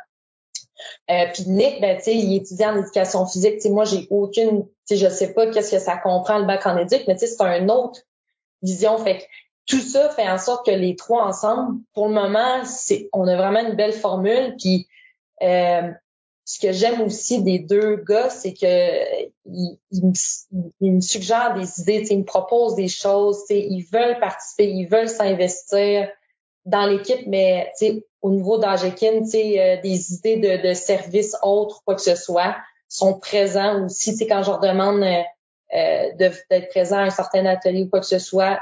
Euh, 1.11 1.27
puis 1.33 1.45
Nick, 1.47 1.81
ben, 1.81 1.97
tu 1.97 2.05
sais, 2.05 2.15
il 2.15 2.37
étudie 2.37 2.65
en 2.65 2.79
éducation 2.79 3.27
physique. 3.27 3.57
Tu 3.57 3.61
sais, 3.63 3.71
moi, 3.71 3.85
j'ai 3.85 4.07
aucune, 4.11 4.65
tu 4.65 4.71
sais, 4.85 4.97
je 4.97 5.09
sais 5.09 5.33
pas 5.33 5.47
qu'est-ce 5.49 5.71
que 5.71 5.79
ça 5.79 5.97
comprend 5.97 6.39
le 6.39 6.45
bac 6.45 6.67
en 6.67 6.77
éduc, 6.77 7.03
mais 7.07 7.15
tu 7.15 7.27
sais, 7.27 7.35
c'est 7.37 7.59
une 7.59 7.71
autre 7.71 8.01
vision. 8.63 8.99
Fait 8.99 9.19
que 9.19 9.25
tout 9.67 9.81
ça 9.81 10.11
fait 10.11 10.29
en 10.29 10.39
sorte 10.39 10.67
que 10.67 10.73
les 10.73 10.97
trois 10.97 11.25
ensemble, 11.25 11.81
pour 11.95 12.09
le 12.09 12.15
moment, 12.15 12.65
c'est 12.65 13.09
on 13.13 13.27
a 13.27 13.37
vraiment 13.37 13.61
une 13.61 13.75
belle 13.75 13.93
formule. 13.93 14.57
Puis 14.59 14.89
euh, 15.43 15.91
ce 16.45 16.59
que 16.59 16.73
j'aime 16.73 17.01
aussi 17.03 17.43
des 17.43 17.61
deux 17.61 17.97
gars, 17.97 18.29
c'est 18.29 18.53
que 18.53 19.25
ils, 19.47 19.79
me, 20.81 21.01
suggèrent 21.01 21.55
des 21.55 21.81
idées, 21.81 22.07
ils 22.11 22.19
me 22.19 22.25
proposent 22.25 22.75
des 22.75 22.89
choses, 22.89 23.45
ils 23.51 23.87
veulent 23.93 24.19
participer, 24.19 24.69
ils 24.69 24.87
veulent 24.87 25.09
s'investir 25.09 26.09
dans 26.65 26.87
l'équipe, 26.87 27.27
mais 27.27 27.73
au 28.23 28.31
niveau 28.31 28.57
d'Agekin, 28.57 29.23
euh, 29.23 29.81
des 29.83 30.15
idées 30.15 30.37
de, 30.37 30.69
de 30.69 30.75
services 30.75 31.37
autres, 31.43 31.83
quoi 31.85 31.97
que 31.97 32.01
ce 32.01 32.15
soit, 32.15 32.57
sont 32.89 33.19
présents 33.19 33.85
aussi. 33.85 34.17
Quand 34.27 34.43
je 34.43 34.51
leur 34.51 34.61
demande 34.61 35.03
euh, 35.03 35.23
euh 35.75 36.13
d'être 36.17 36.69
présent 36.71 36.99
à 36.99 37.03
un 37.03 37.11
certain 37.11 37.45
atelier 37.47 37.83
ou 37.83 37.89
quoi 37.89 38.01
que 38.01 38.07
ce 38.07 38.19
soit, 38.19 38.61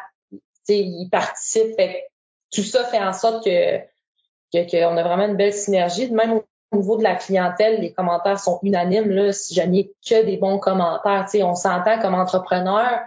ils 0.68 1.08
participent. 1.10 1.76
tout 2.52 2.62
ça 2.62 2.84
fait 2.84 3.00
en 3.00 3.12
sorte 3.12 3.44
que 3.44 3.78
qu'on 4.52 4.96
a 4.96 5.02
vraiment 5.02 5.26
une 5.26 5.36
belle 5.36 5.52
synergie. 5.52 6.10
Même 6.10 6.40
au 6.72 6.76
niveau 6.76 6.96
de 6.96 7.02
la 7.02 7.16
clientèle, 7.16 7.80
les 7.80 7.92
commentaires 7.92 8.38
sont 8.38 8.60
unanimes. 8.62 9.10
Là, 9.10 9.32
si 9.32 9.54
je 9.54 9.62
n'ai 9.62 9.92
que 10.08 10.24
des 10.24 10.36
bons 10.36 10.58
commentaires, 10.58 11.26
on 11.42 11.54
s'entend 11.54 12.00
comme 12.00 12.14
entrepreneur, 12.14 13.00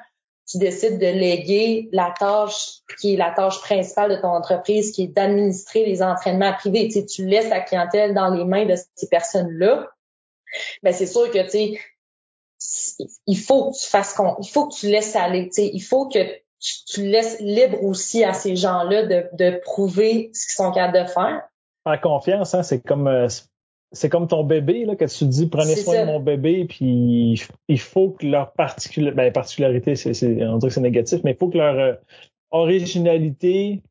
tu 0.47 0.57
décides 0.57 0.99
de 0.99 1.07
léguer 1.07 1.89
la 1.91 2.13
tâche 2.17 2.81
qui 2.99 3.13
est 3.13 3.17
la 3.17 3.31
tâche 3.31 3.59
principale 3.61 4.11
de 4.11 4.21
ton 4.21 4.29
entreprise, 4.29 4.91
qui 4.91 5.03
est 5.03 5.07
d'administrer 5.07 5.85
les 5.85 6.03
entraînements 6.03 6.53
privés. 6.53 6.89
Tu, 6.89 7.05
tu 7.05 7.25
laisses 7.25 7.49
la 7.49 7.61
clientèle 7.61 8.13
dans 8.13 8.29
les 8.29 8.43
mains 8.43 8.65
de 8.65 8.75
ces 8.95 9.07
personnes-là. 9.07 9.89
Ben 10.83 10.93
c'est 10.93 11.07
sûr 11.07 11.31
que 11.31 11.49
tu 11.49 11.79
il 13.25 13.37
faut 13.37 13.71
que 13.71 13.77
tu 13.77 13.87
fasses 13.87 14.15
il 14.39 14.49
faut 14.49 14.67
que 14.67 14.75
tu 14.75 14.87
laisses 14.87 15.15
aller. 15.15 15.49
Tu 15.49 15.61
il 15.61 15.81
faut 15.81 16.07
que 16.07 16.19
tu, 16.87 17.03
laisses 17.03 17.39
libre 17.41 17.83
aussi 17.83 18.23
à 18.23 18.33
ces 18.33 18.55
gens-là 18.55 19.03
de, 19.03 19.25
de 19.33 19.59
prouver 19.59 20.29
ce 20.33 20.45
qu'ils 20.45 20.55
sont 20.55 20.71
capables 20.71 21.05
de 21.05 21.11
faire. 21.11 21.41
En 21.85 21.97
confiance, 21.97 22.53
hein, 22.53 22.63
c'est 22.63 22.81
comme 22.81 23.07
euh, 23.07 23.27
c'est 23.93 24.09
comme 24.09 24.27
ton 24.27 24.43
bébé, 24.43 24.85
là, 24.85 24.95
que 24.95 25.05
tu 25.05 25.19
te 25.19 25.25
dis, 25.25 25.47
prenez 25.47 25.75
soin 25.75 26.01
de 26.01 26.05
mon 26.07 26.19
bébé, 26.19 26.65
puis 26.65 27.39
il 27.67 27.79
faut 27.79 28.09
que 28.09 28.25
leur 28.25 28.51
particularité, 28.53 29.15
ben, 29.15 29.31
particularité, 29.31 29.95
c'est, 29.95 30.11
on 30.45 30.57
dirait 30.57 30.69
que 30.69 30.73
c'est 30.73 30.81
négatif, 30.81 31.21
mais 31.23 31.31
il 31.31 31.37
faut 31.37 31.49
que 31.49 31.59
leur 31.59 31.79
euh, 31.79 31.93
originalité 32.51 33.83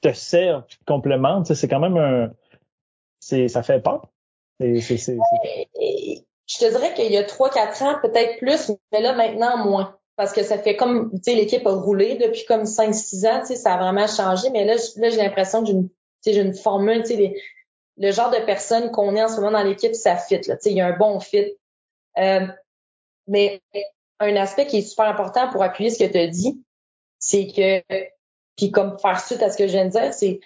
te 0.00 0.12
serve, 0.12 0.64
te 0.66 0.76
complémente. 0.86 1.52
C'est 1.52 1.68
quand 1.68 1.80
même 1.80 1.96
un, 1.96 2.30
c'est, 3.18 3.48
ça 3.48 3.62
fait 3.62 3.82
peur. 3.82 4.08
C'est, 4.60 4.78
je 4.98 6.58
te 6.58 6.70
dirais 6.70 6.94
qu'il 6.94 7.12
y 7.12 7.16
a 7.16 7.22
3-4 7.22 7.84
ans, 7.84 7.98
peut-être 8.02 8.38
plus, 8.38 8.72
mais 8.92 9.00
là, 9.00 9.14
maintenant, 9.14 9.64
moins. 9.64 9.96
Parce 10.16 10.32
que 10.32 10.42
ça 10.42 10.58
fait 10.58 10.76
comme, 10.76 11.10
tu 11.12 11.32
sais, 11.32 11.34
l'équipe 11.34 11.66
a 11.66 11.72
roulé 11.72 12.16
depuis 12.16 12.44
comme 12.44 12.64
5-6 12.64 13.26
ans, 13.26 13.40
tu 13.40 13.46
sais, 13.46 13.56
ça 13.56 13.74
a 13.74 13.78
vraiment 13.78 14.06
changé, 14.06 14.50
mais 14.50 14.64
là, 14.64 14.74
là 14.96 15.10
j'ai 15.10 15.16
l'impression 15.16 15.60
que 15.60 15.66
j'ai 15.66 15.72
une, 15.72 15.88
j'ai 16.24 16.40
une 16.40 16.54
formule, 16.54 17.02
tu 17.02 17.16
sais, 17.16 17.34
le 18.00 18.12
genre 18.12 18.30
de 18.30 18.38
personne 18.38 18.90
qu'on 18.90 19.14
est 19.14 19.22
en 19.22 19.28
ce 19.28 19.36
moment 19.36 19.52
dans 19.52 19.62
l'équipe, 19.62 19.94
ça 19.94 20.16
fit. 20.16 20.40
Là. 20.46 20.56
Il 20.64 20.72
y 20.72 20.80
a 20.80 20.86
un 20.86 20.96
bon 20.96 21.20
fit. 21.20 21.54
Euh, 22.16 22.46
mais 23.28 23.60
un 24.18 24.36
aspect 24.36 24.66
qui 24.66 24.78
est 24.78 24.82
super 24.82 25.04
important 25.04 25.50
pour 25.50 25.62
appuyer 25.62 25.90
ce 25.90 25.98
que 25.98 26.10
tu 26.10 26.18
as 26.18 26.26
dit, 26.26 26.64
c'est 27.18 27.46
que, 27.46 27.82
puis 28.56 28.70
comme 28.70 28.98
faire 28.98 29.20
suite 29.20 29.42
à 29.42 29.50
ce 29.50 29.58
que 29.58 29.66
je 29.66 29.72
viens 29.72 29.84
de 29.84 29.90
dire, 29.90 30.14
c'est 30.14 30.40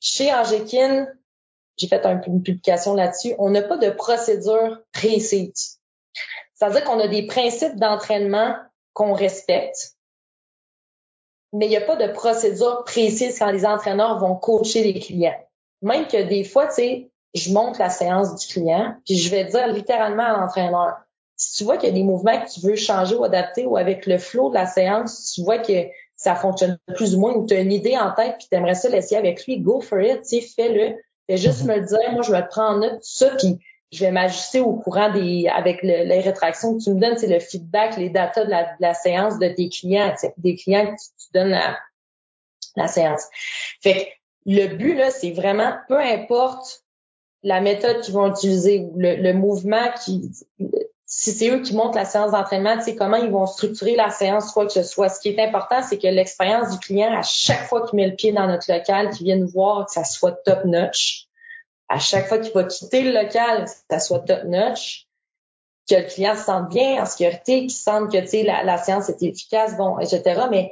chez 0.00 0.32
Angekin, 0.32 1.06
j'ai 1.76 1.86
fait 1.86 2.04
une 2.06 2.42
publication 2.42 2.94
là-dessus, 2.94 3.34
on 3.38 3.50
n'a 3.50 3.62
pas 3.62 3.76
de 3.76 3.90
procédure 3.90 4.80
précise. 4.92 5.80
C'est-à-dire 6.54 6.84
qu'on 6.84 6.98
a 6.98 7.08
des 7.08 7.26
principes 7.26 7.76
d'entraînement 7.76 8.56
qu'on 8.94 9.12
respecte, 9.12 9.96
mais 11.52 11.66
il 11.66 11.70
n'y 11.70 11.76
a 11.76 11.82
pas 11.82 11.96
de 11.96 12.10
procédure 12.10 12.84
précise 12.84 13.38
quand 13.38 13.50
les 13.50 13.66
entraîneurs 13.66 14.18
vont 14.18 14.34
coacher 14.34 14.82
les 14.82 14.98
clients. 14.98 15.38
Même 15.82 16.06
que 16.06 16.22
des 16.22 16.44
fois, 16.44 16.66
tu 16.66 16.74
sais, 16.74 17.10
je 17.34 17.52
monte 17.52 17.78
la 17.78 17.90
séance 17.90 18.34
du 18.34 18.46
client, 18.52 18.94
puis 19.04 19.16
je 19.16 19.30
vais 19.30 19.44
dire 19.44 19.68
littéralement 19.68 20.24
à 20.24 20.40
l'entraîneur, 20.40 20.96
si 21.36 21.58
tu 21.58 21.64
vois 21.64 21.76
qu'il 21.78 21.88
y 21.88 21.92
a 21.92 21.94
des 21.94 22.02
mouvements 22.02 22.38
que 22.38 22.50
tu 22.50 22.60
veux 22.60 22.76
changer 22.76 23.14
ou 23.14 23.24
adapter, 23.24 23.64
ou 23.64 23.76
avec 23.76 24.06
le 24.06 24.18
flow 24.18 24.50
de 24.50 24.54
la 24.54 24.66
séance, 24.66 25.32
tu 25.34 25.42
vois 25.42 25.58
que 25.58 25.86
ça 26.16 26.34
fonctionne 26.34 26.78
plus 26.94 27.14
ou 27.14 27.20
moins, 27.20 27.32
ou 27.34 27.46
tu 27.46 27.54
as 27.54 27.60
une 27.60 27.72
idée 27.72 27.96
en 27.96 28.12
tête, 28.12 28.36
puis 28.38 28.48
tu 28.50 28.56
aimerais 28.56 28.74
ça 28.74 28.90
l'essayer 28.90 29.16
avec 29.16 29.46
lui, 29.46 29.58
go 29.58 29.80
for 29.80 30.00
it, 30.00 30.22
tu 30.22 30.28
sais, 30.28 30.40
fais-le. 30.42 30.96
Fais 31.28 31.38
juste 31.38 31.62
mm-hmm. 31.62 31.68
me 31.68 31.76
le 31.76 31.86
dire, 31.86 32.12
moi 32.12 32.22
je 32.22 32.32
vais 32.32 32.42
te 32.42 32.48
prendre 32.48 32.76
en 32.76 32.80
note 32.80 33.00
tout 33.00 33.08
ça, 33.08 33.30
puis 33.36 33.58
je 33.90 34.04
vais 34.04 34.10
m'ajuster 34.10 34.60
au 34.60 34.74
courant 34.74 35.10
des 35.10 35.48
avec 35.48 35.82
les 35.82 36.20
rétractions 36.20 36.76
que 36.76 36.82
tu 36.82 36.90
me 36.90 37.00
donnes, 37.00 37.16
c'est 37.16 37.26
le 37.26 37.40
feedback, 37.40 37.96
les 37.96 38.10
datas 38.10 38.44
de 38.44 38.50
la, 38.78 38.94
séance 38.94 39.38
de 39.38 39.48
tes 39.48 39.68
clients, 39.68 40.14
des 40.36 40.56
clients 40.56 40.86
que 40.86 40.90
tu, 40.90 41.08
tu 41.18 41.26
donnes 41.32 41.50
la, 41.50 41.78
la 42.76 42.86
séance. 42.86 43.24
Fait 43.80 43.94
que 43.94 44.19
le 44.46 44.66
but, 44.68 44.94
là, 44.94 45.10
c'est 45.10 45.32
vraiment, 45.32 45.74
peu 45.88 45.98
importe 45.98 46.84
la 47.42 47.60
méthode 47.60 48.00
qu'ils 48.00 48.14
vont 48.14 48.30
utiliser 48.30 48.86
le, 48.96 49.32
mouvement 49.32 49.90
qui, 50.04 50.30
si 51.06 51.32
c'est 51.32 51.50
eux 51.50 51.60
qui 51.60 51.74
montent 51.74 51.94
la 51.94 52.04
séance 52.04 52.32
d'entraînement, 52.32 52.78
tu 52.78 52.94
comment 52.94 53.16
ils 53.16 53.30
vont 53.30 53.46
structurer 53.46 53.96
la 53.96 54.10
séance, 54.10 54.52
quoi 54.52 54.66
que 54.66 54.72
ce 54.72 54.82
soit. 54.82 55.08
Ce 55.08 55.20
qui 55.20 55.30
est 55.30 55.42
important, 55.42 55.82
c'est 55.82 55.98
que 55.98 56.06
l'expérience 56.06 56.70
du 56.70 56.78
client, 56.78 57.12
à 57.12 57.22
chaque 57.22 57.66
fois 57.66 57.86
qu'il 57.86 57.96
met 57.96 58.06
le 58.06 58.14
pied 58.14 58.32
dans 58.32 58.46
notre 58.46 58.72
local, 58.72 59.10
qu'il 59.10 59.26
vient 59.26 59.36
nous 59.36 59.48
voir, 59.48 59.86
que 59.86 59.92
ça 59.92 60.04
soit 60.04 60.32
top 60.44 60.64
notch. 60.64 61.26
À 61.88 61.98
chaque 61.98 62.28
fois 62.28 62.38
qu'il 62.38 62.52
va 62.52 62.64
quitter 62.64 63.02
le 63.02 63.12
local, 63.12 63.64
que 63.64 63.70
ça 63.90 63.98
soit 63.98 64.20
top 64.20 64.44
notch. 64.44 65.08
Que 65.88 65.96
le 65.96 66.04
client 66.04 66.36
se 66.36 66.44
sente 66.44 66.68
bien, 66.68 67.02
en 67.02 67.06
sécurité, 67.06 67.62
qu'il 67.62 67.72
sente 67.72 68.12
que, 68.12 68.18
tu 68.18 68.28
sais, 68.28 68.42
la, 68.44 68.62
la 68.62 68.78
séance 68.78 69.08
est 69.08 69.20
efficace, 69.22 69.76
bon, 69.76 69.98
etc. 69.98 70.42
Mais, 70.50 70.70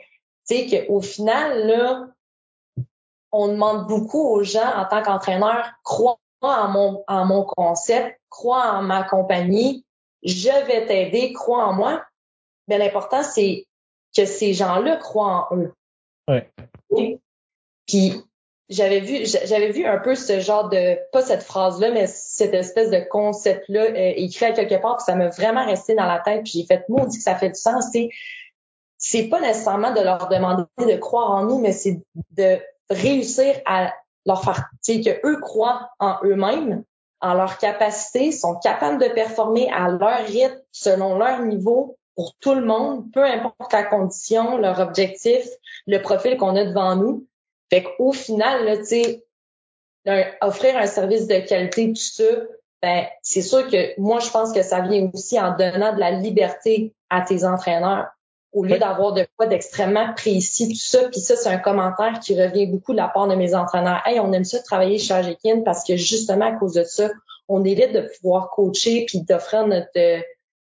tu 0.48 0.68
sais, 0.68 0.86
qu'au 0.86 1.00
final, 1.00 1.66
là, 1.66 2.06
on 3.32 3.48
demande 3.48 3.86
beaucoup 3.86 4.22
aux 4.22 4.42
gens 4.42 4.76
en 4.76 4.84
tant 4.84 5.02
qu'entraîneur, 5.02 5.70
crois 5.82 6.18
en 6.40 6.68
mon, 6.68 7.04
en 7.08 7.24
mon 7.26 7.44
concept, 7.44 8.18
crois 8.30 8.72
en 8.72 8.82
ma 8.82 9.02
compagnie, 9.02 9.84
je 10.22 10.66
vais 10.66 10.86
t'aider, 10.86 11.32
crois 11.32 11.66
en 11.66 11.72
moi. 11.72 12.04
Mais 12.68 12.78
l'important, 12.78 13.22
c'est 13.22 13.66
que 14.16 14.24
ces 14.24 14.54
gens-là 14.54 14.96
croient 14.96 15.48
en 15.50 15.56
eux. 15.56 15.72
Ouais. 16.28 16.50
Puis 17.86 18.22
j'avais 18.68 19.00
vu, 19.00 19.24
j'avais 19.24 19.70
vu 19.70 19.86
un 19.86 19.98
peu 19.98 20.14
ce 20.14 20.40
genre 20.40 20.68
de, 20.68 20.98
pas 21.10 21.22
cette 21.22 21.42
phrase-là, 21.42 21.90
mais 21.90 22.06
cette 22.06 22.54
espèce 22.54 22.90
de 22.90 23.00
concept-là 23.08 23.84
euh, 23.84 24.12
écrit 24.16 24.46
à 24.46 24.52
quelque 24.52 24.80
part, 24.80 24.98
puis 24.98 25.04
ça 25.04 25.14
m'a 25.14 25.28
vraiment 25.28 25.64
resté 25.64 25.94
dans 25.94 26.06
la 26.06 26.18
tête, 26.18 26.42
puis 26.44 26.52
j'ai 26.52 26.66
fait, 26.66 26.86
moi, 26.88 27.02
on 27.02 27.06
dit 27.06 27.16
que 27.16 27.22
ça 27.22 27.34
fait 27.34 27.48
du 27.48 27.58
sens, 27.58 27.86
c'est, 27.92 28.10
c'est 28.98 29.28
pas 29.28 29.40
nécessairement 29.40 29.92
de 29.92 30.00
leur 30.00 30.28
demander 30.28 30.64
de 30.78 30.96
croire 30.96 31.30
en 31.30 31.44
nous, 31.44 31.58
mais 31.58 31.72
c'est 31.72 32.00
de 32.32 32.58
réussir 32.90 33.60
à 33.66 33.92
leur 34.26 34.44
faire, 34.44 34.68
tu 34.84 34.94
sais, 34.94 35.00
que 35.00 35.26
eux 35.26 35.40
croient 35.40 35.90
en 35.98 36.16
eux-mêmes, 36.24 36.84
en 37.20 37.34
leur 37.34 37.58
capacité, 37.58 38.30
sont 38.32 38.56
capables 38.56 39.02
de 39.02 39.08
performer 39.08 39.70
à 39.72 39.88
leur 39.88 40.24
rythme, 40.26 40.60
selon 40.70 41.18
leur 41.18 41.42
niveau, 41.42 41.98
pour 42.14 42.34
tout 42.40 42.54
le 42.54 42.64
monde, 42.64 43.10
peu 43.12 43.24
importe 43.24 43.72
la 43.72 43.84
condition, 43.84 44.58
leur 44.58 44.80
objectif, 44.80 45.46
le 45.86 46.02
profil 46.02 46.36
qu'on 46.36 46.56
a 46.56 46.64
devant 46.64 46.96
nous. 46.96 47.26
Fait 47.70 47.84
qu'au 47.84 48.12
final, 48.12 48.64
là, 48.64 48.76
tu 48.78 48.84
sais, 48.84 49.24
offrir 50.40 50.76
un 50.76 50.86
service 50.86 51.26
de 51.26 51.38
qualité, 51.38 51.92
tout 51.92 52.00
ça, 52.00 52.24
ben, 52.82 53.06
c'est 53.22 53.42
sûr 53.42 53.68
que 53.68 53.98
moi, 54.00 54.20
je 54.20 54.30
pense 54.30 54.52
que 54.52 54.62
ça 54.62 54.80
vient 54.80 55.10
aussi 55.12 55.38
en 55.38 55.56
donnant 55.56 55.94
de 55.94 56.00
la 56.00 56.12
liberté 56.12 56.94
à 57.10 57.20
tes 57.20 57.44
entraîneurs 57.44 58.06
au 58.52 58.64
lieu 58.64 58.78
d'avoir 58.78 59.12
de 59.12 59.26
quoi 59.36 59.46
d'extrêmement 59.46 60.12
précis, 60.14 60.68
tout 60.68 60.74
ça. 60.80 61.08
Puis 61.10 61.20
ça, 61.20 61.36
c'est 61.36 61.48
un 61.48 61.58
commentaire 61.58 62.18
qui 62.20 62.40
revient 62.40 62.66
beaucoup 62.66 62.92
de 62.92 62.96
la 62.96 63.08
part 63.08 63.28
de 63.28 63.34
mes 63.34 63.54
entraîneurs. 63.54 64.02
Hey, 64.06 64.20
on 64.20 64.32
aime 64.32 64.44
ça 64.44 64.60
travailler 64.62 64.98
chez 64.98 65.14
Agekin 65.14 65.62
parce 65.64 65.84
que 65.84 65.96
justement, 65.96 66.46
à 66.46 66.52
cause 66.52 66.74
de 66.74 66.84
ça, 66.84 67.10
on 67.48 67.64
évite 67.64 67.92
de 67.92 68.08
pouvoir 68.16 68.50
coacher 68.50 69.04
puis 69.06 69.22
d'offrir 69.22 69.66
notre 69.66 69.90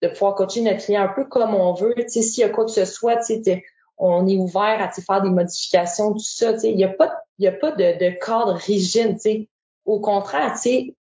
de 0.01 0.09
pouvoir 0.09 0.37
coacher 0.37 0.61
notre 0.61 0.85
client 0.85 1.03
un 1.03 1.09
peu 1.09 1.25
comme 1.25 1.55
on 1.55 1.75
veut. 1.75 1.95
Tu 1.97 2.09
sais, 2.09 2.23
s'il 2.23 2.43
y 2.43 2.45
a 2.45 2.51
quoi 2.51 2.65
que 2.65 2.71
ce 2.71 2.85
soit, 2.85 3.17
tu 3.17 3.43
sais, 3.43 3.65
on 3.97 4.27
est 4.29 4.37
ouvert 4.37 4.81
à 4.81 4.91
faire 4.91 5.23
des 5.23 5.31
modifications, 5.31 6.13
tout 6.13 6.21
ça. 6.21 6.53
Tu 6.55 6.61
sais, 6.61 6.71
il 6.71 6.77
n'y 6.77 6.85
a 6.85 6.89
pas, 6.89 7.13
il 7.39 7.45
y 7.45 7.49
a 7.49 7.53
pas 7.53 7.73
de, 7.73 7.99
de 7.99 8.11
cadre 8.25 8.55
rigide. 8.55 9.15
Tu 9.15 9.21
sais. 9.21 9.49
Au 9.85 9.99
contraire, 10.01 10.53
tu 10.53 10.61
sais, 10.61 10.95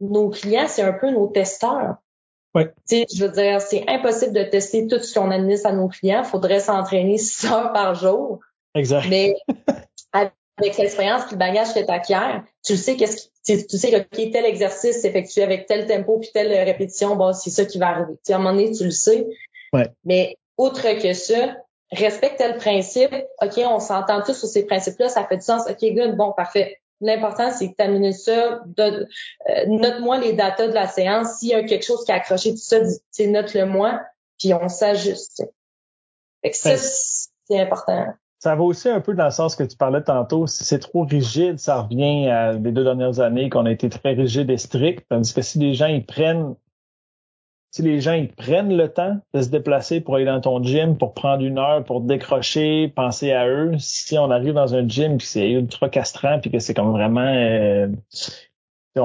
nos 0.00 0.30
clients, 0.30 0.66
c'est 0.68 0.82
un 0.82 0.92
peu 0.92 1.10
nos 1.10 1.28
testeurs. 1.28 1.96
Je 2.88 3.24
veux 3.24 3.32
dire, 3.32 3.60
c'est 3.60 3.84
impossible 3.88 4.32
de 4.32 4.44
tester 4.44 4.86
tout 4.86 4.98
ce 4.98 5.18
qu'on 5.18 5.30
administre 5.30 5.66
à 5.66 5.72
nos 5.72 5.88
clients. 5.88 6.22
Il 6.24 6.28
faudrait 6.28 6.60
s'entraîner 6.60 7.18
six 7.18 7.44
heures 7.46 7.72
par 7.72 7.94
jour. 7.94 8.40
Exact. 8.74 9.06
Mais 9.08 9.34
avec 10.12 10.78
l'expérience 10.78 11.22
et 11.28 11.32
le 11.32 11.36
bagage 11.36 11.74
que 11.74 11.84
tu 11.84 11.90
acquiers, 11.90 12.40
tu 12.64 12.76
sais 12.76 12.96
qu'est-ce 12.96 13.28
qui, 13.44 13.66
tu 13.66 13.76
sais 13.78 13.90
que 13.90 14.30
tel 14.32 14.44
exercice 14.44 15.00
s'effectue 15.00 15.40
avec 15.40 15.66
tel 15.66 15.86
tempo 15.86 16.18
puis 16.18 16.30
telle 16.32 16.52
répétition, 16.64 17.16
bon, 17.16 17.32
c'est 17.32 17.50
ça 17.50 17.64
qui 17.64 17.78
va 17.78 17.88
arriver. 17.88 18.14
à 18.28 18.34
un 18.34 18.38
moment 18.38 18.52
donné, 18.52 18.72
tu 18.72 18.84
le 18.84 18.90
sais. 18.90 19.26
Ouais. 19.72 19.88
Mais 20.04 20.36
outre 20.56 20.82
que 21.00 21.12
ça, 21.12 21.56
respecte 21.92 22.40
le 22.40 22.56
principe. 22.56 23.14
OK, 23.42 23.58
on 23.58 23.78
s'entend 23.78 24.22
tous 24.22 24.34
sur 24.34 24.48
ces 24.48 24.64
principes-là, 24.64 25.08
ça 25.08 25.24
fait 25.26 25.36
du 25.36 25.44
sens. 25.44 25.62
OK, 25.68 25.94
good, 25.94 26.16
bon, 26.16 26.32
parfait. 26.32 26.78
L'important, 27.00 27.50
c'est 27.50 27.70
que 27.70 27.76
tu 27.76 27.84
amènes 27.84 28.12
ça, 28.12 28.62
euh, 28.78 29.04
note-moi 29.66 30.18
les 30.18 30.32
datas 30.32 30.68
de 30.68 30.72
la 30.72 30.86
séance. 30.86 31.38
S'il 31.38 31.48
y 31.48 31.54
a 31.54 31.62
quelque 31.64 31.84
chose 31.84 32.04
qui 32.04 32.12
a 32.12 32.16
accroché 32.16 32.52
tout 32.52 32.56
ça, 32.58 32.78
note-le-moi, 33.20 34.00
puis 34.38 34.54
on 34.54 34.68
s'ajuste. 34.68 35.44
Fait 36.42 36.50
que 36.50 36.56
ça, 36.56 36.76
c'est 36.76 37.60
important. 37.60 38.06
Ça 38.38 38.54
va 38.54 38.62
aussi 38.62 38.88
un 38.88 39.00
peu 39.00 39.14
dans 39.14 39.24
le 39.24 39.30
sens 39.30 39.56
que 39.56 39.64
tu 39.64 39.76
parlais 39.76 40.02
tantôt. 40.02 40.46
Si 40.46 40.64
c'est 40.64 40.78
trop 40.78 41.04
rigide, 41.04 41.58
ça 41.58 41.82
revient 41.82 42.28
à 42.28 42.52
les 42.52 42.72
deux 42.72 42.84
dernières 42.84 43.20
années 43.20 43.48
qu'on 43.50 43.66
a 43.66 43.72
été 43.72 43.88
très 43.88 44.12
rigide 44.12 44.50
et 44.50 44.58
strict. 44.58 45.06
Tandis 45.08 45.32
que 45.32 45.42
si 45.42 45.58
les 45.58 45.74
gens 45.74 45.86
ils 45.86 46.04
prennent 46.04 46.54
si 47.70 47.82
les 47.82 48.00
gens 48.00 48.14
ils 48.14 48.28
prennent 48.28 48.74
le 48.74 48.88
temps 48.88 49.18
de 49.34 49.42
se 49.42 49.48
déplacer 49.48 50.00
pour 50.00 50.16
aller 50.16 50.24
dans 50.24 50.40
ton 50.40 50.62
gym, 50.62 50.96
pour 50.96 51.14
prendre 51.14 51.44
une 51.44 51.58
heure, 51.58 51.84
pour 51.84 52.00
décrocher, 52.00 52.88
penser 52.88 53.32
à 53.32 53.46
eux, 53.48 53.72
si 53.78 54.18
on 54.18 54.30
arrive 54.30 54.54
dans 54.54 54.74
un 54.74 54.88
gym 54.88 55.18
qui 55.18 55.26
c'est 55.26 55.50
ultra 55.50 55.88
castrant 55.88 56.40
puis 56.40 56.50
que 56.50 56.58
c'est 56.58 56.74
comme 56.74 56.92
vraiment 56.92 57.20
euh, 57.20 57.88
ils 58.94 59.00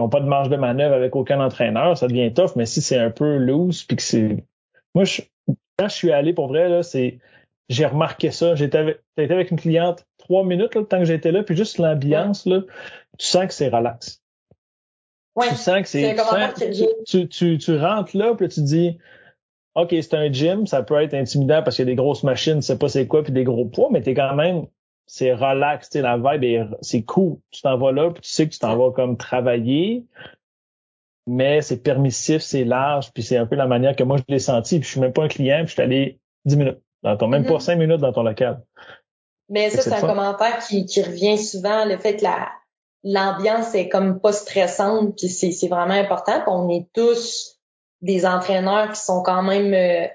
ont 0.00 0.08
pas 0.08 0.20
de 0.20 0.26
marge 0.26 0.48
de 0.48 0.56
manœuvre 0.56 0.94
avec 0.94 1.16
aucun 1.16 1.40
entraîneur, 1.40 1.96
ça 1.96 2.06
devient 2.08 2.32
tough, 2.32 2.54
mais 2.56 2.66
si 2.66 2.80
c'est 2.80 2.98
un 2.98 3.10
peu 3.10 3.36
loose 3.36 3.84
puis 3.84 3.96
que 3.96 4.02
c'est 4.02 4.44
moi 4.94 5.04
quand 5.78 5.88
je 5.88 5.94
suis 5.94 6.12
allé 6.12 6.32
pour 6.32 6.48
vrai 6.48 6.82
c'est 6.82 7.18
j'ai 7.68 7.84
remarqué 7.84 8.30
ça, 8.30 8.54
j'étais 8.54 8.78
avec, 8.78 9.00
avec 9.16 9.50
une 9.50 9.58
cliente 9.58 10.06
trois 10.16 10.44
minutes 10.44 10.74
le 10.74 10.84
temps 10.86 10.98
que 10.98 11.04
j'étais 11.04 11.32
là, 11.32 11.42
puis 11.42 11.56
juste 11.56 11.78
l'ambiance 11.78 12.46
là, 12.46 12.60
tu 13.18 13.26
sens 13.26 13.46
que 13.46 13.52
c'est 13.52 13.68
relax. 13.68 14.22
Tu 15.48 15.54
sens 15.56 15.82
que 15.82 15.88
c'est. 15.88 16.16
Tu, 17.06 17.28
tu, 17.28 17.58
tu, 17.58 17.76
rentres 17.76 18.16
là, 18.16 18.34
puis 18.34 18.48
tu 18.48 18.62
dis 18.62 18.98
OK, 19.74 19.90
c'est 19.90 20.14
un 20.14 20.32
gym, 20.32 20.66
ça 20.66 20.82
peut 20.82 21.00
être 21.00 21.14
intimidant 21.14 21.62
parce 21.62 21.76
qu'il 21.76 21.84
y 21.84 21.88
a 21.88 21.92
des 21.92 21.96
grosses 21.96 22.24
machines, 22.24 22.56
tu 22.56 22.62
sais 22.62 22.78
pas 22.78 22.88
c'est 22.88 23.06
quoi, 23.06 23.22
puis 23.22 23.32
des 23.32 23.44
gros 23.44 23.66
poids, 23.66 23.88
mais 23.90 24.02
t'es 24.02 24.14
quand 24.14 24.34
même. 24.34 24.66
C'est 25.10 25.32
relax, 25.32 25.88
tu 25.88 25.98
sais, 25.98 26.02
la 26.02 26.18
vibe 26.18 26.74
c'est 26.82 27.02
cool. 27.02 27.38
Tu 27.50 27.62
t'en 27.62 27.78
vas 27.78 27.92
là, 27.92 28.10
puis 28.10 28.20
tu 28.20 28.30
sais 28.30 28.46
que 28.46 28.52
tu 28.52 28.58
t'en 28.58 28.76
vas 28.76 28.92
comme 28.92 29.16
travailler, 29.16 30.04
mais 31.26 31.62
c'est 31.62 31.82
permissif, 31.82 32.42
c'est 32.42 32.64
large, 32.64 33.12
puis 33.12 33.22
c'est 33.22 33.38
un 33.38 33.46
peu 33.46 33.56
la 33.56 33.66
manière 33.66 33.96
que 33.96 34.02
moi 34.02 34.18
je 34.18 34.24
l'ai 34.28 34.38
senti, 34.38 34.80
puis 34.80 34.86
je 34.86 34.90
suis 34.90 35.00
même 35.00 35.14
pas 35.14 35.22
un 35.24 35.28
client, 35.28 35.58
puis 35.60 35.68
je 35.68 35.72
suis 35.72 35.82
allé 35.82 36.18
10 36.44 36.56
minutes. 36.56 36.78
Dans 37.02 37.16
ton, 37.16 37.28
même 37.28 37.46
pas 37.46 37.54
mm-hmm. 37.54 37.60
cinq 37.60 37.76
minutes 37.76 38.00
dans 38.00 38.12
ton 38.12 38.22
local. 38.22 38.60
Mais 39.48 39.70
ça, 39.70 39.82
c'est 39.82 39.92
un 39.92 40.00
commentaire 40.00 40.58
qui, 40.66 40.84
qui 40.84 41.02
revient 41.02 41.38
souvent, 41.38 41.84
le 41.84 41.96
fait 41.96 42.16
que 42.16 42.24
la, 42.24 42.48
l'ambiance 43.04 43.74
est 43.74 43.88
comme 43.88 44.20
pas 44.20 44.32
stressante, 44.32 45.16
puis 45.16 45.28
c'est, 45.28 45.52
c'est 45.52 45.68
vraiment 45.68 45.94
important. 45.94 46.42
on 46.46 46.68
est 46.68 46.88
tous 46.94 47.58
des 48.00 48.26
entraîneurs 48.26 48.92
qui 48.92 49.00
sont 49.00 49.22
quand 49.22 49.42
même, 49.42 49.74
euh, 49.74 50.06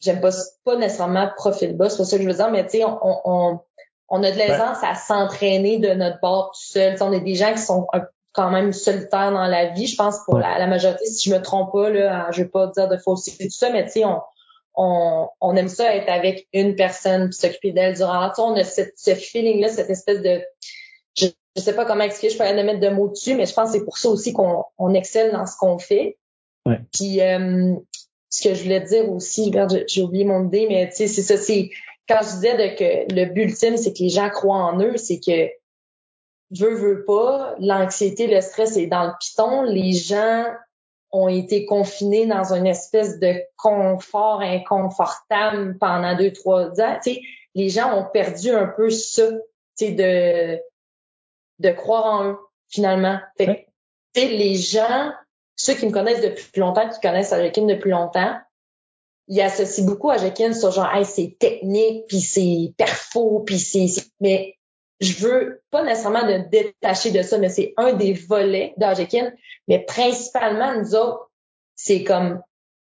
j'aime 0.00 0.20
pas 0.20 0.30
pas 0.64 0.76
nécessairement 0.76 1.28
profil 1.36 1.76
bas, 1.76 1.88
c'est 1.88 1.98
pas 1.98 2.04
ça 2.04 2.16
que 2.16 2.22
je 2.22 2.28
veux 2.28 2.34
dire, 2.34 2.50
mais 2.50 2.64
tu 2.64 2.78
sais, 2.78 2.84
on, 2.84 2.98
on, 3.02 3.60
on 4.08 4.22
a 4.22 4.30
de 4.30 4.36
l'aisance 4.36 4.78
à 4.82 4.94
s'entraîner 4.94 5.78
de 5.78 5.90
notre 5.94 6.20
bord 6.20 6.52
tout 6.52 6.62
seul. 6.62 6.96
on 7.00 7.12
est 7.12 7.20
des 7.20 7.34
gens 7.34 7.52
qui 7.52 7.62
sont 7.62 7.86
quand 8.32 8.50
même 8.50 8.72
solitaires 8.72 9.32
dans 9.32 9.46
la 9.46 9.66
vie, 9.70 9.86
je 9.86 9.96
pense 9.96 10.18
pour 10.24 10.38
la, 10.38 10.66
majorité, 10.66 11.06
si 11.06 11.30
je 11.30 11.34
me 11.34 11.40
trompe 11.40 11.72
pas, 11.72 11.88
là, 11.90 12.28
je 12.30 12.42
vais 12.42 12.48
pas 12.48 12.66
dire 12.68 12.88
de 12.88 12.96
fausseté 12.96 13.44
tout 13.44 13.54
ça, 13.54 13.70
mais 13.70 13.84
tu 13.86 13.92
sais, 13.92 14.04
on, 14.04 14.20
on, 14.74 15.28
on, 15.40 15.56
aime 15.56 15.68
ça 15.68 15.94
être 15.94 16.08
avec 16.08 16.48
une 16.52 16.74
personne 16.74 17.30
puis 17.30 17.38
s'occuper 17.38 17.72
d'elle 17.72 17.94
durant 17.94 18.20
la 18.20 18.32
on 18.38 18.56
a 18.56 18.64
cette, 18.64 18.98
ce 18.98 19.14
feeling 19.14 19.60
là 19.60 19.68
cette 19.68 19.88
espèce 19.88 20.20
de 20.20 20.42
je, 21.16 21.26
je 21.56 21.62
sais 21.62 21.74
pas 21.74 21.84
comment 21.84 22.04
expliquer 22.04 22.34
je 22.34 22.42
rien 22.42 22.62
mettre 22.62 22.80
de 22.80 22.88
mots 22.88 23.08
dessus 23.08 23.34
mais 23.34 23.46
je 23.46 23.54
pense 23.54 23.72
que 23.72 23.78
c'est 23.78 23.84
pour 23.84 23.98
ça 23.98 24.08
aussi 24.08 24.32
qu'on 24.32 24.64
on 24.78 24.94
excelle 24.94 25.32
dans 25.32 25.46
ce 25.46 25.56
qu'on 25.56 25.78
fait 25.78 26.18
ouais. 26.66 26.80
puis 26.92 27.20
euh, 27.20 27.74
ce 28.30 28.48
que 28.48 28.54
je 28.54 28.62
voulais 28.62 28.80
dire 28.80 29.10
aussi 29.10 29.52
j'ai 29.86 30.02
oublié 30.02 30.24
mon 30.24 30.46
idée 30.46 30.66
mais 30.68 30.88
tu 30.88 30.96
sais 30.96 31.08
c'est 31.08 31.22
ça 31.22 31.36
c'est 31.36 31.70
quand 32.08 32.20
je 32.22 32.34
disais 32.34 32.54
de 32.54 32.76
que 32.76 33.14
le 33.14 33.26
but 33.26 33.44
ultime 33.44 33.76
c'est 33.76 33.92
que 33.92 34.02
les 34.02 34.10
gens 34.10 34.30
croient 34.30 34.56
en 34.56 34.80
eux 34.80 34.96
c'est 34.96 35.20
que 35.20 35.48
veut 36.50 36.74
veut 36.74 37.04
pas 37.04 37.54
l'anxiété 37.58 38.26
le 38.26 38.40
stress 38.40 38.76
est 38.76 38.86
dans 38.86 39.04
le 39.04 39.12
piton 39.20 39.62
les 39.62 39.92
gens 39.92 40.44
ont 41.14 41.28
été 41.28 41.64
confinés 41.64 42.26
dans 42.26 42.52
une 42.52 42.66
espèce 42.66 43.20
de 43.20 43.34
confort 43.56 44.40
inconfortable 44.40 45.78
pendant 45.78 46.16
deux, 46.16 46.32
trois 46.32 46.80
ans. 46.80 46.98
sais, 47.02 47.20
les 47.54 47.68
gens 47.68 47.96
ont 47.96 48.10
perdu 48.12 48.50
un 48.50 48.66
peu 48.66 48.90
ça, 48.90 49.30
de, 49.80 50.58
de 51.64 51.70
croire 51.70 52.04
en 52.04 52.24
eux, 52.30 52.38
finalement. 52.68 53.18
Fait, 53.36 53.66
les 54.14 54.54
gens, 54.54 55.12
ceux 55.56 55.74
qui 55.74 55.86
me 55.86 55.90
connaissent 55.90 56.20
depuis 56.20 56.60
longtemps, 56.60 56.88
qui 56.88 57.00
connaissent 57.00 57.32
Ajekin 57.32 57.66
depuis 57.66 57.90
longtemps, 57.90 58.38
ils 59.26 59.40
associent 59.40 59.84
beaucoup 59.84 60.10
Ajekin 60.10 60.52
sur 60.52 60.70
genre, 60.70 60.92
hey, 60.94 61.04
c'est 61.04 61.36
technique, 61.38 62.06
puis 62.06 62.20
c'est 62.20 62.74
perfo, 62.76 63.42
puis 63.46 63.58
c'est... 63.58 63.86
Mais 64.20 64.56
je 65.00 65.14
veux 65.26 65.62
pas 65.70 65.82
nécessairement 65.82 66.24
me 66.24 66.48
détacher 66.48 67.10
de 67.10 67.22
ça, 67.22 67.38
mais 67.38 67.48
c'est 67.48 67.74
un 67.76 67.94
des 67.94 68.12
volets 68.12 68.74
d'Ajekin. 68.76 69.32
Mais 69.66 69.80
principalement, 69.80 70.74
nous 70.74 70.94
autres, 70.94 71.30
c'est 71.74 72.04
comme 72.04 72.42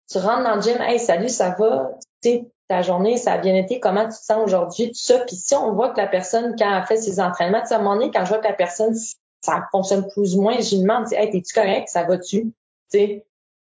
tu 0.09 0.19
rentres 0.19 0.43
dans 0.43 0.55
le 0.55 0.61
gym, 0.61 0.82
hey, 0.82 0.99
salut, 0.99 1.30
ça 1.30 1.55
va? 1.59 1.91
Tu 2.21 2.30
sais, 2.30 2.45
ta 2.68 2.82
journée, 2.82 3.18
ça 3.18 3.34
a 3.34 3.38
bien 3.38 3.55
été, 3.55 3.80
comment 3.80 4.03
tu 4.03 4.18
te 4.18 4.24
sens 4.24 4.43
aujourd'hui, 4.43 4.88
tout 4.88 4.99
ça? 4.99 5.20
Puis 5.20 5.36
si 5.36 5.55
on 5.55 5.74
voit 5.74 5.89
que 5.89 5.97
la 5.97 6.07
personne, 6.07 6.55
quand 6.57 6.78
elle 6.78 6.86
fait 6.86 6.97
ses 6.97 7.20
entraînements, 7.20 7.61
tu 7.61 7.68
sais, 7.68 7.76
à 7.76 7.78
un 7.78 7.82
moment 7.82 7.95
donné, 7.95 8.11
quand 8.11 8.26
je 8.26 8.30
vois 8.30 8.39
que 8.39 8.47
la 8.47 8.53
personne, 8.53 8.95
ça 9.41 9.68
fonctionne 9.72 10.07
plus 10.07 10.36
ou 10.36 10.41
moins, 10.41 10.59
je 10.59 10.76
lui 10.76 10.82
demande, 10.82 11.11
hey, 11.13 11.30
t'es-tu 11.30 11.53
correct? 11.53 11.88
Ça 11.89 12.03
va-tu? 12.03 12.53
Tu 12.91 13.22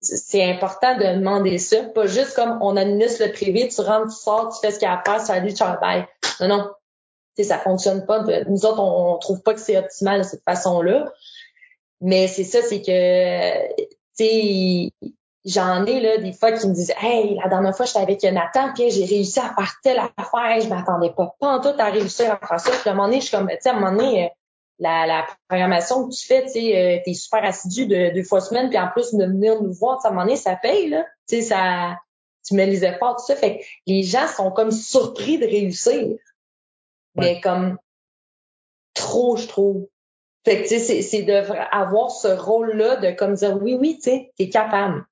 c'est 0.02 0.44
important 0.44 0.94
de 0.96 1.18
demander 1.18 1.58
ça. 1.58 1.82
Pas 1.82 2.06
juste 2.06 2.34
comme 2.34 2.58
on 2.60 2.76
administre 2.76 3.24
le 3.24 3.32
privé, 3.32 3.66
tu 3.68 3.80
rentres, 3.80 4.14
tu 4.14 4.22
sors, 4.22 4.54
tu 4.54 4.60
fais 4.60 4.70
ce 4.70 4.78
qu'il 4.78 4.86
y 4.86 4.90
a 4.90 5.00
à 5.00 5.02
faire, 5.02 5.20
salut, 5.20 5.50
ciao, 5.50 5.80
bye. 5.80 6.06
Non, 6.40 6.48
non 6.48 6.70
sais, 7.36 7.44
ça 7.44 7.58
fonctionne 7.58 8.06
pas. 8.06 8.22
Nous 8.48 8.66
autres, 8.66 8.80
on, 8.80 9.18
trouve 9.18 9.42
pas 9.42 9.54
que 9.54 9.60
c'est 9.60 9.76
optimal 9.76 10.22
de 10.22 10.26
cette 10.26 10.42
façon-là. 10.44 11.12
Mais 12.00 12.28
c'est 12.28 12.44
ça, 12.44 12.62
c'est 12.62 12.82
que, 12.82 13.74
tu 13.78 13.84
sais, 14.14 14.92
j'en 15.46 15.86
ai 15.86 16.00
là 16.00 16.18
des 16.18 16.32
fois 16.32 16.52
qui 16.52 16.68
me 16.68 16.74
disent 16.74 16.92
Hey, 17.00 17.38
la 17.42 17.48
dernière 17.48 17.74
fois, 17.74 17.86
j'étais 17.86 18.00
avec 18.00 18.22
Nathan, 18.22 18.72
puis 18.74 18.90
j'ai 18.90 19.04
réussi 19.06 19.40
à 19.40 19.54
faire 19.54 19.74
telle 19.82 19.98
affaire, 19.98 20.60
je 20.60 20.68
m'attendais 20.68 21.10
pas, 21.10 21.34
pas 21.40 21.56
en 21.56 21.60
tout 21.60 21.74
à 21.78 21.86
réussir 21.86 22.30
à 22.30 22.46
faire 22.46 22.60
ça. 22.60 22.70
Puis 22.70 22.88
à 22.88 22.92
un 22.92 22.94
moment 22.94 23.08
donné, 23.08 23.20
je 23.20 23.26
suis 23.26 23.36
comme, 23.36 23.48
tu 23.48 23.56
sais, 23.60 23.68
à 23.70 23.72
un 23.72 23.80
moment 23.80 23.92
donné, 23.96 24.30
la, 24.78 25.06
la 25.06 25.26
programmation 25.48 26.06
que 26.06 26.14
tu 26.14 26.26
fais, 26.26 26.42
tu 26.42 26.50
sais, 26.50 26.76
euh, 26.76 27.02
t'es 27.04 27.14
super 27.14 27.42
assidu 27.44 27.86
de 27.86 28.12
deux 28.14 28.24
fois 28.24 28.40
semaine, 28.40 28.68
puis 28.68 28.78
en 28.78 28.88
plus 28.88 29.14
de 29.14 29.24
venir 29.24 29.62
nous 29.62 29.72
voir, 29.72 30.04
à 30.04 30.08
un 30.08 30.10
moment 30.10 30.24
donné, 30.24 30.36
ça 30.36 30.56
paye, 30.56 30.90
là. 30.90 31.06
Tu 31.28 31.36
sais, 31.36 31.42
ça, 31.42 31.96
tu 32.46 32.54
mets 32.54 32.66
les 32.66 32.84
efforts, 32.84 33.16
tout 33.16 33.26
ça. 33.26 33.36
Fait 33.36 33.58
que 33.58 33.64
les 33.86 34.02
gens 34.02 34.26
sont 34.26 34.50
comme 34.50 34.70
surpris 34.70 35.38
de 35.38 35.46
réussir 35.46 36.16
mais 37.16 37.40
comme 37.40 37.78
trop, 38.94 39.36
je 39.36 39.46
trouve. 39.46 39.88
Fait 40.44 40.62
que, 40.62 40.68
tu 40.68 40.78
sais, 40.78 41.02
c'est 41.02 41.22
de 41.22 41.32
avoir 41.74 42.10
ce 42.10 42.28
rôle-là 42.28 42.96
de 42.96 43.10
comme 43.10 43.34
dire 43.34 43.60
oui, 43.60 43.74
oui, 43.74 43.96
tu 43.96 44.02
sais, 44.02 44.32
t'es 44.36 44.48
capable. 44.48 45.04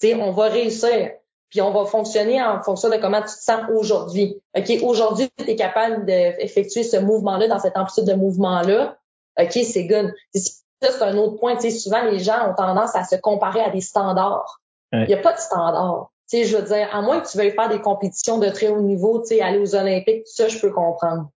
Tu 0.00 0.08
sais, 0.08 0.14
on 0.14 0.32
va 0.32 0.48
réussir. 0.48 1.12
Puis 1.50 1.62
on 1.62 1.72
va 1.72 1.86
fonctionner 1.86 2.42
en 2.42 2.62
fonction 2.62 2.90
de 2.90 2.96
comment 2.96 3.20
tu 3.20 3.34
te 3.34 3.42
sens 3.42 3.62
aujourd'hui. 3.74 4.40
OK, 4.56 4.70
aujourd'hui, 4.82 5.30
tu 5.38 5.50
es 5.50 5.56
capable 5.56 6.04
d'effectuer 6.04 6.82
ce 6.82 6.98
mouvement-là 6.98 7.48
dans 7.48 7.58
cette 7.58 7.76
amplitude 7.76 8.04
de 8.04 8.14
mouvement-là. 8.14 8.98
OK, 9.40 9.52
c'est 9.52 9.84
good. 9.84 10.12
Ça, 10.34 10.92
c'est 10.92 11.02
un 11.02 11.16
autre 11.16 11.38
point. 11.38 11.56
Tu 11.56 11.70
sais, 11.70 11.70
souvent, 11.70 12.02
les 12.02 12.18
gens 12.18 12.50
ont 12.50 12.54
tendance 12.54 12.94
à 12.94 13.04
se 13.04 13.16
comparer 13.16 13.60
à 13.60 13.70
des 13.70 13.80
standards. 13.80 14.60
Il 14.92 15.06
n'y 15.06 15.14
a 15.14 15.18
pas 15.18 15.32
de 15.32 15.38
standard. 15.38 16.10
Tu 16.30 16.38
sais, 16.38 16.44
je 16.44 16.56
veux 16.56 16.62
dire, 16.62 16.88
à 16.92 17.00
moins 17.00 17.20
que 17.20 17.28
tu 17.28 17.38
veuilles 17.38 17.52
faire 17.52 17.68
des 17.68 17.80
compétitions 17.80 18.38
de 18.38 18.48
très 18.50 18.68
haut 18.68 18.80
niveau, 18.80 19.22
aller 19.40 19.58
aux 19.58 19.74
Olympiques, 19.74 20.24
tout 20.24 20.32
ça, 20.32 20.48
je 20.48 20.58
peux 20.58 20.70
comprendre 20.70 21.30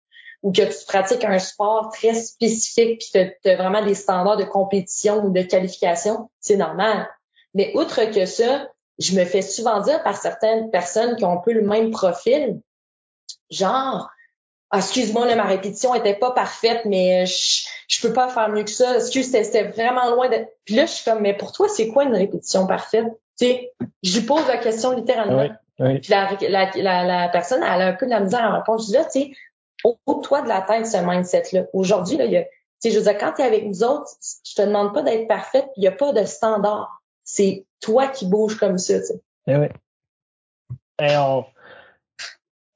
ou 0.42 0.52
que 0.52 0.62
tu 0.62 0.86
pratiques 0.88 1.26
un 1.26 1.40
sport 1.40 1.90
très 1.92 2.14
spécifique 2.14 3.00
puis 3.00 3.10
tu 3.44 3.50
as, 3.50 3.56
vraiment 3.56 3.84
des 3.84 3.96
standards 3.96 4.38
de 4.38 4.46
compétition 4.46 5.24
ou 5.26 5.32
de 5.32 5.42
qualification, 5.42 6.30
c'est 6.40 6.56
normal. 6.56 7.08
Mais 7.54 7.72
outre 7.76 8.04
que 8.12 8.26
ça, 8.26 8.68
je 9.00 9.18
me 9.18 9.26
fais 9.26 9.42
souvent 9.42 9.80
dire 9.82 10.04
par 10.04 10.18
certaines 10.18 10.70
personnes 10.72 11.16
qui 11.16 11.26
ont 11.26 11.34
un 11.34 11.42
peu 11.42 11.54
le 11.54 11.62
même 11.62 11.92
profil, 11.92 12.62
genre, 13.50 14.10
ah, 14.72 14.78
excuse-moi, 14.78 15.34
ma 15.36 15.44
répétition 15.44 15.96
était 15.96 16.14
pas 16.14 16.32
parfaite, 16.32 16.86
mais 16.86 17.26
je, 17.26 17.68
je 17.88 18.02
peux 18.02 18.14
pas 18.14 18.30
faire 18.30 18.50
mieux 18.50 18.64
que 18.64 18.70
ça. 18.70 18.98
Excuse, 18.98 19.32
c'était 19.32 19.64
vraiment 19.64 20.14
loin 20.14 20.30
de. 20.30 20.46
Puis 20.66 20.76
là, 20.76 20.86
je 20.86 20.92
suis 20.92 21.04
comme, 21.10 21.22
mais 21.22 21.34
pour 21.34 21.52
toi, 21.52 21.68
c'est 21.68 21.88
quoi 21.88 22.04
une 22.04 22.16
répétition 22.16 22.68
parfaite? 22.68 23.08
Tu 23.40 23.46
sais, 23.46 23.74
je 24.04 24.20
lui 24.20 24.26
pose 24.26 24.48
la 24.48 24.58
question 24.58 24.92
littéralement. 24.92 25.50
Puis 25.78 26.10
la, 26.10 26.30
la, 26.50 27.04
la, 27.04 27.30
personne, 27.30 27.64
elle 27.64 27.82
a 27.82 27.88
un 27.88 27.94
peu 27.94 28.06
de 28.06 28.12
la 28.12 28.20
misère 28.20 28.44
à 28.44 28.58
répondre. 28.58 28.82
Je 28.82 28.88
dis 28.88 28.94
là, 28.94 29.06
tu 29.06 29.22
sais, 29.22 29.32
au-toi 30.06 30.42
de 30.42 30.50
la 30.50 30.62
tête 30.62 30.86
ce 30.86 30.98
mindset-là. 30.98 31.64
Aujourd'hui, 31.74 32.18
là, 32.18 32.26
il 32.26 32.32
y 32.32 32.38
a, 32.38 32.44
je 32.84 32.90
veux 32.90 33.04
dire, 33.04 33.18
quand 33.18 33.34
tu 33.34 33.42
es 33.42 33.46
avec 33.46 33.66
nous 33.66 33.84
autres, 33.84 34.12
je 34.46 34.56
te 34.56 34.62
demande 34.62 34.94
pas 34.94 35.02
d'être 35.02 35.28
parfaite, 35.28 35.68
il 35.78 35.82
n'y 35.82 35.88
a 35.88 35.92
pas 35.92 36.12
de 36.12 36.26
standard. 36.26 36.99
C'est 37.32 37.66
toi 37.80 38.08
qui 38.08 38.26
bouges 38.26 38.58
comme 38.58 38.78
ça. 38.78 38.96
Eh. 39.48 39.70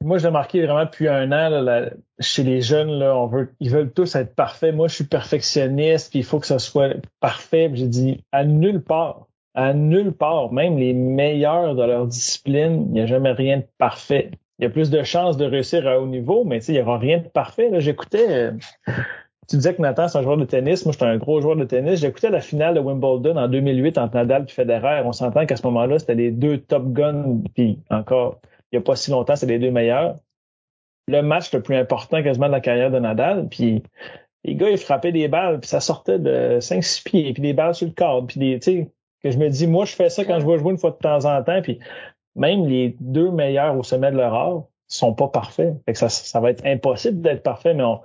Moi, 0.02 0.18
j'ai 0.18 0.28
remarqué 0.28 0.64
vraiment 0.66 0.86
depuis 0.86 1.08
un 1.08 1.32
an, 1.32 1.90
chez 2.20 2.44
les 2.44 2.62
jeunes, 2.62 2.90
ils 3.60 3.72
veulent 3.72 3.92
tous 3.92 4.16
être 4.16 4.36
parfaits. 4.36 4.76
Moi, 4.76 4.88
je 4.88 4.96
suis 4.96 5.04
perfectionniste, 5.06 6.12
puis 6.12 6.20
il 6.20 6.26
faut 6.26 6.40
que 6.40 6.46
ça 6.46 6.60
soit 6.60 6.96
parfait. 7.20 7.72
J'ai 7.74 7.88
dit, 7.88 8.24
à 8.32 8.44
nulle 8.44 8.84
part, 8.84 9.28
à 9.56 9.74
nulle 9.74 10.12
part, 10.12 10.54
même 10.54 10.78
les 10.78 10.94
meilleurs 10.94 11.76
de 11.76 11.84
leur 11.84 12.06
discipline, 12.06 12.86
il 12.90 12.94
n'y 12.94 13.02
a 13.02 13.06
jamais 13.06 13.32
rien 13.32 13.58
de 13.58 13.66
parfait 13.78 14.32
il 14.60 14.64
y 14.64 14.68
a 14.68 14.70
plus 14.70 14.90
de 14.90 15.04
chances 15.04 15.38
de 15.38 15.46
réussir 15.46 15.88
à 15.88 16.00
haut 16.00 16.08
niveau, 16.08 16.44
mais 16.44 16.64
il 16.64 16.76
n'y 16.76 16.82
aura 16.82 16.98
rien 16.98 17.18
de 17.18 17.28
parfait. 17.28 17.70
J'écoutais, 17.82 18.30
euh, 18.30 18.52
tu 19.50 19.58
disais 19.58 19.76
que 19.76 19.82
Nathan, 19.82 20.08
c'est 20.08 20.18
un 20.18 20.22
joueur 20.22 20.38
de 20.38 20.46
tennis. 20.46 20.86
Moi, 20.86 20.94
j'étais 20.94 21.06
un 21.06 21.18
gros 21.18 21.42
joueur 21.42 21.56
de 21.56 21.66
tennis. 21.66 22.00
J'écoutais 22.00 22.30
la 22.30 22.40
finale 22.40 22.76
de 22.76 22.80
Wimbledon 22.80 23.36
en 23.36 23.48
2008 23.48 23.98
entre 23.98 24.16
Nadal 24.16 24.46
et 24.48 24.52
Federer. 24.52 25.02
On 25.06 25.12
s'entend 25.12 25.46
qu'à 25.46 25.56
ce 25.56 25.64
moment-là, 25.68 26.00
c'était 26.00 26.16
les 26.16 26.32
deux 26.32 26.60
top 26.60 26.92
guns. 26.94 27.42
Puis 27.54 27.80
encore, 27.90 28.40
il 28.72 28.78
n'y 28.78 28.80
a 28.80 28.82
pas 28.82 28.96
si 28.96 29.12
longtemps, 29.12 29.36
c'est 29.36 29.46
les 29.46 29.60
deux 29.60 29.72
meilleurs. 29.72 30.18
Le 31.08 31.22
match 31.22 31.54
le 31.54 31.62
plus 31.62 31.76
important 31.76 32.24
quasiment 32.24 32.48
de 32.48 32.54
la 32.54 32.62
carrière 32.62 32.92
de 32.92 33.00
Nadal. 33.00 33.48
Puis 33.50 33.84
les 34.46 34.56
gars, 34.56 34.70
ils 34.70 34.78
frappaient 34.78 35.12
des 35.12 35.28
balles, 35.28 35.60
puis 35.60 35.70
ça 35.70 35.80
sortait 35.80 36.20
de 36.20 36.60
5-6 36.60 37.04
pieds, 37.04 37.34
puis 37.34 37.42
des 37.42 37.54
balles 37.54 37.76
sur 37.76 37.88
le 37.88 37.94
cadre. 37.94 38.28
Puis 38.28 38.40
des, 38.40 38.60
tu 38.60 38.72
sais, 38.72 38.92
que 39.22 39.32
je 39.32 39.38
me 39.38 39.50
dis, 39.50 39.68
moi, 39.68 39.86
je 39.86 39.94
fais 39.94 40.10
ça 40.10 40.24
quand 40.26 40.40
je 40.40 40.46
vois 40.46 40.58
jouer 40.58 40.72
une 40.72 40.78
fois 40.78 40.92
de 40.92 40.98
temps 40.98 41.26
en 41.26 41.44
temps. 41.44 41.62
Puis 41.62 41.80
même 42.36 42.66
les 42.66 42.96
deux 43.00 43.32
meilleurs 43.32 43.78
au 43.78 43.84
sommet 43.84 44.12
de 44.12 44.18
leur 44.18 44.34
art 44.34 44.64
sont 44.88 45.14
pas 45.14 45.28
parfaits. 45.28 45.74
Fait 45.86 45.94
que 45.94 46.00
ça, 46.00 46.10
ça 46.10 46.40
va 46.40 46.52
être 46.52 46.66
impossible 46.66 47.22
d'être 47.22 47.44
parfait, 47.44 47.74
mais 47.74 47.84
on, 47.84 48.00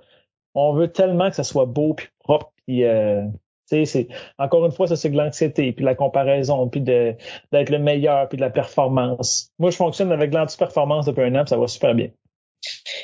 on 0.58 0.72
veut 0.72 0.88
tellement 0.88 1.30
que 1.30 1.36
ça 1.36 1.44
soit 1.44 1.66
beau 1.66 1.94
puis 1.94 2.08
propre 2.18 2.52
puis 2.66 2.84
euh, 2.84 3.22
c'est 3.66 4.08
encore 4.38 4.64
une 4.64 4.72
fois 4.72 4.86
ça 4.86 4.96
c'est 4.96 5.10
de 5.10 5.16
l'anxiété 5.16 5.72
puis 5.72 5.84
la 5.84 5.94
comparaison 5.94 6.68
puis 6.68 6.80
de 6.80 7.14
d'être 7.52 7.70
le 7.70 7.78
meilleur 7.78 8.28
puis 8.28 8.36
de 8.36 8.42
la 8.42 8.50
performance. 8.50 9.50
Moi 9.58 9.70
je 9.70 9.76
fonctionne 9.76 10.10
avec 10.10 10.32
l'anti-performance 10.32 11.06
depuis 11.06 11.22
un 11.22 11.34
an, 11.34 11.44
puis 11.44 11.50
ça 11.50 11.56
va 11.56 11.68
super 11.68 11.94
bien. 11.94 12.08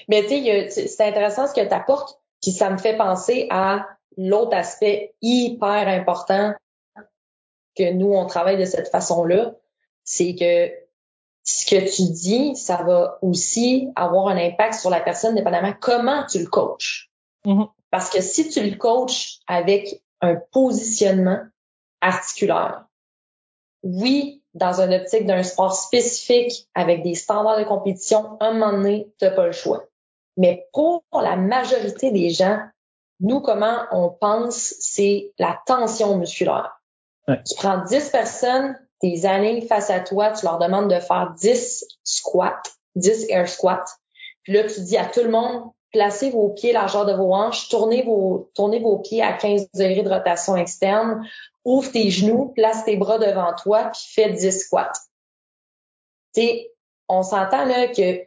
Mais 0.08 0.22
tu 0.22 0.44
sais 0.44 0.88
c'est 0.88 1.06
intéressant 1.06 1.46
ce 1.46 1.54
que 1.54 1.66
tu 1.66 1.74
apportes 1.74 2.18
puis 2.42 2.50
ça 2.50 2.70
me 2.70 2.78
fait 2.78 2.96
penser 2.96 3.46
à 3.50 3.86
l'autre 4.16 4.56
aspect 4.56 5.14
hyper 5.22 5.88
important 5.88 6.54
que 7.76 7.92
nous 7.92 8.12
on 8.12 8.26
travaille 8.26 8.58
de 8.58 8.64
cette 8.64 8.88
façon-là, 8.88 9.54
c'est 10.04 10.34
que 10.34 10.72
ce 11.44 11.66
que 11.66 11.94
tu 11.94 12.10
dis, 12.10 12.56
ça 12.56 12.82
va 12.82 13.18
aussi 13.20 13.90
avoir 13.96 14.28
un 14.28 14.36
impact 14.36 14.74
sur 14.74 14.88
la 14.88 15.00
personne, 15.00 15.34
dépendamment 15.34 15.74
comment 15.78 16.24
tu 16.26 16.38
le 16.38 16.46
coaches. 16.46 17.10
Mm-hmm. 17.46 17.68
Parce 17.90 18.10
que 18.10 18.20
si 18.20 18.48
tu 18.48 18.62
le 18.62 18.76
coaches 18.76 19.38
avec 19.46 20.02
un 20.20 20.36
positionnement 20.52 21.40
articulaire, 22.00 22.86
oui, 23.82 24.42
dans 24.54 24.80
une 24.80 24.94
optique 24.94 25.26
d'un 25.26 25.42
sport 25.42 25.74
spécifique 25.74 26.68
avec 26.74 27.02
des 27.02 27.14
standards 27.14 27.58
de 27.58 27.64
compétition, 27.64 28.36
un 28.40 28.52
moment 28.52 28.72
donné, 28.72 29.12
tu 29.18 29.24
n'as 29.24 29.32
pas 29.32 29.46
le 29.46 29.52
choix. 29.52 29.84
Mais 30.36 30.66
pour 30.72 31.02
la 31.12 31.36
majorité 31.36 32.10
des 32.10 32.30
gens, 32.30 32.60
nous, 33.20 33.40
comment 33.40 33.84
on 33.92 34.10
pense, 34.10 34.74
c'est 34.80 35.32
la 35.38 35.60
tension 35.66 36.16
musculaire. 36.16 36.80
Tu 37.28 37.54
prends 37.56 37.84
10 37.84 38.10
personnes, 38.10 38.78
tes 39.00 39.24
années 39.24 39.62
face 39.62 39.90
à 39.90 40.00
toi, 40.00 40.32
tu 40.32 40.44
leur 40.44 40.58
demandes 40.58 40.90
de 40.90 41.00
faire 41.00 41.34
10 41.38 41.84
squats, 42.02 42.62
10 42.96 43.26
air 43.30 43.48
squats. 43.48 43.84
Puis 44.42 44.52
là, 44.52 44.64
tu 44.64 44.80
dis 44.82 44.96
à 44.96 45.06
tout 45.06 45.22
le 45.22 45.30
monde, 45.30 45.70
placez 45.94 46.30
vos 46.30 46.48
pieds 46.48 46.72
largeur 46.72 47.06
de 47.06 47.12
vos 47.12 47.32
hanches, 47.32 47.68
tournez 47.68 48.02
vos, 48.02 48.98
pieds 49.02 49.22
à 49.22 49.32
15 49.32 49.70
degrés 49.74 50.02
de 50.02 50.10
rotation 50.10 50.56
externe, 50.56 51.24
ouvre 51.64 51.90
tes 51.90 52.10
genoux, 52.10 52.52
place 52.54 52.84
tes 52.84 52.96
bras 52.96 53.18
devant 53.18 53.54
toi, 53.54 53.90
puis 53.92 54.02
fais 54.12 54.30
10 54.30 54.50
squats. 54.50 54.92
sais, 56.32 56.72
on 57.08 57.22
s'entend 57.22 57.64
là 57.64 57.86
que 57.86 58.26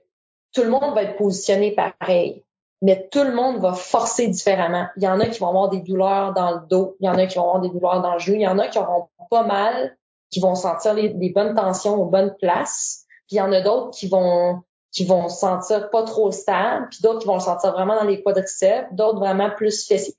tout 0.53 0.63
le 0.63 0.69
monde 0.69 0.95
va 0.95 1.03
être 1.03 1.17
positionné 1.17 1.75
pareil, 1.75 2.45
mais 2.81 3.09
tout 3.11 3.23
le 3.23 3.33
monde 3.33 3.57
va 3.57 3.73
forcer 3.73 4.27
différemment. 4.29 4.87
Il 4.95 5.03
y 5.03 5.07
en 5.07 5.19
a 5.19 5.25
qui 5.25 5.39
vont 5.39 5.49
avoir 5.49 5.69
des 5.69 5.81
douleurs 5.81 6.33
dans 6.33 6.51
le 6.51 6.67
dos, 6.69 6.95
il 7.01 7.05
y 7.05 7.09
en 7.09 7.17
a 7.17 7.25
qui 7.25 7.35
vont 7.37 7.49
avoir 7.49 7.61
des 7.61 7.69
douleurs 7.69 8.01
dans 8.01 8.13
le 8.13 8.19
genou, 8.19 8.37
il 8.37 8.43
y 8.43 8.47
en 8.47 8.59
a 8.59 8.69
qui 8.69 8.79
auront 8.79 9.09
pas 9.29 9.43
mal, 9.43 9.97
qui 10.29 10.39
vont 10.39 10.55
sentir 10.55 10.93
les, 10.93 11.09
des 11.09 11.29
bonnes 11.31 11.53
tensions 11.53 11.95
aux 11.95 12.05
bonnes 12.05 12.33
places, 12.39 13.05
puis 13.27 13.35
il 13.35 13.39
y 13.39 13.41
en 13.41 13.51
a 13.51 13.59
d'autres 13.59 13.91
qui 13.91 14.07
vont 14.07 14.63
qui 14.97 15.05
vont 15.05 15.29
se 15.29 15.37
sentir 15.37 15.91
pas 15.91 16.01
trop 16.01 16.31
stable, 16.31 16.87
puis 16.89 17.01
d'autres 17.03 17.19
qui 17.19 17.27
vont 17.27 17.35
le 17.35 17.39
sentir 17.39 17.71
vraiment 17.71 17.95
dans 17.95 18.03
les 18.03 18.23
quadriceps, 18.23 18.87
d'autres 18.93 19.19
vraiment 19.19 19.51
plus 19.51 19.85
fessiers. 19.87 20.15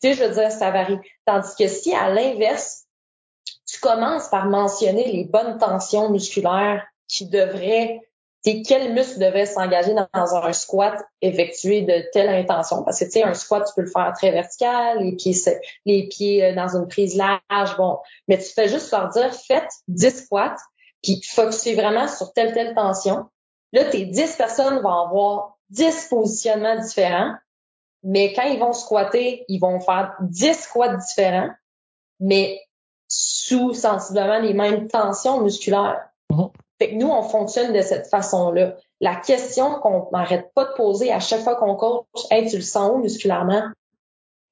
Tu 0.00 0.08
sais, 0.08 0.14
je 0.14 0.22
veux 0.22 0.32
dire, 0.32 0.52
ça 0.52 0.70
varie. 0.70 1.00
Tandis 1.26 1.50
que 1.58 1.66
si, 1.66 1.92
à 1.92 2.10
l'inverse, 2.10 2.84
tu 3.66 3.80
commences 3.80 4.28
par 4.28 4.46
mentionner 4.46 5.10
les 5.10 5.24
bonnes 5.24 5.58
tensions 5.58 6.10
musculaires 6.10 6.86
qui 7.08 7.26
devraient, 7.26 8.02
tu 8.44 8.62
quel 8.62 8.92
muscle 8.92 9.18
devrait 9.18 9.46
s'engager 9.46 9.94
dans 9.94 10.34
un 10.36 10.52
squat 10.52 11.04
effectué 11.22 11.82
de 11.82 12.04
telle 12.12 12.28
intention. 12.28 12.84
Parce 12.84 13.00
que, 13.00 13.06
tu 13.06 13.10
sais, 13.10 13.22
un 13.24 13.34
squat, 13.34 13.66
tu 13.66 13.74
peux 13.74 13.82
le 13.82 13.90
faire 13.90 14.12
très 14.16 14.30
vertical, 14.30 15.00
les 15.00 15.16
pieds, 15.16 15.34
les 15.86 16.06
pieds 16.06 16.44
euh, 16.44 16.54
dans 16.54 16.76
une 16.76 16.86
prise 16.86 17.16
large, 17.16 17.76
bon. 17.76 17.98
Mais 18.28 18.38
tu 18.38 18.52
fais 18.52 18.68
juste 18.68 18.92
leur 18.92 19.08
dire, 19.08 19.34
faites 19.34 19.72
10 19.88 20.24
squats, 20.24 20.54
puis 21.02 21.20
focussez 21.20 21.74
vraiment 21.74 22.06
sur 22.06 22.32
telle, 22.32 22.52
telle 22.52 22.76
tension 22.76 23.26
Là, 23.72 23.84
tes 23.84 24.04
10 24.04 24.36
personnes 24.36 24.80
vont 24.80 25.06
avoir 25.06 25.58
10 25.70 26.08
positionnements 26.08 26.76
différents, 26.76 27.34
mais 28.02 28.32
quand 28.32 28.42
ils 28.42 28.58
vont 28.58 28.72
squatter, 28.72 29.44
ils 29.48 29.58
vont 29.58 29.80
faire 29.80 30.16
10 30.20 30.54
squats 30.54 30.96
différents, 30.96 31.50
mais 32.18 32.60
sous 33.08 33.74
sensiblement 33.74 34.38
les 34.38 34.54
mêmes 34.54 34.88
tensions 34.88 35.40
musculaires. 35.42 36.08
Mm-hmm. 36.30 36.50
Fait 36.78 36.90
que 36.90 36.94
nous, 36.94 37.08
on 37.08 37.22
fonctionne 37.22 37.72
de 37.72 37.82
cette 37.82 38.06
façon-là. 38.06 38.76
La 39.00 39.16
question 39.16 39.80
qu'on 39.80 40.08
n'arrête 40.12 40.50
pas 40.54 40.64
de 40.64 40.72
poser 40.72 41.12
à 41.12 41.20
chaque 41.20 41.42
fois 41.42 41.56
qu'on 41.56 41.74
coach, 41.74 42.06
hey, 42.30 42.48
tu 42.48 42.56
le 42.56 42.62
sens 42.62 42.92
où 42.94 42.98
musculairement? 42.98 43.64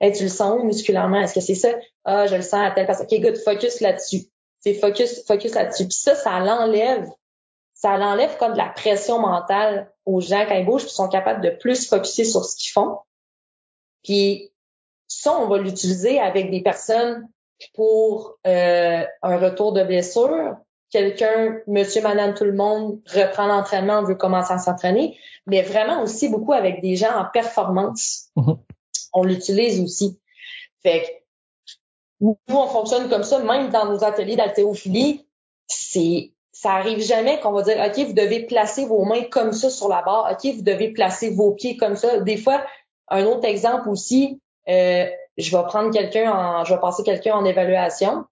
Hey, 0.01 0.13
tu 0.13 0.25
le 0.25 0.29
sens 0.29 0.59
où 0.61 0.65
musculairement? 0.65 1.21
Est-ce 1.21 1.35
que 1.35 1.41
c'est 1.41 1.55
ça? 1.55 1.71
Ah, 2.05 2.27
je 2.27 2.37
le 2.37 2.43
sens 2.43 2.61
à 2.67 2.71
telle 2.71 2.87
personne. 2.87 3.07
OK, 3.11 3.21
good, 3.21 3.37
focus 3.37 3.81
là-dessus. 3.81 4.27
C'est 4.61 4.75
focus, 4.75 5.25
focus 5.27 5.55
là-dessus. 5.55 5.85
Puis 5.85 5.97
ça, 5.97 6.15
ça 6.15 6.39
l'enlève 6.41 7.09
ça 7.79 7.97
l'enlève 7.97 8.37
comme 8.39 8.53
de 8.55 8.59
la 8.59 8.69
pression 8.69 9.21
mentale 9.21 9.93
aux 10.05 10.21
gens 10.21 10.45
quand 10.49 10.57
ils 10.57 10.67
bougent, 10.67 10.83
puis 10.83 10.93
sont 10.93 11.09
capables 11.09 11.41
de 11.43 11.51
plus 11.51 11.89
focuser 11.89 12.25
sur 12.25 12.45
ce 12.45 12.57
qu'ils 12.57 12.73
font. 12.73 12.99
Puis 14.03 14.51
ça, 15.07 15.39
on 15.39 15.47
va 15.47 15.59
l'utiliser 15.59 16.19
avec 16.19 16.51
des 16.51 16.61
personnes 16.61 17.29
pour 17.75 18.37
euh, 18.49 19.05
un 19.23 19.39
retour 19.39 19.73
de 19.73 19.85
blessure. 19.85 20.57
Quelqu'un, 20.91 21.61
monsieur, 21.69 22.03
madame, 22.03 22.35
tout 22.35 22.45
le 22.45 22.53
monde 22.53 23.01
reprend 23.15 23.47
l'entraînement, 23.47 24.03
veut 24.03 24.17
commencer 24.17 24.53
à 24.53 24.59
s'entraîner, 24.59 25.17
mais 25.47 25.63
vraiment 25.63 26.03
aussi 26.03 26.29
beaucoup 26.29 26.55
avec 26.55 26.83
des 26.83 26.97
gens 26.97 27.15
en 27.17 27.27
performance. 27.27 28.31
Mm-hmm. 28.37 28.59
On 29.13 29.23
l'utilise 29.23 29.81
aussi. 29.81 30.19
Fait 30.83 31.03
que 31.03 31.07
nous, 32.21 32.39
on 32.49 32.67
fonctionne 32.67 33.09
comme 33.09 33.23
ça, 33.23 33.39
même 33.39 33.71
dans 33.71 33.87
nos 33.87 34.03
ateliers 34.03 34.35
d'haltérophilie, 34.35 35.29
c'est 35.69 36.33
ça 36.61 36.73
arrive 36.73 37.01
jamais 37.01 37.39
qu'on 37.39 37.53
va 37.53 37.63
dire, 37.63 37.77
OK, 37.79 38.05
vous 38.05 38.15
devez 38.15 38.41
placer 38.41 38.85
vos 38.85 39.05
mains 39.05 39.23
comme 39.31 39.53
ça 39.53 39.71
sur 39.71 39.89
la 39.89 40.03
barre. 40.03 40.29
OK, 40.33 40.57
vous 40.57 40.63
devez 40.63 40.89
placer 40.89 41.31
vos 41.31 41.53
pieds 41.53 41.77
comme 41.77 41.95
ça. 41.95 42.19
Des 42.19 42.37
fois, 42.37 42.65
un 43.07 43.25
autre 43.27 43.45
exemple 43.45 43.89
aussi, 43.89 44.41
euh, 44.69 45.07
je 45.37 45.57
vais 45.57 45.63
prendre 45.69 45.93
quelqu'un 45.93 46.33
en, 46.33 46.65
je 46.65 46.75
vais 46.75 46.81
passer 46.81 47.05
quelqu'un 47.05 47.37
en 47.37 47.45
évaluation. 47.45 48.25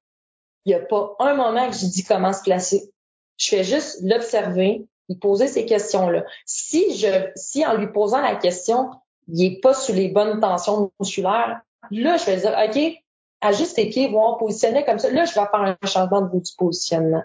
Il 0.65 0.71
n'y 0.71 0.75
a 0.75 0.81
pas 0.81 1.15
un 1.21 1.35
moment 1.35 1.71
que 1.71 1.77
je 1.77 1.87
dis 1.87 2.03
comment 2.03 2.33
se 2.33 2.43
placer. 2.43 2.91
Je 3.37 3.49
fais 3.49 3.63
juste 3.63 4.01
l'observer, 4.03 4.85
lui 5.09 5.17
poser 5.19 5.47
ces 5.47 5.65
questions-là. 5.65 6.25
Si 6.47 6.97
je, 6.97 7.31
si 7.37 7.65
en 7.65 7.77
lui 7.77 7.93
posant 7.93 8.21
la 8.21 8.35
question, 8.35 8.91
il 9.29 9.45
est 9.45 9.61
pas 9.61 9.73
sous 9.73 9.93
les 9.93 10.09
bonnes 10.09 10.41
tensions 10.41 10.91
musculaires, 10.99 11.61
là, 11.93 12.17
je 12.17 12.25
vais 12.27 12.39
dire, 12.39 12.59
OK, 12.59 13.05
ajuste 13.41 13.77
tes 13.77 13.89
pieds, 13.89 14.09
voir 14.09 14.37
positionner 14.37 14.85
comme 14.85 14.99
ça. 14.99 15.11
Là, 15.11 15.27
je 15.27 15.35
vais 15.35 15.47
faire 15.47 15.61
un 15.61 15.77
changement 15.87 16.23
de 16.23 16.27
bout 16.27 16.41
du 16.41 16.53
positionnement. 16.59 17.23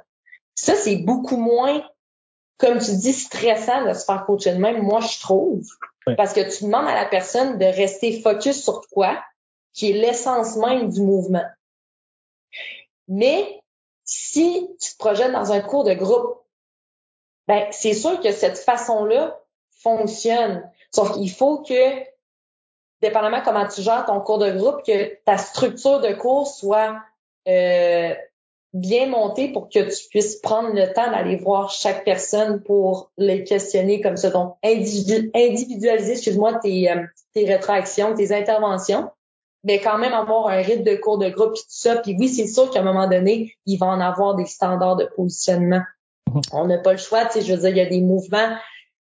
Ça, 0.56 0.76
c'est 0.76 0.98
beaucoup 0.98 1.38
moins, 1.38 1.84
comme 2.58 2.80
tu 2.80 2.96
dis, 2.96 3.14
stressant 3.14 3.86
de 3.86 3.94
se 3.94 4.06
faire 4.06 4.26
coacher 4.26 4.54
de 4.54 4.60
même, 4.60 4.82
moi, 4.82 5.00
je 5.00 5.20
trouve. 5.20 5.66
Parce 6.18 6.34
que 6.34 6.42
tu 6.42 6.66
demandes 6.66 6.88
à 6.88 6.96
la 6.96 7.06
personne 7.06 7.58
de 7.58 7.66
rester 7.66 8.22
focus 8.22 8.64
sur 8.64 8.82
quoi, 8.92 9.24
qui 9.74 9.92
est 9.92 9.94
l'essence 9.94 10.58
même 10.58 10.90
du 10.90 11.02
mouvement. 11.02 11.46
Mais 13.08 13.62
si 14.04 14.70
tu 14.80 14.92
te 14.92 14.98
projettes 14.98 15.32
dans 15.32 15.52
un 15.52 15.62
cours 15.62 15.84
de 15.84 15.94
groupe, 15.94 16.42
ben, 17.48 17.68
c'est 17.72 17.94
sûr 17.94 18.20
que 18.22 18.32
cette 18.32 18.58
façon-là 18.58 19.40
fonctionne. 19.82 20.70
Sauf 20.94 21.14
qu'il 21.14 21.32
faut 21.32 21.60
que, 21.60 22.04
dépendamment 23.02 23.42
comment 23.42 23.68
tu 23.68 23.82
gères 23.82 24.06
ton 24.06 24.22
cours 24.22 24.40
de 24.40 24.52
groupe, 24.52 24.84
que 24.86 25.16
ta 25.26 25.38
structure 25.38 26.02
de 26.02 26.14
cours 26.14 26.48
soit 26.48 27.02
euh, 27.48 28.16
bien 28.74 29.08
monté 29.08 29.50
pour 29.50 29.70
que 29.70 29.80
tu 29.80 30.08
puisses 30.10 30.38
prendre 30.38 30.74
le 30.74 30.94
temps 30.94 31.12
d'aller 31.12 31.36
voir 31.36 31.70
chaque 31.70 32.06
personne 32.06 32.62
pour 32.64 33.12
les 33.18 33.44
questionner 33.44 34.02
comme 34.02 34.18
ça. 34.18 34.30
Donc, 34.30 34.56
individualiser, 34.64 36.14
excuse-moi, 36.14 36.60
tes, 36.62 36.90
euh, 36.90 37.04
tes 37.34 37.46
rétractions, 37.46 38.16
tes 38.16 38.34
interventions, 38.34 39.10
mais 39.64 39.80
quand 39.80 39.98
même 39.98 40.14
avoir 40.14 40.48
un 40.48 40.62
rythme 40.62 40.84
de 40.84 40.96
cours 40.96 41.18
de 41.18 41.30
groupe 41.30 41.54
et 41.56 41.60
tout 41.60 41.66
ça. 41.68 41.98
Puis 41.98 42.16
oui, 42.18 42.30
c'est 42.30 42.48
sûr 42.48 42.72
qu'à 42.72 42.80
un 42.80 42.84
moment 42.84 43.08
donné, 43.08 43.56
il 43.66 43.78
va 43.78 43.88
en 43.88 44.00
avoir 44.00 44.36
des 44.36 44.46
standards 44.46 44.96
de 44.96 45.06
positionnement. 45.16 45.82
Mm-hmm. 46.30 46.50
On 46.54 46.66
n'a 46.66 46.78
pas 46.78 46.94
le 46.94 46.98
choix, 46.98 47.26
tu 47.26 47.34
sais, 47.34 47.42
je 47.42 47.54
veux 47.54 47.60
dire, 47.60 47.70
il 47.70 47.78
y 47.78 47.82
a 47.82 47.86
des 47.86 48.02
mouvements. 48.02 48.56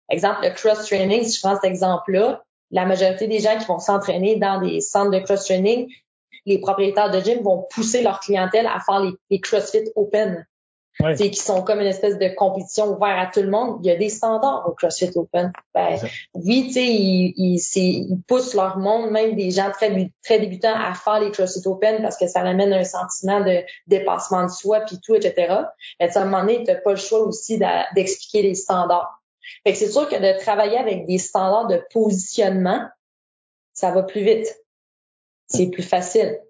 Exemple, 0.09 0.41
le 0.43 0.51
cross-training, 0.51 1.23
si 1.23 1.37
je 1.37 1.41
prends 1.41 1.55
cet 1.55 1.65
exemple-là, 1.65 2.43
la 2.73 2.85
majorité 2.85 3.29
des 3.29 3.39
gens 3.39 3.57
qui 3.59 3.65
vont 3.67 3.79
s'entraîner 3.79 4.37
dans 4.37 4.61
des 4.61 4.81
centres 4.81 5.11
de 5.13 5.21
cross-training, 5.21 5.89
les 6.47 6.59
propriétaires 6.59 7.11
de 7.11 7.21
gym 7.21 7.43
vont 7.43 7.67
pousser 7.71 8.03
leur 8.03 8.21
clientèle 8.21 8.67
à 8.67 8.81
faire 8.81 9.03
les, 9.31 9.41
CrossFit 9.41 9.91
Open. 9.97 10.47
Ouais. 10.99 11.15
qui 11.15 11.37
sont 11.37 11.63
comme 11.63 11.81
une 11.81 11.87
espèce 11.87 12.19
de 12.19 12.29
compétition 12.35 12.95
ouverte 12.95 13.19
à 13.19 13.31
tout 13.33 13.41
le 13.41 13.49
monde. 13.49 13.79
Il 13.83 13.87
y 13.87 13.91
a 13.91 13.97
des 13.97 14.11
standards 14.11 14.69
au 14.69 14.73
CrossFit 14.73 15.11
Open. 15.15 15.51
Ben, 15.73 15.99
oui, 16.35 16.65
tu 16.67 16.73
sais, 16.75 16.85
ils, 16.85 17.33
ils, 17.57 18.23
poussent 18.27 18.55
leur 18.55 18.77
monde, 18.77 19.11
même 19.11 19.35
des 19.35 19.51
gens 19.51 19.71
très, 19.71 20.13
très 20.23 20.41
débutants, 20.41 20.75
à 20.75 20.93
faire 20.93 21.21
les 21.21 21.31
CrossFit 21.31 21.67
Open 21.67 22.03
parce 22.03 22.19
que 22.19 22.27
ça 22.27 22.41
amène 22.41 22.75
un 22.75 22.85
sentiment 22.85 23.41
de 23.41 23.63
dépassement 23.87 24.43
de 24.45 24.51
soi, 24.51 24.81
puis 24.81 24.99
tout, 25.03 25.15
etc. 25.15 25.55
Mais 26.01 26.15
à 26.15 26.21
un 26.21 26.25
moment 26.27 26.41
donné, 26.41 26.65
tu 26.65 26.71
n'as 26.71 26.81
pas 26.81 26.91
le 26.91 26.97
choix 26.97 27.21
aussi 27.21 27.59
d'expliquer 27.95 28.43
les 28.43 28.55
standards. 28.55 29.23
Fait 29.65 29.73
que 29.73 29.79
c'est 29.79 29.91
sûr 29.91 30.09
que 30.09 30.17
de 30.17 30.39
travailler 30.39 30.77
avec 30.77 31.07
des 31.07 31.19
standards 31.19 31.67
de 31.67 31.83
positionnement, 31.93 32.83
ça 33.73 33.91
va 33.91 34.03
plus 34.03 34.23
vite 34.23 34.60
c'est 35.51 35.67
plus 35.67 35.83
facile. 35.83 36.41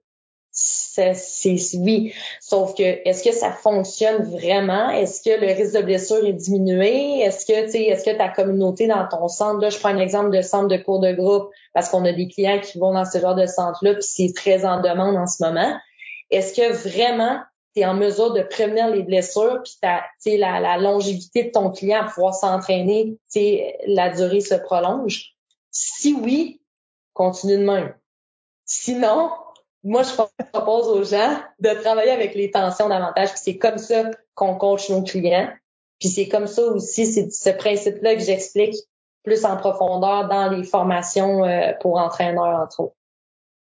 C'est, 0.52 1.56
oui. 1.78 2.12
Sauf 2.40 2.74
que 2.74 2.82
est-ce 2.82 3.22
que 3.22 3.32
ça 3.32 3.52
fonctionne 3.52 4.24
vraiment? 4.24 4.90
Est-ce 4.90 5.22
que 5.22 5.40
le 5.40 5.46
risque 5.52 5.76
de 5.76 5.82
blessure 5.82 6.26
est 6.26 6.32
diminué? 6.32 7.20
Est-ce 7.20 7.46
que 7.46 7.70
tu 7.70 7.78
est-ce 7.78 8.04
que 8.04 8.16
ta 8.16 8.28
communauté 8.28 8.88
dans 8.88 9.06
ton 9.08 9.28
centre, 9.28 9.60
là, 9.60 9.70
je 9.70 9.78
prends 9.78 9.90
un 9.90 9.98
exemple 9.98 10.36
de 10.36 10.42
centre 10.42 10.66
de 10.66 10.76
cours 10.76 10.98
de 10.98 11.12
groupe 11.12 11.50
parce 11.72 11.88
qu'on 11.88 12.04
a 12.04 12.12
des 12.12 12.26
clients 12.26 12.60
qui 12.60 12.78
vont 12.78 12.92
dans 12.92 13.04
ce 13.04 13.18
genre 13.18 13.36
de 13.36 13.46
centre-là, 13.46 13.94
puis 13.94 14.02
c'est 14.02 14.32
très 14.34 14.64
en 14.64 14.80
demande 14.80 15.16
en 15.16 15.26
ce 15.26 15.42
moment. 15.42 15.72
Est-ce 16.30 16.52
que 16.54 16.72
vraiment 16.72 17.38
tu 17.74 17.82
es 17.82 17.86
en 17.86 17.94
mesure 17.94 18.32
de 18.32 18.42
prévenir 18.42 18.88
les 18.88 19.04
blessures, 19.04 19.60
puis 19.62 19.74
ta, 19.80 20.02
la, 20.26 20.58
la 20.58 20.78
longévité 20.78 21.44
de 21.44 21.50
ton 21.50 21.70
client 21.70 22.00
à 22.02 22.10
pouvoir 22.10 22.34
s'entraîner, 22.34 23.16
la 23.86 24.10
durée 24.10 24.40
se 24.40 24.56
prolonge? 24.56 25.36
Si 25.70 26.12
oui, 26.12 26.60
continue 27.14 27.58
de 27.58 27.64
même. 27.64 27.94
Sinon, 28.72 29.30
moi, 29.82 30.04
je 30.04 30.44
propose 30.52 30.86
aux 30.86 31.02
gens 31.02 31.40
de 31.58 31.70
travailler 31.82 32.12
avec 32.12 32.36
les 32.36 32.52
tensions 32.52 32.88
davantage. 32.88 33.30
c'est 33.34 33.58
comme 33.58 33.78
ça 33.78 34.12
qu'on 34.34 34.54
coach 34.54 34.88
nos 34.90 35.02
clients. 35.02 35.48
Puis 35.98 36.08
c'est 36.08 36.28
comme 36.28 36.46
ça 36.46 36.62
aussi, 36.62 37.04
c'est 37.04 37.32
ce 37.32 37.50
principe-là 37.50 38.14
que 38.14 38.20
j'explique 38.20 38.76
plus 39.24 39.44
en 39.44 39.56
profondeur 39.56 40.28
dans 40.28 40.48
les 40.52 40.62
formations 40.62 41.44
euh, 41.44 41.72
pour 41.80 41.98
entraîneurs, 41.98 42.60
entre 42.60 42.80
autres. 42.80 42.94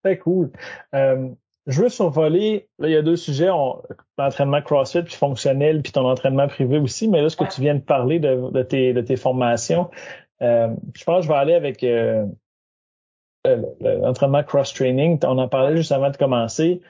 Très 0.02 0.18
cool. 0.18 0.50
Euh, 0.96 1.28
je 1.68 1.82
veux 1.82 1.90
survoler, 1.90 2.68
là, 2.80 2.88
il 2.88 2.94
y 2.94 2.96
a 2.96 3.02
deux 3.02 3.16
sujets, 3.16 3.50
l'entraînement 4.18 4.62
CrossFit 4.62 5.04
puis 5.04 5.14
fonctionnel, 5.14 5.80
puis 5.80 5.92
ton 5.92 6.10
entraînement 6.10 6.48
privé 6.48 6.78
aussi, 6.78 7.06
mais 7.06 7.22
là, 7.22 7.28
ce 7.28 7.36
que 7.36 7.44
tu 7.44 7.60
viens 7.60 7.76
de 7.76 7.82
parler 7.82 8.18
de, 8.18 8.62
tes, 8.64 8.92
de 8.92 9.00
tes 9.00 9.16
formations, 9.16 9.90
euh, 10.42 10.70
je 10.96 11.04
pense 11.04 11.20
que 11.20 11.22
je 11.22 11.28
vais 11.28 11.38
aller 11.38 11.54
avec 11.54 11.84
l'entraînement 13.80 14.42
cross-training, 14.42 15.18
on 15.24 15.38
en 15.38 15.48
parlait 15.48 15.76
juste 15.76 15.92
avant 15.92 16.10
de 16.10 16.16
commencer. 16.16 16.80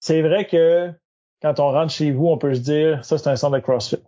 C'est 0.00 0.22
vrai 0.22 0.46
que 0.46 0.92
quand 1.42 1.60
on 1.60 1.72
rentre 1.72 1.92
chez 1.92 2.12
vous, 2.12 2.28
on 2.28 2.38
peut 2.38 2.54
se 2.54 2.60
dire, 2.60 3.04
ça, 3.04 3.18
c'est 3.18 3.28
un 3.28 3.36
centre 3.36 3.56
de 3.56 3.60
CrossFit. 3.60 4.02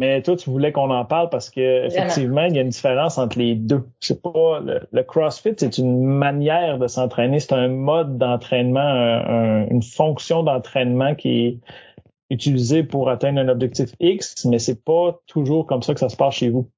Mais 0.00 0.22
toi, 0.22 0.36
tu 0.36 0.50
voulais 0.50 0.72
qu'on 0.72 0.90
en 0.90 1.04
parle 1.04 1.30
parce 1.30 1.50
que 1.50 1.86
effectivement, 1.86 2.44
il 2.46 2.56
y 2.56 2.58
a 2.58 2.62
une 2.62 2.70
différence 2.70 3.16
entre 3.16 3.38
les 3.38 3.54
deux. 3.54 3.84
C'est 4.00 4.20
pas 4.20 4.60
le, 4.60 5.02
CrossFit, 5.04 5.54
c'est 5.56 5.78
une 5.78 6.04
manière 6.04 6.78
de 6.78 6.88
s'entraîner, 6.88 7.38
c'est 7.38 7.52
un 7.52 7.68
mode 7.68 8.18
d'entraînement, 8.18 8.80
une 9.70 9.82
fonction 9.82 10.42
d'entraînement 10.42 11.14
qui 11.14 11.46
est 11.46 11.58
utilisée 12.30 12.82
pour 12.82 13.08
atteindre 13.08 13.40
un 13.40 13.48
objectif 13.48 13.90
X, 14.00 14.44
mais 14.46 14.58
c'est 14.58 14.82
pas 14.82 15.20
toujours 15.26 15.66
comme 15.66 15.82
ça 15.82 15.94
que 15.94 16.00
ça 16.00 16.08
se 16.08 16.16
passe 16.16 16.34
chez 16.34 16.48
vous. 16.48 16.68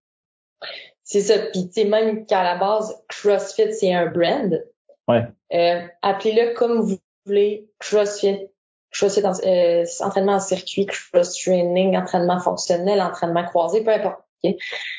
C'est 1.06 1.20
ça. 1.20 1.38
Puis 1.38 1.68
tu 1.68 1.82
sais, 1.82 1.84
même 1.84 2.26
qu'à 2.26 2.42
la 2.42 2.56
base, 2.56 3.00
CrossFit, 3.08 3.72
c'est 3.72 3.94
un 3.94 4.06
brand. 4.06 4.60
Ouais. 5.06 5.22
Euh, 5.52 5.80
appelez-le 6.02 6.52
comme 6.54 6.80
vous 6.80 6.98
voulez, 7.24 7.70
CrossFit, 7.78 8.48
CrossFit 8.90 9.22
euh, 9.24 9.84
entraînement 10.00 10.34
en 10.34 10.40
circuit, 10.40 10.84
cross-training, 10.84 11.96
entraînement 11.96 12.40
fonctionnel, 12.40 13.00
entraînement 13.00 13.44
croisé, 13.44 13.84
peu 13.84 13.92
importe. 13.92 14.20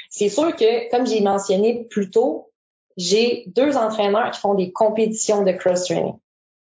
C'est 0.09 0.29
sûr 0.29 0.55
que, 0.55 0.89
comme 0.89 1.05
j'ai 1.05 1.21
mentionné 1.21 1.85
plus 1.89 2.09
tôt, 2.09 2.51
j'ai 2.95 3.43
deux 3.47 3.75
entraîneurs 3.75 4.31
qui 4.31 4.39
font 4.39 4.55
des 4.55 4.71
compétitions 4.71 5.43
de 5.43 5.51
cross-training. 5.51 6.15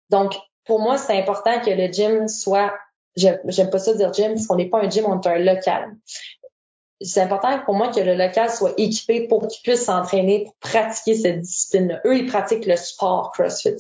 Donc, 0.10 0.36
pour 0.66 0.82
moi, 0.82 0.98
c'est 0.98 1.18
important 1.18 1.62
que 1.62 1.70
le 1.70 1.92
gym 1.92 2.28
soit, 2.28 2.74
j'aime 3.16 3.70
pas 3.72 3.80
ça 3.80 3.94
dire 3.94 4.12
gym, 4.14 4.34
parce 4.34 4.46
qu'on 4.46 4.58
n'est 4.58 4.70
pas 4.70 4.82
un 4.82 4.90
gym, 4.90 5.06
on 5.06 5.22
est 5.22 5.28
un 5.28 5.40
local. 5.40 5.96
C'est 7.02 7.22
important 7.22 7.60
pour 7.66 7.76
moi 7.76 7.90
que 7.90 8.00
le 8.00 8.16
local 8.16 8.50
soit 8.50 8.74
équipé 8.78 9.28
pour 9.28 9.48
qu'il 9.48 9.62
puisse 9.64 9.86
s'entraîner, 9.86 10.44
pour 10.46 10.56
pratiquer 10.56 11.16
cette 11.16 11.42
discipline-là. 11.42 12.02
Eux, 12.06 12.18
ils 12.18 12.28
pratiquent 12.28 12.66
le 12.66 12.76
sport 12.76 13.32
CrossFit. 13.32 13.78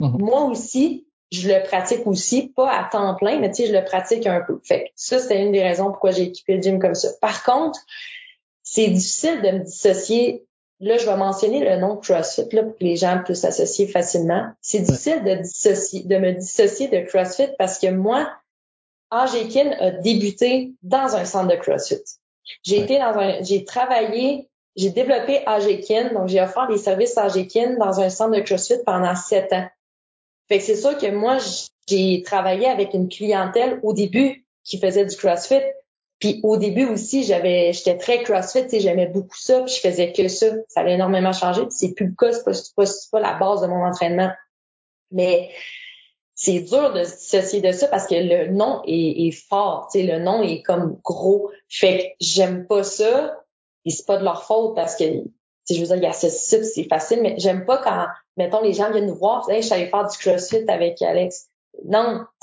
Mm-hmm. 0.00 0.18
Moi 0.18 0.44
aussi, 0.44 1.06
je 1.32 1.48
le 1.48 1.62
pratique 1.64 2.06
aussi, 2.06 2.48
pas 2.48 2.70
à 2.70 2.88
temps 2.90 3.14
plein, 3.14 3.38
mais 3.40 3.50
tu 3.50 3.62
sais, 3.62 3.68
je 3.68 3.72
le 3.72 3.84
pratique 3.84 4.26
un 4.26 4.40
peu. 4.40 4.60
Fait 4.64 4.92
ça, 4.94 5.18
c'était 5.18 5.42
une 5.42 5.52
des 5.52 5.62
raisons 5.62 5.86
pourquoi 5.86 6.12
j'ai 6.12 6.24
équipé 6.24 6.56
le 6.56 6.62
gym 6.62 6.78
comme 6.78 6.94
ça. 6.94 7.08
Par 7.20 7.44
contre, 7.44 7.78
c'est 8.62 8.88
difficile 8.88 9.42
de 9.42 9.50
me 9.50 9.58
dissocier. 9.60 10.44
Là, 10.80 10.98
je 10.98 11.06
vais 11.06 11.16
mentionner 11.16 11.60
le 11.60 11.80
nom 11.80 11.96
CrossFit 11.96 12.48
là, 12.52 12.62
pour 12.62 12.76
que 12.76 12.84
les 12.84 12.96
gens 12.96 13.20
puissent 13.24 13.40
s'associer 13.40 13.88
facilement. 13.88 14.50
C'est 14.60 14.80
difficile 14.80 15.24
de 15.24 15.34
dissocier, 15.36 16.02
de 16.02 16.18
me 16.18 16.32
dissocier 16.32 16.88
de 16.88 17.00
CrossFit 17.00 17.48
parce 17.58 17.78
que 17.78 17.90
moi, 17.90 18.30
Agekin 19.10 19.70
a 19.80 19.90
débuté 19.90 20.74
dans 20.82 21.16
un 21.16 21.24
centre 21.24 21.48
de 21.48 21.56
CrossFit. 21.56 22.02
J'ai 22.62 22.78
été 22.78 22.98
dans 22.98 23.18
un, 23.18 23.42
j'ai 23.42 23.64
travaillé, 23.64 24.48
j'ai 24.76 24.90
développé 24.90 25.42
Agekin, 25.46 26.12
donc 26.12 26.28
j'ai 26.28 26.40
offert 26.40 26.68
des 26.68 26.78
services 26.78 27.16
Agekin 27.16 27.76
dans 27.78 28.00
un 28.00 28.10
centre 28.10 28.36
de 28.36 28.40
CrossFit 28.40 28.82
pendant 28.84 29.14
sept 29.14 29.52
ans. 29.52 29.66
Fait 30.48 30.58
que 30.58 30.64
c'est 30.64 30.76
sûr 30.76 30.96
que 30.96 31.10
moi, 31.10 31.38
j'ai 31.88 32.22
travaillé 32.22 32.66
avec 32.66 32.94
une 32.94 33.08
clientèle 33.08 33.80
au 33.82 33.92
début 33.92 34.46
qui 34.64 34.78
faisait 34.78 35.04
du 35.04 35.16
CrossFit. 35.16 35.62
Puis 36.18 36.40
au 36.44 36.56
début 36.56 36.86
aussi, 36.86 37.24
j'avais, 37.24 37.72
j'étais 37.72 37.98
très 37.98 38.22
CrossFit, 38.22 38.66
j'aimais 38.72 39.06
beaucoup 39.06 39.36
ça, 39.36 39.62
puis 39.62 39.74
je 39.74 39.80
faisais 39.80 40.12
que 40.12 40.28
ça. 40.28 40.46
Ça 40.68 40.80
a 40.80 40.88
énormément 40.88 41.32
changé. 41.32 41.62
Puis 41.62 41.72
c'est 41.72 41.94
plus 41.94 42.06
le 42.06 42.14
cas, 42.16 42.32
c'est 42.32 42.44
pas, 42.44 42.52
pas, 42.84 42.90
pas 43.12 43.20
la 43.20 43.34
base 43.34 43.60
de 43.62 43.66
mon 43.66 43.84
entraînement. 43.84 44.30
Mais 45.10 45.50
c'est 46.34 46.60
dur 46.60 46.92
de 46.92 47.04
se 47.04 47.16
dissocier 47.16 47.60
de 47.60 47.72
ça 47.72 47.88
parce 47.88 48.06
que 48.06 48.14
le 48.14 48.52
nom 48.52 48.82
est, 48.86 49.26
est 49.26 49.30
fort, 49.48 49.88
tu 49.90 49.98
sais, 49.98 50.06
le 50.06 50.18
nom 50.22 50.42
est 50.42 50.62
comme 50.62 50.98
gros. 51.02 51.50
Fait 51.68 51.98
que 51.98 52.04
j'aime 52.20 52.66
pas 52.66 52.82
ça. 52.82 53.36
Et 53.84 53.90
c'est 53.90 54.06
pas 54.06 54.18
de 54.18 54.24
leur 54.24 54.44
faute 54.44 54.74
parce 54.74 54.96
que, 54.96 55.04
je 55.04 55.80
veux 55.80 55.86
dire, 55.86 55.96
il 55.96 56.02
y 56.02 56.06
a 56.06 56.12
ce 56.12 56.28
site, 56.28 56.64
c'est 56.64 56.88
facile, 56.88 57.22
mais 57.22 57.36
j'aime 57.38 57.64
pas 57.64 57.78
quand 57.78 58.06
mettons, 58.36 58.62
les 58.62 58.72
gens 58.72 58.90
viennent 58.90 59.06
nous 59.06 59.14
voir, 59.14 59.48
hey, 59.50 59.62
je 59.62 59.68
savais 59.68 59.88
faire 59.88 60.06
du 60.06 60.16
CrossFit 60.18 60.64
avec 60.68 61.00
Alex. 61.02 61.48
Non, 61.84 62.24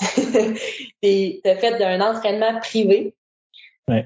tu 1.02 1.40
as 1.44 1.56
fait 1.56 1.78
d'un 1.78 2.00
entraînement 2.00 2.58
privé 2.60 3.14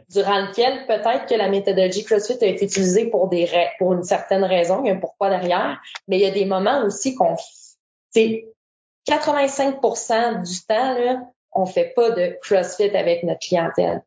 durant 0.09 0.41
lequel 0.41 0.87
peut-être 0.87 1.27
que 1.27 1.35
la 1.35 1.49
méthodologie 1.49 2.05
CrossFit 2.05 2.43
a 2.43 2.47
été 2.47 2.65
utilisée 2.65 3.07
pour 3.07 3.29
des 3.29 3.49
pour 3.79 3.93
une 3.93 4.03
certaine 4.03 4.45
raison, 4.45 4.83
il 4.83 4.89
y 4.89 4.91
a 4.91 4.95
un 4.95 4.99
pourquoi 4.99 5.31
derrière, 5.31 5.81
mais 6.09 6.19
il 6.19 6.23
y 6.23 6.27
a 6.27 6.33
des 6.33 6.47
moments 6.47 6.85
aussi 6.85 7.15
qu'on 7.15 7.37
c'est 8.11 8.49
85% 9.09 10.43
du 10.43 10.61
temps 10.67 10.99
là, 10.99 11.21
on 11.53 11.67
fait 11.67 11.93
pas 11.95 12.11
de 12.11 12.37
CrossFit 12.43 12.97
avec 12.97 13.23
notre 13.23 13.41
clientèle 13.41 14.03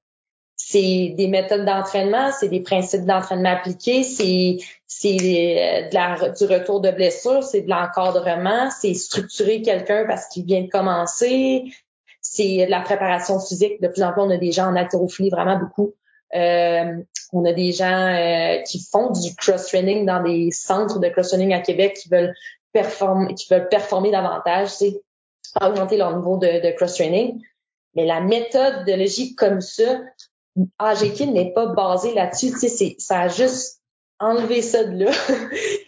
c'est 0.64 1.14
des 1.18 1.28
méthodes 1.28 1.66
d'entraînement, 1.66 2.32
c'est 2.32 2.48
des 2.48 2.60
principes 2.62 3.06
d'entraînement 3.06 3.50
appliqués, 3.50 4.04
c'est 4.04 4.58
c'est 4.88 5.90
euh, 5.94 6.30
du 6.30 6.46
retour 6.46 6.82
de 6.82 6.92
blessure, 6.92 7.44
c'est 7.44 7.62
de 7.62 7.70
l'encadrement, 7.70 8.70
c'est 8.70 8.94
structurer 8.94 9.62
quelqu'un 9.62 10.06
parce 10.08 10.28
qu'il 10.28 10.46
vient 10.46 10.62
de 10.62 10.70
commencer, 10.70 11.64
c'est 12.22 12.66
de 12.66 12.72
la 12.72 12.82
préparation 12.82 13.40
physique. 13.40 13.82
De 13.82 13.88
plus 13.88 14.04
en 14.04 14.14
plus, 14.14 14.22
on 14.22 14.30
a 14.30 14.38
des 14.38 14.52
gens 14.52 14.68
en 14.68 14.76
haltérophilie, 14.76 15.30
vraiment 15.30 15.58
beaucoup. 15.58 15.96
Euh, 16.36 16.94
on 17.34 17.44
a 17.46 17.54
des 17.54 17.72
gens 17.72 17.86
euh, 17.86 18.62
qui 18.62 18.80
font 18.80 19.10
du 19.10 19.36
cross-training 19.36 20.06
dans 20.06 20.22
des 20.22 20.52
centres 20.52 21.00
de 21.00 21.10
cross-training 21.10 21.54
à 21.54 21.62
Québec 21.62 21.98
qui 22.02 22.10
veulent 22.10 22.36
performer, 22.72 23.34
qui 23.34 23.48
veulent 23.52 23.68
performer 23.68 24.12
davantage, 24.12 24.70
c'est 24.70 25.02
augmenter 25.60 25.98
leur 25.98 26.16
niveau 26.16 26.38
de, 26.38 26.64
de 26.64 26.72
cross-training. 26.76 27.42
Mais 27.96 28.06
la 28.06 28.22
méthode 28.22 28.86
de 28.86 28.94
logique 28.94 29.38
comme 29.38 29.60
ça, 29.60 30.02
AGK 30.80 31.22
n'est 31.22 31.54
pas 31.54 31.68
basé 31.68 32.14
là-dessus. 32.14 32.52
Tu 32.52 32.70
sais, 32.70 32.96
ça 33.00 33.22
a 33.22 33.28
juste 33.28 33.82
enlevé 34.20 34.62
ça 34.62 34.84
de 34.84 35.06
là. 35.06 35.12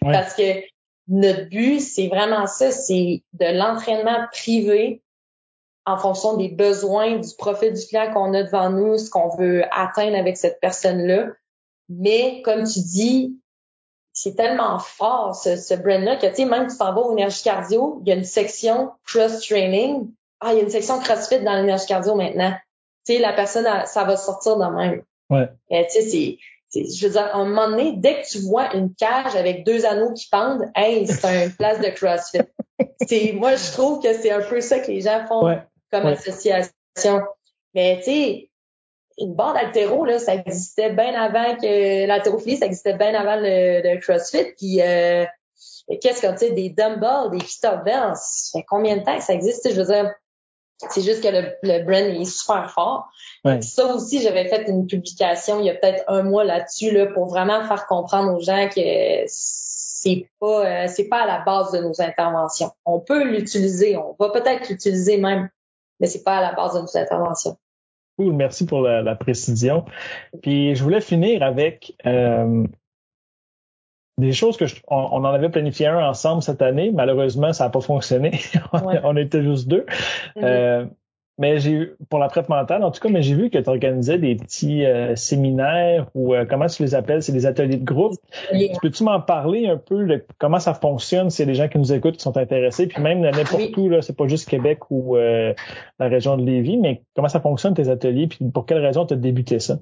Parce 0.00 0.34
que 0.34 0.62
notre 1.08 1.48
but, 1.48 1.80
c'est 1.80 2.08
vraiment 2.08 2.46
ça, 2.46 2.70
c'est 2.70 3.22
de 3.32 3.58
l'entraînement 3.58 4.26
privé 4.32 5.02
en 5.86 5.98
fonction 5.98 6.36
des 6.36 6.48
besoins 6.48 7.18
du 7.18 7.28
profil 7.36 7.74
du 7.74 7.86
client 7.86 8.12
qu'on 8.12 8.32
a 8.32 8.42
devant 8.42 8.70
nous, 8.70 8.96
ce 8.96 9.10
qu'on 9.10 9.36
veut 9.36 9.64
atteindre 9.70 10.16
avec 10.16 10.38
cette 10.38 10.58
personne-là. 10.60 11.28
Mais 11.90 12.40
comme 12.42 12.64
tu 12.64 12.80
dis, 12.80 13.38
c'est 14.14 14.34
tellement 14.34 14.78
fort 14.78 15.34
ce, 15.34 15.56
ce 15.56 15.74
brand-là 15.74 16.16
que 16.16 16.26
tu 16.26 16.36
sais, 16.36 16.44
même 16.46 16.68
tu 16.68 16.78
t'en 16.78 16.94
vas 16.94 17.02
au 17.02 17.12
énergie 17.12 17.42
cardio, 17.42 18.00
il 18.02 18.08
y 18.08 18.12
a 18.12 18.14
une 18.14 18.24
section 18.24 18.92
cross 19.04 19.40
training. 19.40 20.10
Ah, 20.40 20.52
il 20.52 20.56
y 20.56 20.60
a 20.60 20.62
une 20.62 20.70
section 20.70 20.98
CrossFit 21.00 21.40
dans 21.40 21.54
l'énergie 21.54 21.86
cardio 21.86 22.14
maintenant 22.14 22.54
tu 23.06 23.14
sais, 23.14 23.18
la 23.18 23.32
personne, 23.32 23.66
ça 23.86 24.04
va 24.04 24.16
sortir 24.16 24.56
de 24.56 24.64
même. 24.64 25.02
Ouais. 25.30 25.48
tu 25.70 26.00
sais, 26.00 26.02
c'est, 26.02 26.38
je 26.74 27.06
veux 27.06 27.12
dire, 27.12 27.22
à 27.32 27.36
un 27.36 27.44
moment 27.44 27.68
donné, 27.68 27.92
dès 27.96 28.22
que 28.22 28.28
tu 28.28 28.38
vois 28.38 28.74
une 28.74 28.94
cage 28.94 29.36
avec 29.36 29.64
deux 29.64 29.86
anneaux 29.86 30.12
qui 30.12 30.28
pendent, 30.30 30.70
hey, 30.74 31.06
c'est 31.06 31.46
une 31.46 31.52
place 31.58 31.80
de 31.80 31.88
CrossFit. 31.88 32.40
c'est, 33.06 33.32
moi, 33.32 33.56
je 33.56 33.72
trouve 33.72 34.02
que 34.02 34.12
c'est 34.14 34.30
un 34.30 34.42
peu 34.42 34.60
ça 34.60 34.80
que 34.80 34.90
les 34.90 35.00
gens 35.00 35.26
font 35.26 35.58
comme 35.90 36.06
association. 36.06 37.22
Mais 37.74 37.98
tu 37.98 38.04
sais, 38.04 38.50
une 39.18 39.34
barre 39.34 39.54
d'altéro, 39.54 40.04
là, 40.04 40.18
ça 40.18 40.34
existait 40.34 40.92
bien 40.92 41.14
avant 41.14 41.56
que 41.56 42.06
l'haltérophilie, 42.06 42.56
ça 42.56 42.66
existait 42.66 42.96
bien 42.96 43.14
avant 43.14 43.36
le, 43.36 43.98
CrossFit. 44.00 44.52
Puis 44.56 44.80
euh, 44.80 45.24
qu'est-ce 46.00 46.22
que 46.22 46.32
tu 46.32 46.38
sais, 46.38 46.50
des 46.50 46.70
dumbbells, 46.70 47.30
des 47.30 47.38
kettlebells, 47.38 48.16
ça 48.16 48.58
fait 48.58 48.64
combien 48.68 48.96
de 48.96 49.04
temps 49.04 49.16
que 49.16 49.24
ça 49.24 49.34
existe? 49.34 49.70
Je 49.70 49.80
veux 49.80 49.86
dire, 49.86 50.12
c'est 50.90 51.02
juste 51.02 51.22
que 51.22 51.28
le, 51.28 51.52
le, 51.62 51.84
brand 51.84 52.04
est 52.04 52.24
super 52.24 52.70
fort. 52.70 53.08
Ça 53.60 53.94
aussi, 53.94 54.20
j'avais 54.20 54.48
fait 54.48 54.68
une 54.68 54.86
publication 54.86 55.60
il 55.60 55.66
y 55.66 55.70
a 55.70 55.74
peut-être 55.74 56.04
un 56.08 56.22
mois 56.22 56.44
là-dessus 56.44 56.90
là, 56.90 57.06
pour 57.06 57.26
vraiment 57.26 57.64
faire 57.64 57.86
comprendre 57.86 58.34
aux 58.34 58.40
gens 58.40 58.68
que 58.74 59.24
c'est 59.26 60.28
pas 60.40 60.66
euh, 60.66 60.86
c'est 60.88 61.08
pas 61.08 61.22
à 61.22 61.26
la 61.26 61.44
base 61.44 61.72
de 61.72 61.78
nos 61.78 62.00
interventions. 62.00 62.72
On 62.84 63.00
peut 63.00 63.24
l'utiliser, 63.24 63.96
on 63.96 64.14
va 64.18 64.30
peut-être 64.30 64.68
l'utiliser 64.68 65.16
même, 65.18 65.48
mais 66.00 66.06
c'est 66.06 66.22
pas 66.22 66.38
à 66.38 66.40
la 66.40 66.52
base 66.52 66.74
de 66.74 66.80
nos 66.80 66.96
interventions. 66.96 67.56
Cool, 68.18 68.34
merci 68.34 68.64
pour 68.66 68.82
la, 68.82 69.14
précision. 69.16 69.84
Puis 70.42 70.74
je 70.74 70.82
voulais 70.82 71.00
finir 71.00 71.42
avec 71.42 71.96
euh, 72.06 72.64
des 74.18 74.32
choses 74.32 74.56
que 74.56 74.64
on, 74.88 74.96
en 74.96 75.24
avait 75.24 75.48
planifié 75.48 75.86
un 75.86 76.08
ensemble 76.08 76.42
cette 76.42 76.62
année. 76.62 76.90
Malheureusement, 76.92 77.52
ça 77.52 77.64
n'a 77.64 77.70
pas 77.70 77.80
fonctionné. 77.80 78.40
on 79.04 79.16
était 79.16 79.42
juste 79.42 79.68
deux. 79.68 79.86
Mm-hmm. 80.36 80.44
euh, 80.44 80.86
mais 81.38 81.58
j'ai 81.58 81.90
pour 82.10 82.20
la 82.20 82.28
prep 82.28 82.48
mentale, 82.48 82.84
en 82.84 82.90
tout 82.90 83.00
cas, 83.00 83.08
mais 83.08 83.22
j'ai 83.22 83.34
vu 83.34 83.50
que 83.50 83.58
tu 83.58 83.68
organisais 83.68 84.18
des 84.18 84.36
petits 84.36 84.84
euh, 84.84 85.16
séminaires 85.16 86.08
ou 86.14 86.32
euh, 86.32 86.44
comment 86.48 86.66
tu 86.66 86.82
les 86.82 86.94
appelles, 86.94 87.22
c'est 87.22 87.32
des 87.32 87.46
ateliers 87.46 87.76
de 87.76 87.84
groupe. 87.84 88.14
Peux-tu 88.80 89.02
m'en 89.02 89.20
parler 89.20 89.66
un 89.66 89.76
peu 89.76 90.04
de 90.04 90.24
comment 90.38 90.60
ça 90.60 90.74
fonctionne 90.74 91.28
a 91.36 91.44
des 91.44 91.54
gens 91.54 91.68
qui 91.68 91.78
nous 91.78 91.92
écoutent 91.92 92.16
qui 92.16 92.22
sont 92.22 92.36
intéressés, 92.36 92.86
puis 92.86 93.02
même 93.02 93.20
n'importe 93.20 93.76
où, 93.76 93.88
là, 93.88 94.00
c'est 94.00 94.16
pas 94.16 94.28
juste 94.28 94.48
Québec 94.48 94.90
ou 94.90 95.16
euh, 95.16 95.54
la 95.98 96.08
région 96.08 96.36
de 96.36 96.44
Lévis, 96.44 96.76
mais 96.76 97.02
comment 97.16 97.28
ça 97.28 97.40
fonctionne 97.40 97.74
tes 97.74 97.88
ateliers, 97.88 98.28
puis 98.28 98.38
pour 98.52 98.64
quelle 98.64 98.78
raison 98.78 99.04
tu 99.04 99.14
as 99.14 99.16
débuté 99.16 99.58
ça? 99.58 99.78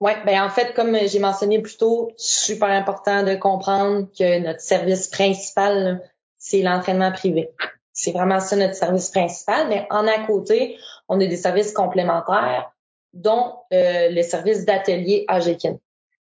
Oui, 0.00 0.12
ben 0.24 0.42
en 0.42 0.48
fait, 0.48 0.74
comme 0.74 0.96
j'ai 0.96 1.18
mentionné 1.18 1.60
plus 1.60 1.76
tôt, 1.76 2.12
super 2.16 2.68
important 2.68 3.22
de 3.22 3.34
comprendre 3.34 4.06
que 4.18 4.38
notre 4.40 4.60
service 4.60 5.08
principal, 5.08 6.02
c'est 6.38 6.62
l'entraînement 6.62 7.12
privé. 7.12 7.50
C'est 7.92 8.12
vraiment 8.12 8.40
ça 8.40 8.56
notre 8.56 8.74
service 8.74 9.10
principal, 9.10 9.68
mais 9.68 9.86
en 9.90 10.06
à 10.06 10.20
côté, 10.26 10.78
on 11.08 11.20
a 11.20 11.26
des 11.26 11.36
services 11.36 11.72
complémentaires, 11.72 12.70
dont 13.12 13.54
euh, 13.72 14.10
le 14.10 14.22
service 14.22 14.64
d'atelier 14.64 15.24
AGEKIN. 15.28 15.78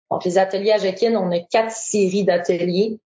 Donc, 0.10 0.26
les 0.26 0.38
ateliers 0.38 0.72
AGEKIN, 0.72 1.16
on 1.16 1.32
a 1.32 1.40
quatre 1.40 1.72
séries 1.72 2.24
d'ateliers. 2.24 3.00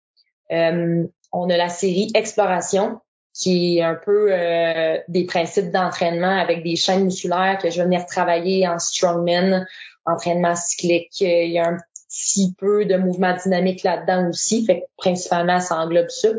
on 0.50 1.50
a 1.50 1.58
la 1.58 1.70
série 1.70 2.12
Exploration, 2.14 3.02
qui 3.34 3.78
est 3.78 3.82
un 3.82 3.96
peu 3.96 4.28
euh, 4.32 5.00
des 5.08 5.26
principes 5.26 5.72
d'entraînement 5.72 6.38
avec 6.38 6.64
des 6.64 6.76
chaînes 6.76 7.06
musculaires 7.06 7.58
que 7.62 7.70
je 7.70 7.78
vais 7.78 7.86
venir 7.86 8.06
travailler 8.06 8.68
en 8.68 8.78
strongman, 8.78 9.66
entraînement 10.06 10.56
cyclique. 10.56 11.22
Il 11.22 11.52
y 11.52 11.60
a 11.60 11.68
un 11.68 11.78
petit 12.10 12.54
peu 12.58 12.86
de 12.86 12.96
mouvement 12.98 13.36
dynamique 13.36 13.84
là-dedans 13.84 14.30
aussi, 14.30 14.66
fait 14.66 14.82
que 14.82 14.86
principalement 14.98 15.60
ça 15.60 15.78
englobe 15.78 16.10
ça. 16.10 16.30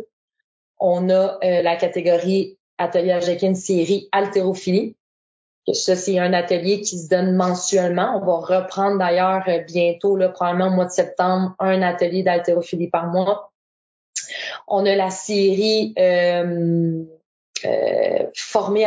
On 0.78 1.08
a 1.10 1.38
euh, 1.42 1.62
la 1.62 1.76
catégorie 1.76 2.58
atelier 2.78 3.12
Ajekin 3.12 3.54
série 3.54 4.08
haltérophilie. 4.12 4.96
Ça, 5.72 5.96
c'est 5.96 6.18
un 6.18 6.34
atelier 6.34 6.82
qui 6.82 6.98
se 6.98 7.08
donne 7.08 7.36
mensuellement. 7.36 8.20
On 8.20 8.26
va 8.26 8.60
reprendre 8.60 8.98
d'ailleurs 8.98 9.44
euh, 9.48 9.60
bientôt, 9.60 10.16
là, 10.16 10.28
probablement 10.28 10.68
au 10.68 10.74
mois 10.74 10.84
de 10.84 10.90
septembre, 10.90 11.54
un 11.58 11.80
atelier 11.80 12.22
d'haltérophilie 12.22 12.88
par 12.88 13.06
mois 13.06 13.50
on 14.66 14.86
a 14.86 14.94
la 14.94 15.10
série 15.10 15.94
euh, 15.98 17.04
euh, 17.64 18.26
Formée 18.34 18.86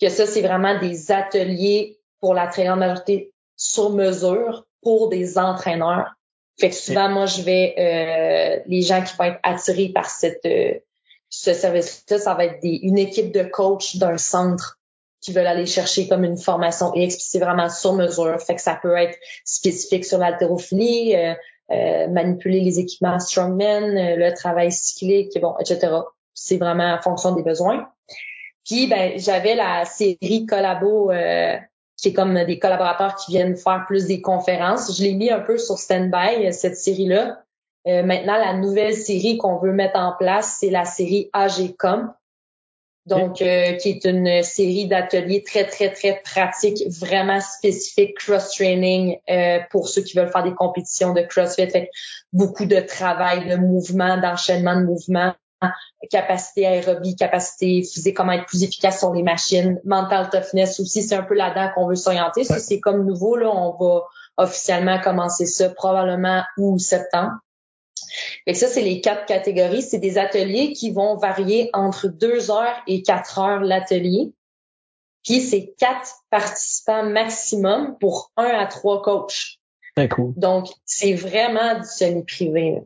que 0.00 0.08
ça, 0.08 0.26
c'est 0.26 0.42
vraiment 0.42 0.78
des 0.80 1.12
ateliers 1.12 1.98
pour 2.20 2.34
la 2.34 2.48
très 2.48 2.64
grande 2.64 2.80
majorité 2.80 3.31
sur 3.62 3.90
mesure 3.90 4.66
pour 4.82 5.08
des 5.08 5.38
entraîneurs. 5.38 6.14
Fait 6.58 6.70
que 6.70 6.74
souvent, 6.74 7.08
moi, 7.08 7.26
je 7.26 7.42
vais, 7.42 7.74
euh, 7.78 8.62
les 8.66 8.82
gens 8.82 9.02
qui 9.02 9.14
vont 9.16 9.24
être 9.24 9.38
attirés 9.42 9.88
par 9.88 10.10
cette, 10.10 10.44
euh, 10.44 10.74
ce 11.30 11.54
service-là, 11.54 12.18
ça 12.18 12.34
va 12.34 12.46
être 12.46 12.60
des, 12.60 12.80
une 12.82 12.98
équipe 12.98 13.32
de 13.32 13.42
coach 13.42 13.96
d'un 13.96 14.18
centre 14.18 14.80
qui 15.20 15.32
veulent 15.32 15.46
aller 15.46 15.66
chercher 15.66 16.08
comme 16.08 16.24
une 16.24 16.36
formation 16.36 16.92
X, 16.94 17.16
c'est 17.20 17.38
vraiment 17.38 17.68
sur 17.68 17.92
mesure. 17.94 18.40
Fait 18.40 18.56
que 18.56 18.60
ça 18.60 18.78
peut 18.82 18.96
être 18.96 19.16
spécifique 19.44 20.04
sur 20.04 20.18
l'haltérophilie, 20.18 21.14
euh, 21.14 21.34
euh, 21.70 22.08
manipuler 22.08 22.60
les 22.60 22.80
équipements 22.80 23.20
strongman, 23.20 23.96
euh, 23.96 24.16
le 24.16 24.34
travail 24.34 24.72
cyclique, 24.72 25.40
bon, 25.40 25.54
etc. 25.60 25.94
C'est 26.34 26.56
vraiment 26.56 26.94
en 26.94 27.00
fonction 27.00 27.32
des 27.32 27.44
besoins. 27.44 27.88
Puis 28.64 28.88
ben 28.88 29.12
j'avais 29.16 29.54
la 29.54 29.84
série 29.84 30.46
collabo 30.46 31.10
euh, 32.02 32.08
qui 32.08 32.08
est 32.08 32.12
comme 32.12 32.44
des 32.44 32.58
collaborateurs 32.58 33.14
qui 33.16 33.32
viennent 33.32 33.56
faire 33.56 33.84
plus 33.86 34.06
des 34.06 34.20
conférences. 34.20 34.96
Je 34.96 35.02
l'ai 35.02 35.14
mis 35.14 35.30
un 35.30 35.40
peu 35.40 35.58
sur 35.58 35.78
stand-by 35.78 36.52
cette 36.52 36.76
série-là. 36.76 37.42
maintenant 37.86 38.36
la 38.36 38.54
nouvelle 38.54 38.94
série 38.94 39.38
qu'on 39.38 39.58
veut 39.58 39.72
mettre 39.72 39.98
en 39.98 40.12
place, 40.18 40.58
c'est 40.60 40.70
la 40.70 40.84
série 40.84 41.30
AGCOM 41.32 42.12
donc 43.06 43.42
euh, 43.42 43.72
qui 43.74 43.90
est 43.90 44.04
une 44.04 44.42
série 44.42 44.86
d'ateliers 44.86 45.42
très 45.42 45.66
très 45.66 45.92
très 45.92 46.20
pratiques, 46.22 46.84
vraiment 46.88 47.40
spécifiques 47.40 48.16
cross-training 48.16 49.18
euh, 49.28 49.58
pour 49.70 49.88
ceux 49.88 50.02
qui 50.02 50.16
veulent 50.16 50.30
faire 50.30 50.44
des 50.44 50.54
compétitions 50.54 51.12
de 51.12 51.22
CrossFit. 51.22 51.68
Fait 51.68 51.90
beaucoup 52.32 52.64
de 52.64 52.80
travail, 52.80 53.48
de 53.48 53.56
mouvement, 53.56 54.18
d'enchaînement 54.18 54.76
de 54.76 54.84
mouvements, 54.84 55.34
capacité 56.10 56.66
aérobie, 56.66 57.16
capacité 57.16 57.82
physique, 57.82 58.16
comment 58.16 58.32
être 58.32 58.46
plus 58.46 58.62
efficace 58.62 58.98
sur 58.98 59.12
les 59.12 59.22
machines, 59.22 59.80
mental 59.84 60.30
toughness 60.30 60.80
aussi, 60.80 61.02
c'est 61.02 61.14
un 61.14 61.22
peu 61.22 61.34
là-dedans 61.34 61.70
qu'on 61.74 61.86
veut 61.86 61.94
s'orienter. 61.94 62.44
c'est 62.44 62.80
comme 62.80 63.04
nouveau 63.04 63.36
là, 63.36 63.50
on 63.50 63.76
va 63.76 64.02
officiellement 64.36 65.00
commencer 65.00 65.46
ça 65.46 65.68
probablement 65.70 66.42
août 66.56 66.78
septembre. 66.78 67.32
Fait 68.46 68.54
ça, 68.54 68.68
c'est 68.68 68.82
les 68.82 69.00
quatre 69.00 69.26
catégories. 69.26 69.82
C'est 69.82 69.98
des 69.98 70.18
ateliers 70.18 70.72
qui 70.72 70.90
vont 70.90 71.16
varier 71.16 71.70
entre 71.72 72.08
deux 72.08 72.50
heures 72.50 72.82
et 72.86 73.02
quatre 73.02 73.38
heures 73.38 73.60
l'atelier. 73.60 74.32
Puis 75.24 75.40
c'est 75.40 75.74
quatre 75.78 76.10
participants 76.30 77.04
maximum 77.04 77.96
pour 77.98 78.32
un 78.36 78.44
à 78.48 78.66
trois 78.66 79.02
coachs. 79.02 79.58
cool. 80.10 80.32
Donc, 80.36 80.68
c'est 80.84 81.14
vraiment 81.14 81.78
du 81.78 81.86
semi-privé. 81.86 82.82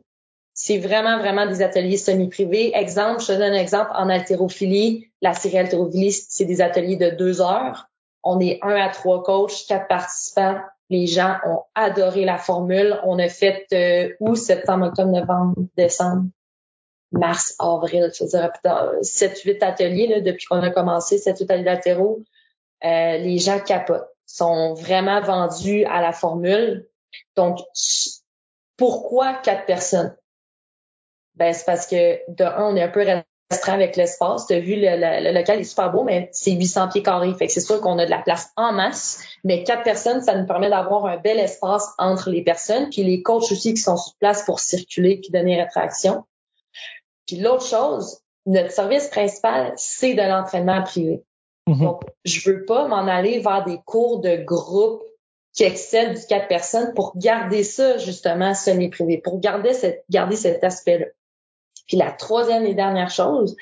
C'est 0.59 0.79
vraiment, 0.79 1.19
vraiment 1.19 1.45
des 1.45 1.61
ateliers 1.61 1.97
semi-privés. 1.97 2.75
Exemple, 2.75 3.21
je 3.21 3.27
te 3.27 3.31
donne 3.33 3.53
un 3.53 3.59
exemple 3.59 3.91
en 3.93 4.09
haltérophilie. 4.09 5.07
La 5.21 5.35
série 5.35 5.59
haltérophilie, 5.59 6.11
c'est 6.11 6.45
des 6.45 6.61
ateliers 6.61 6.95
de 6.95 7.11
deux 7.11 7.41
heures. 7.41 7.87
On 8.23 8.39
est 8.39 8.57
un 8.63 8.75
à 8.75 8.89
trois 8.89 9.21
coachs, 9.21 9.67
quatre 9.67 9.87
participants, 9.87 10.57
les 10.89 11.05
gens 11.05 11.37
ont 11.45 11.61
adoré 11.75 12.25
la 12.25 12.39
formule. 12.39 12.99
On 13.03 13.19
a 13.19 13.29
fait 13.29 13.67
euh, 13.71 14.15
août, 14.19 14.35
septembre, 14.35 14.87
octobre, 14.87 15.11
novembre, 15.11 15.53
décembre, 15.77 16.23
mars, 17.11 17.55
avril, 17.59 18.09
je 18.17 18.25
dirais 18.25 18.49
7-8 18.63 19.63
ateliers 19.63 20.07
là, 20.07 20.21
depuis 20.21 20.47
qu'on 20.47 20.63
a 20.63 20.71
commencé, 20.71 21.17
7-8 21.17 21.43
ateliers 21.43 21.63
latéraux. 21.63 22.23
Euh, 22.83 23.17
les 23.17 23.37
gens 23.37 23.59
capotent, 23.59 24.09
sont 24.25 24.73
vraiment 24.73 25.21
vendus 25.21 25.85
à 25.85 26.01
la 26.01 26.13
formule. 26.13 26.87
Donc, 27.35 27.59
pourquoi 28.75 29.35
quatre 29.35 29.65
personnes? 29.65 30.15
Ben, 31.37 31.53
c'est 31.53 31.65
parce 31.65 31.87
que 31.87 32.19
de 32.31 32.43
un, 32.43 32.65
on 32.71 32.75
est 32.75 32.81
un 32.81 32.87
peu 32.87 33.05
restreint 33.49 33.73
avec 33.73 33.95
l'espace. 33.95 34.47
Tu 34.47 34.53
as 34.53 34.59
vu, 34.59 34.75
le, 34.75 35.33
local 35.33 35.59
est 35.59 35.63
super 35.63 35.91
beau, 35.91 36.03
mais 36.03 36.29
c'est 36.31 36.51
800 36.51 36.89
pieds 36.89 37.03
carrés. 37.03 37.33
Fait 37.35 37.47
que 37.47 37.53
c'est 37.53 37.61
sûr 37.61 37.79
qu'on 37.79 37.97
a 37.99 38.05
de 38.05 38.11
la 38.11 38.19
place 38.19 38.51
en 38.55 38.73
masse. 38.73 39.23
Mais 39.43 39.63
quatre 39.63 39.83
personnes, 39.83 40.21
ça 40.21 40.35
nous 40.35 40.45
permet 40.45 40.69
d'avoir 40.69 41.05
un 41.05 41.17
bel 41.17 41.39
espace 41.39 41.87
entre 41.97 42.29
les 42.29 42.43
personnes. 42.43 42.89
Puis 42.89 43.03
les 43.03 43.21
coachs 43.21 43.51
aussi 43.51 43.73
qui 43.73 43.81
sont 43.81 43.97
sur 43.97 44.15
place 44.15 44.43
pour 44.45 44.59
circuler 44.59 45.19
puis 45.21 45.29
donner 45.31 45.61
rétraction. 45.61 46.23
Puis 47.27 47.37
l'autre 47.37 47.65
chose, 47.65 48.21
notre 48.45 48.71
service 48.71 49.07
principal, 49.07 49.73
c'est 49.75 50.15
de 50.15 50.21
l'entraînement 50.21 50.81
privé. 50.81 51.23
Mm-hmm. 51.67 51.81
Donc, 51.81 52.01
je 52.25 52.49
veux 52.49 52.65
pas 52.65 52.87
m'en 52.87 53.07
aller 53.07 53.39
vers 53.39 53.63
des 53.65 53.79
cours 53.85 54.21
de 54.21 54.37
groupe 54.37 55.03
qui 55.53 55.63
excèdent 55.63 56.13
du 56.13 56.25
quatre 56.27 56.47
personnes 56.47 56.93
pour 56.93 57.17
garder 57.17 57.63
ça, 57.63 57.97
justement, 57.97 58.53
semi-privé, 58.53 59.17
pour 59.17 59.39
garder, 59.39 59.73
cette, 59.73 60.05
garder 60.09 60.35
cet 60.35 60.63
aspect-là. 60.63 61.07
Puis 61.87 61.97
la 61.97 62.11
troisième 62.11 62.65
et 62.65 62.73
dernière 62.73 63.09
chose, 63.09 63.55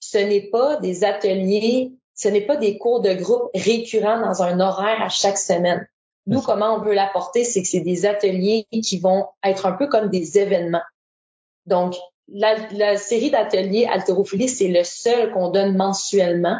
ce 0.00 0.18
n'est 0.18 0.48
pas 0.50 0.76
des 0.76 1.04
ateliers, 1.04 1.92
ce 2.14 2.28
n'est 2.28 2.46
pas 2.46 2.56
des 2.56 2.78
cours 2.78 3.00
de 3.00 3.12
groupe 3.14 3.50
récurrents 3.54 4.20
dans 4.20 4.42
un 4.42 4.60
horaire 4.60 5.02
à 5.02 5.08
chaque 5.08 5.38
semaine. 5.38 5.86
Nous, 6.26 6.42
comment 6.42 6.74
on 6.74 6.80
veut 6.80 6.92
l'apporter, 6.92 7.44
c'est 7.44 7.62
que 7.62 7.68
c'est 7.68 7.80
des 7.80 8.04
ateliers 8.04 8.66
qui 8.70 8.98
vont 8.98 9.26
être 9.42 9.64
un 9.64 9.72
peu 9.72 9.86
comme 9.86 10.10
des 10.10 10.38
événements. 10.38 10.82
Donc, 11.64 11.94
la, 12.28 12.96
série 12.96 13.30
d'ateliers 13.30 13.86
haltérophilie, 13.86 14.48
c'est 14.48 14.68
le 14.68 14.84
seul 14.84 15.32
qu'on 15.32 15.50
donne 15.50 15.76
mensuellement. 15.76 16.58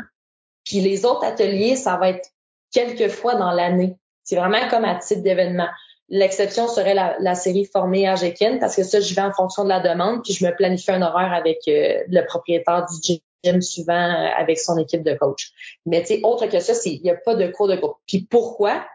Puis 0.65 0.81
les 0.81 1.05
autres 1.05 1.25
ateliers, 1.25 1.77
ça 1.77 1.97
va 1.97 2.11
être 2.11 2.31
quelques 2.73 3.11
fois 3.11 3.35
dans 3.35 3.51
l'année. 3.51 3.97
C'est 4.25 4.37
vraiment 4.37 4.67
comme 4.69 4.85
à 4.85 4.95
titre 4.95 5.23
d'événement. 5.23 5.69
L'exception 6.11 6.69
serait 6.69 6.95
la, 6.95 7.35
série 7.35 7.67
formée 7.67 8.09
à 8.09 8.15
Jekin 8.15 8.59
parce 8.59 8.75
que 8.75 8.83
ça, 8.83 9.01
je 9.01 9.15
vais 9.15 9.21
en 9.21 9.33
fonction 9.33 9.65
de 9.65 9.69
la 9.69 9.81
demande, 9.81 10.23
puis 10.25 10.33
je 10.33 10.45
me 10.45 10.55
planifie 10.55 10.91
un 10.91 11.03
horaire 11.03 11.33
avec 11.33 11.59
euh, 11.69 12.03
le 12.09 12.25
propriétaire 12.25 12.87
du 12.87 13.21
gym 13.45 13.61
suivant 13.61 13.93
euh, 13.93 14.29
avec 14.37 14.59
son 14.59 14.79
équipe 14.79 15.03
de 15.03 15.15
coach. 15.15 15.53
Mais 15.85 16.01
tu 16.01 16.07
sais, 16.07 16.21
autre 16.23 16.47
que 16.47 16.61
ça, 16.61 16.73
il 16.87 17.03
n'y 17.03 17.11
a 17.11 17.15
pas 17.15 17.35
de 17.35 17.49
cours 17.49 17.69
de 17.69 17.77
groupe. 17.77 17.97
Puis 18.07 18.23
pourquoi? 18.23 18.87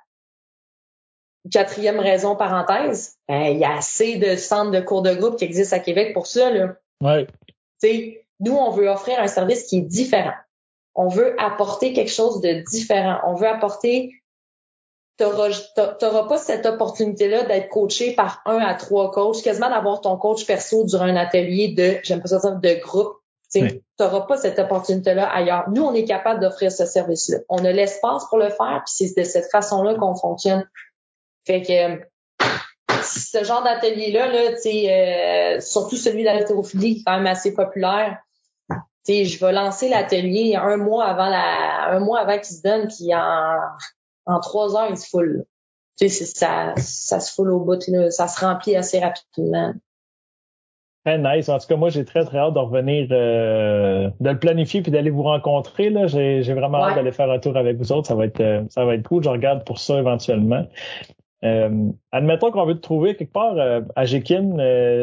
Quatrième 1.52 2.00
raison, 2.00 2.36
parenthèse, 2.36 3.18
ben, 3.28 3.44
il 3.44 3.60
y 3.60 3.66
a 3.66 3.78
assez 3.78 4.18
de 4.18 4.36
centres 4.36 4.72
de 4.72 4.80
cours 4.80 5.02
de 5.02 5.14
groupe 5.14 5.38
qui 5.38 5.46
existent 5.46 5.76
à 5.76 5.80
Québec 5.80 6.14
pour 6.14 6.26
ça. 6.26 6.50
Là. 6.50 6.76
Ouais. 7.02 7.28
sais, 7.78 8.26
nous, 8.40 8.54
on 8.54 8.72
veut 8.72 8.88
offrir 8.88 9.20
un 9.20 9.28
service 9.28 9.66
qui 9.66 9.78
est 9.78 9.82
différent. 9.82 10.34
On 10.96 11.10
veut 11.10 11.40
apporter 11.40 11.94
quelque 11.94 12.12
chose 12.12 12.42
de 12.42 12.64
différent. 12.72 13.20
On 13.26 13.36
veut 13.36 13.48
apporter 13.48 14.23
t'auras 15.18 16.28
pas 16.28 16.38
cette 16.38 16.66
opportunité-là 16.66 17.44
d'être 17.44 17.70
coaché 17.70 18.14
par 18.14 18.42
un 18.46 18.60
à 18.60 18.74
trois 18.74 19.12
coachs, 19.12 19.42
quasiment 19.44 19.70
d'avoir 19.70 20.02
ton 20.02 20.18
coach 20.18 20.46
perso 20.46 20.84
durant 20.86 21.06
un 21.06 21.16
atelier 21.16 21.70
de, 21.70 21.98
j'aime 22.04 22.22
pas 22.22 22.28
ça 22.28 22.52
de 22.52 22.82
groupe. 22.82 23.18
Tu 23.52 23.84
n'auras 24.00 24.22
pas 24.22 24.38
cette 24.38 24.58
opportunité-là 24.58 25.28
ailleurs. 25.28 25.70
Nous, 25.70 25.84
on 25.84 25.94
est 25.94 26.06
capable 26.06 26.40
d'offrir 26.40 26.72
ce 26.72 26.86
service-là. 26.86 27.38
On 27.50 27.64
a 27.64 27.72
l'espace 27.72 28.26
pour 28.28 28.40
le 28.40 28.50
faire, 28.50 28.82
puis 28.86 29.08
c'est 29.08 29.16
de 29.16 29.24
cette 29.24 29.52
façon-là 29.52 29.94
qu'on 29.96 30.16
fonctionne. 30.16 30.68
Fait 31.46 31.62
que 31.62 32.04
ce 33.04 33.44
genre 33.44 33.64
d'atelier-là, 33.64 34.28
là, 34.28 34.56
euh, 34.66 35.60
surtout 35.60 35.98
celui 35.98 36.24
d'haltérophilie, 36.24 36.96
qui 36.96 37.02
est 37.02 37.04
quand 37.06 37.18
même 37.18 37.28
assez 37.28 37.54
populaire. 37.54 38.18
je 39.08 39.46
vais 39.46 39.52
lancer 39.52 39.90
l'atelier 39.90 40.56
un 40.56 40.78
mois 40.78 41.06
avant 41.06 41.30
la, 41.30 41.90
un 41.90 42.00
mois 42.00 42.22
avant 42.22 42.40
qu'il 42.40 42.56
se 42.56 42.64
donne, 42.64 42.88
puis 42.88 43.14
en 43.14 43.60
en 44.26 44.40
trois 44.40 44.76
heures, 44.76 44.90
il 44.90 44.98
se 44.98 45.10
foule. 45.10 45.46
Tu 45.98 46.10
sais, 46.10 46.26
ça, 46.26 46.74
ça 46.78 47.20
se 47.20 47.34
foule 47.34 47.52
au 47.52 47.60
bout, 47.60 47.80
ça 48.10 48.28
se 48.28 48.44
remplit 48.44 48.76
assez 48.76 49.00
rapidement. 49.00 49.74
Très 51.06 51.18
nice. 51.18 51.50
En 51.50 51.60
tout 51.60 51.68
cas, 51.68 51.76
moi, 51.76 51.90
j'ai 51.90 52.06
très, 52.06 52.24
très 52.24 52.38
hâte 52.38 52.54
de 52.54 52.60
revenir, 52.60 53.08
euh, 53.12 54.10
de 54.22 54.30
le 54.30 54.40
planifier 54.40 54.82
puis 54.82 54.92
d'aller 54.92 55.10
vous 55.10 55.24
rencontrer. 55.24 55.90
Là, 55.90 56.08
j'ai, 56.08 56.42
vraiment 56.54 56.82
hâte 56.82 56.96
d'aller 56.96 57.12
faire 57.12 57.30
un 57.30 57.40
tour 57.40 57.58
avec 57.58 57.78
vous 57.78 57.92
autres. 57.92 58.08
Ça 58.08 58.16
va 58.16 58.26
être, 58.26 58.40
euh, 58.40 58.64
ça 58.70 58.86
va 58.86 58.96
être 58.96 59.06
cool. 59.06 59.22
Je 59.22 59.30
regarde 59.30 59.66
pour 59.66 59.80
ça 59.80 60.00
éventuellement. 60.00 60.66
Euh, 61.44 61.90
admettons 62.14 62.52
qu'on 62.52 62.66
veut 62.66 62.76
te 62.76 62.80
trouver 62.80 63.18
quelque 63.18 63.34
part 63.34 63.58
à 63.98 64.06
Jekin. 64.06 64.56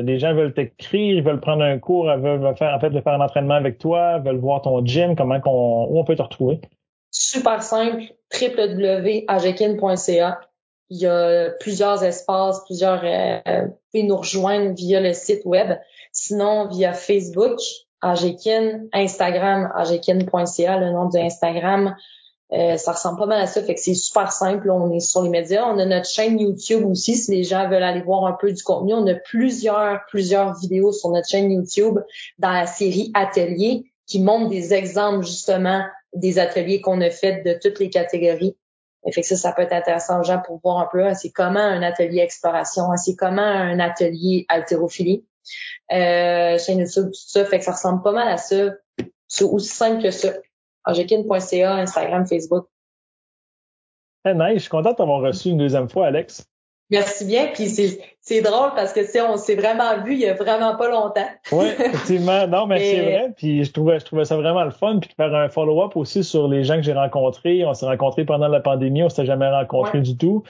les 0.03 0.19
gens 0.19 0.33
veulent 0.33 0.55
t'écrire, 0.55 1.19
ils 1.19 1.23
veulent 1.23 1.41
prendre 1.41 1.63
un 1.63 1.79
cours, 1.79 2.07
veulent 2.07 2.57
faire, 2.57 2.75
en 2.75 2.81
fait, 2.81 2.91
faire 2.99 3.13
un 3.13 3.21
entraînement 3.21 3.55
avec 3.55 3.77
toi, 3.77 4.21
veulent 4.21 4.39
voir 4.39 4.63
ton 4.63 4.83
gym. 4.87 5.15
Comment 5.15 5.39
qu'on, 5.39 5.87
où 5.91 5.99
on 5.99 6.05
peut 6.05 6.17
te 6.17 6.23
retrouver? 6.23 6.63
Super 7.11 7.63
simple 7.63 8.05
www.ajekin.ca. 8.33 10.41
Il 10.93 10.99
y 10.99 11.07
a 11.07 11.51
plusieurs 11.61 12.03
espaces, 12.03 12.65
plusieurs, 12.65 13.03
euh, 13.05 13.67
vous 13.67 13.77
pouvez 13.93 14.03
nous 14.03 14.17
rejoindre 14.17 14.75
via 14.75 15.01
le 15.01 15.13
site 15.13 15.45
web. 15.45 15.79
Sinon, 16.13 16.67
via 16.69 16.93
Facebook, 16.93 17.61
Agekin, 18.03 18.87
Instagram, 18.93 19.71
agekin.ca, 19.75 20.79
le 20.79 20.91
nom 20.91 21.09
de 21.09 21.19
Instagram. 21.19 21.95
Euh, 22.53 22.77
ça 22.77 22.93
ressemble 22.93 23.19
pas 23.19 23.27
mal 23.27 23.43
à 23.43 23.47
ça, 23.47 23.63
fait 23.63 23.75
que 23.75 23.81
c'est 23.81 23.95
super 23.95 24.33
simple. 24.33 24.71
On 24.71 24.93
est 24.93 25.01
sur 25.01 25.23
les 25.23 25.29
médias. 25.29 25.65
On 25.67 25.79
a 25.79 25.85
notre 25.85 26.09
chaîne 26.09 26.41
YouTube 26.41 26.85
aussi, 26.87 27.17
si 27.17 27.31
les 27.31 27.45
gens 27.45 27.69
veulent 27.69 27.83
aller 27.83 28.03
voir 28.03 28.25
un 28.25 28.33
peu 28.33 28.53
du 28.53 28.63
contenu. 28.63 28.95
On 28.95 29.07
a 29.07 29.15
plusieurs, 29.15 30.01
plusieurs 30.09 30.59
vidéos 30.59 30.93
sur 30.93 31.11
notre 31.11 31.29
chaîne 31.29 31.53
YouTube 31.53 32.01
dans 32.39 32.51
la 32.51 32.67
série 32.67 33.13
Atelier 33.15 33.85
qui 34.07 34.21
montrent 34.21 34.49
des 34.49 34.75
exemples 34.75 35.25
justement 35.25 35.85
des 36.13 36.39
ateliers 36.39 36.81
qu'on 36.81 37.01
a 37.01 37.11
fait 37.11 37.43
de 37.43 37.59
toutes 37.61 37.79
les 37.79 37.91
catégories. 37.91 38.57
Fait 39.13 39.23
que 39.23 39.27
ça, 39.27 39.37
ça 39.37 39.53
peut 39.53 39.63
être 39.63 39.73
intéressant 39.73 40.21
aux 40.21 40.25
gens 40.25 40.43
pour 40.45 40.61
voir 40.63 40.79
un 40.79 40.89
peu, 40.91 41.05
hein, 41.05 41.15
c'est 41.15 41.31
comment 41.31 41.61
un 41.61 41.83
atelier 41.83 42.19
exploration, 42.19 42.93
hein, 42.93 42.97
c'est 42.97 43.17
comment 43.17 43.41
un 43.41 43.81
atelier 43.81 44.45
haltérophilie. 44.49 45.25
Euh, 45.91 46.59
chaîne 46.59 46.81
YouTube, 46.81 47.07
tout 47.07 47.15
ça, 47.15 47.45
fait 47.47 47.59
que 47.59 47.65
ça 47.65 47.73
ressemble 47.73 48.03
pas 48.03 48.13
mal 48.13 48.29
à 48.29 48.37
ça. 48.37 48.75
C'est 49.27 49.45
aussi 49.45 49.69
simple 49.69 50.03
que 50.03 50.11
ça. 50.11 50.33
Angekin.ca, 50.85 51.75
Instagram, 51.77 52.27
Facebook. 52.27 52.67
Hey, 54.25 54.35
nice, 54.35 54.55
je 54.55 54.59
suis 54.61 54.71
content 54.71 54.93
d'avoir 54.93 55.23
reçu 55.23 55.49
une 55.49 55.59
deuxième 55.59 55.89
fois, 55.89 56.07
Alex. 56.07 56.47
Merci 56.91 57.25
bien. 57.25 57.49
Puis 57.55 57.69
c'est 58.21 58.43
drôle 58.43 58.71
parce 58.75 58.93
que 58.93 59.01
on 59.31 59.37
s'est 59.37 59.55
vraiment 59.55 60.03
vu 60.05 60.15
il 60.15 60.21
y 60.21 60.27
a 60.27 60.35
vraiment 60.35 60.77
pas 60.77 60.91
longtemps. 60.91 61.29
oui, 61.53 61.67
effectivement. 61.79 62.47
Non, 62.47 62.67
mais 62.67 62.81
c'est 62.81 63.01
vrai. 63.01 63.33
Puis 63.37 63.65
je 63.65 63.73
trouvais, 63.73 63.99
je 63.99 64.05
trouvais 64.05 64.25
ça 64.25 64.37
vraiment 64.37 64.65
le 64.65 64.71
fun. 64.71 64.99
Puis 64.99 65.11
de 65.11 65.15
faire 65.15 65.35
un 65.35 65.49
follow-up 65.49 65.97
aussi 65.97 66.25
sur 66.25 66.49
les 66.49 66.65
gens 66.65 66.77
que 66.77 66.83
j'ai 66.83 66.93
rencontrés. 66.93 67.65
On 67.65 67.75
s'est 67.75 67.87
rencontrés 67.87 68.25
pendant 68.25 68.49
la 68.49 68.61
pandémie. 68.61 69.03
On 69.03 69.09
s'était 69.09 69.27
jamais 69.27 69.49
rencontrés 69.49 70.01
du 70.01 70.17
tout. 70.17 70.43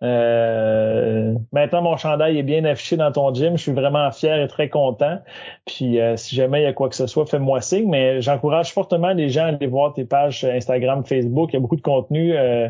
Euh, 0.00 1.34
maintenant, 1.52 1.82
mon 1.82 1.96
chandail 1.96 2.38
est 2.38 2.44
bien 2.44 2.64
affiché 2.64 2.96
dans 2.96 3.10
ton 3.10 3.34
gym. 3.34 3.56
Je 3.56 3.62
suis 3.62 3.72
vraiment 3.72 4.10
fier 4.12 4.40
et 4.40 4.46
très 4.46 4.68
content. 4.68 5.18
Puis, 5.66 6.00
euh, 6.00 6.16
si 6.16 6.36
jamais 6.36 6.60
il 6.60 6.64
y 6.64 6.66
a 6.66 6.72
quoi 6.72 6.88
que 6.88 6.94
ce 6.94 7.06
soit, 7.06 7.26
fais-moi 7.26 7.60
signe. 7.60 7.88
Mais 7.88 8.20
j'encourage 8.20 8.72
fortement 8.72 9.12
les 9.12 9.28
gens 9.28 9.44
à 9.44 9.48
aller 9.48 9.66
voir 9.66 9.92
tes 9.94 10.04
pages 10.04 10.44
Instagram, 10.44 11.04
Facebook. 11.04 11.50
Il 11.52 11.54
y 11.54 11.56
a 11.56 11.60
beaucoup 11.60 11.76
de 11.76 11.82
contenu. 11.82 12.36
Euh, 12.36 12.68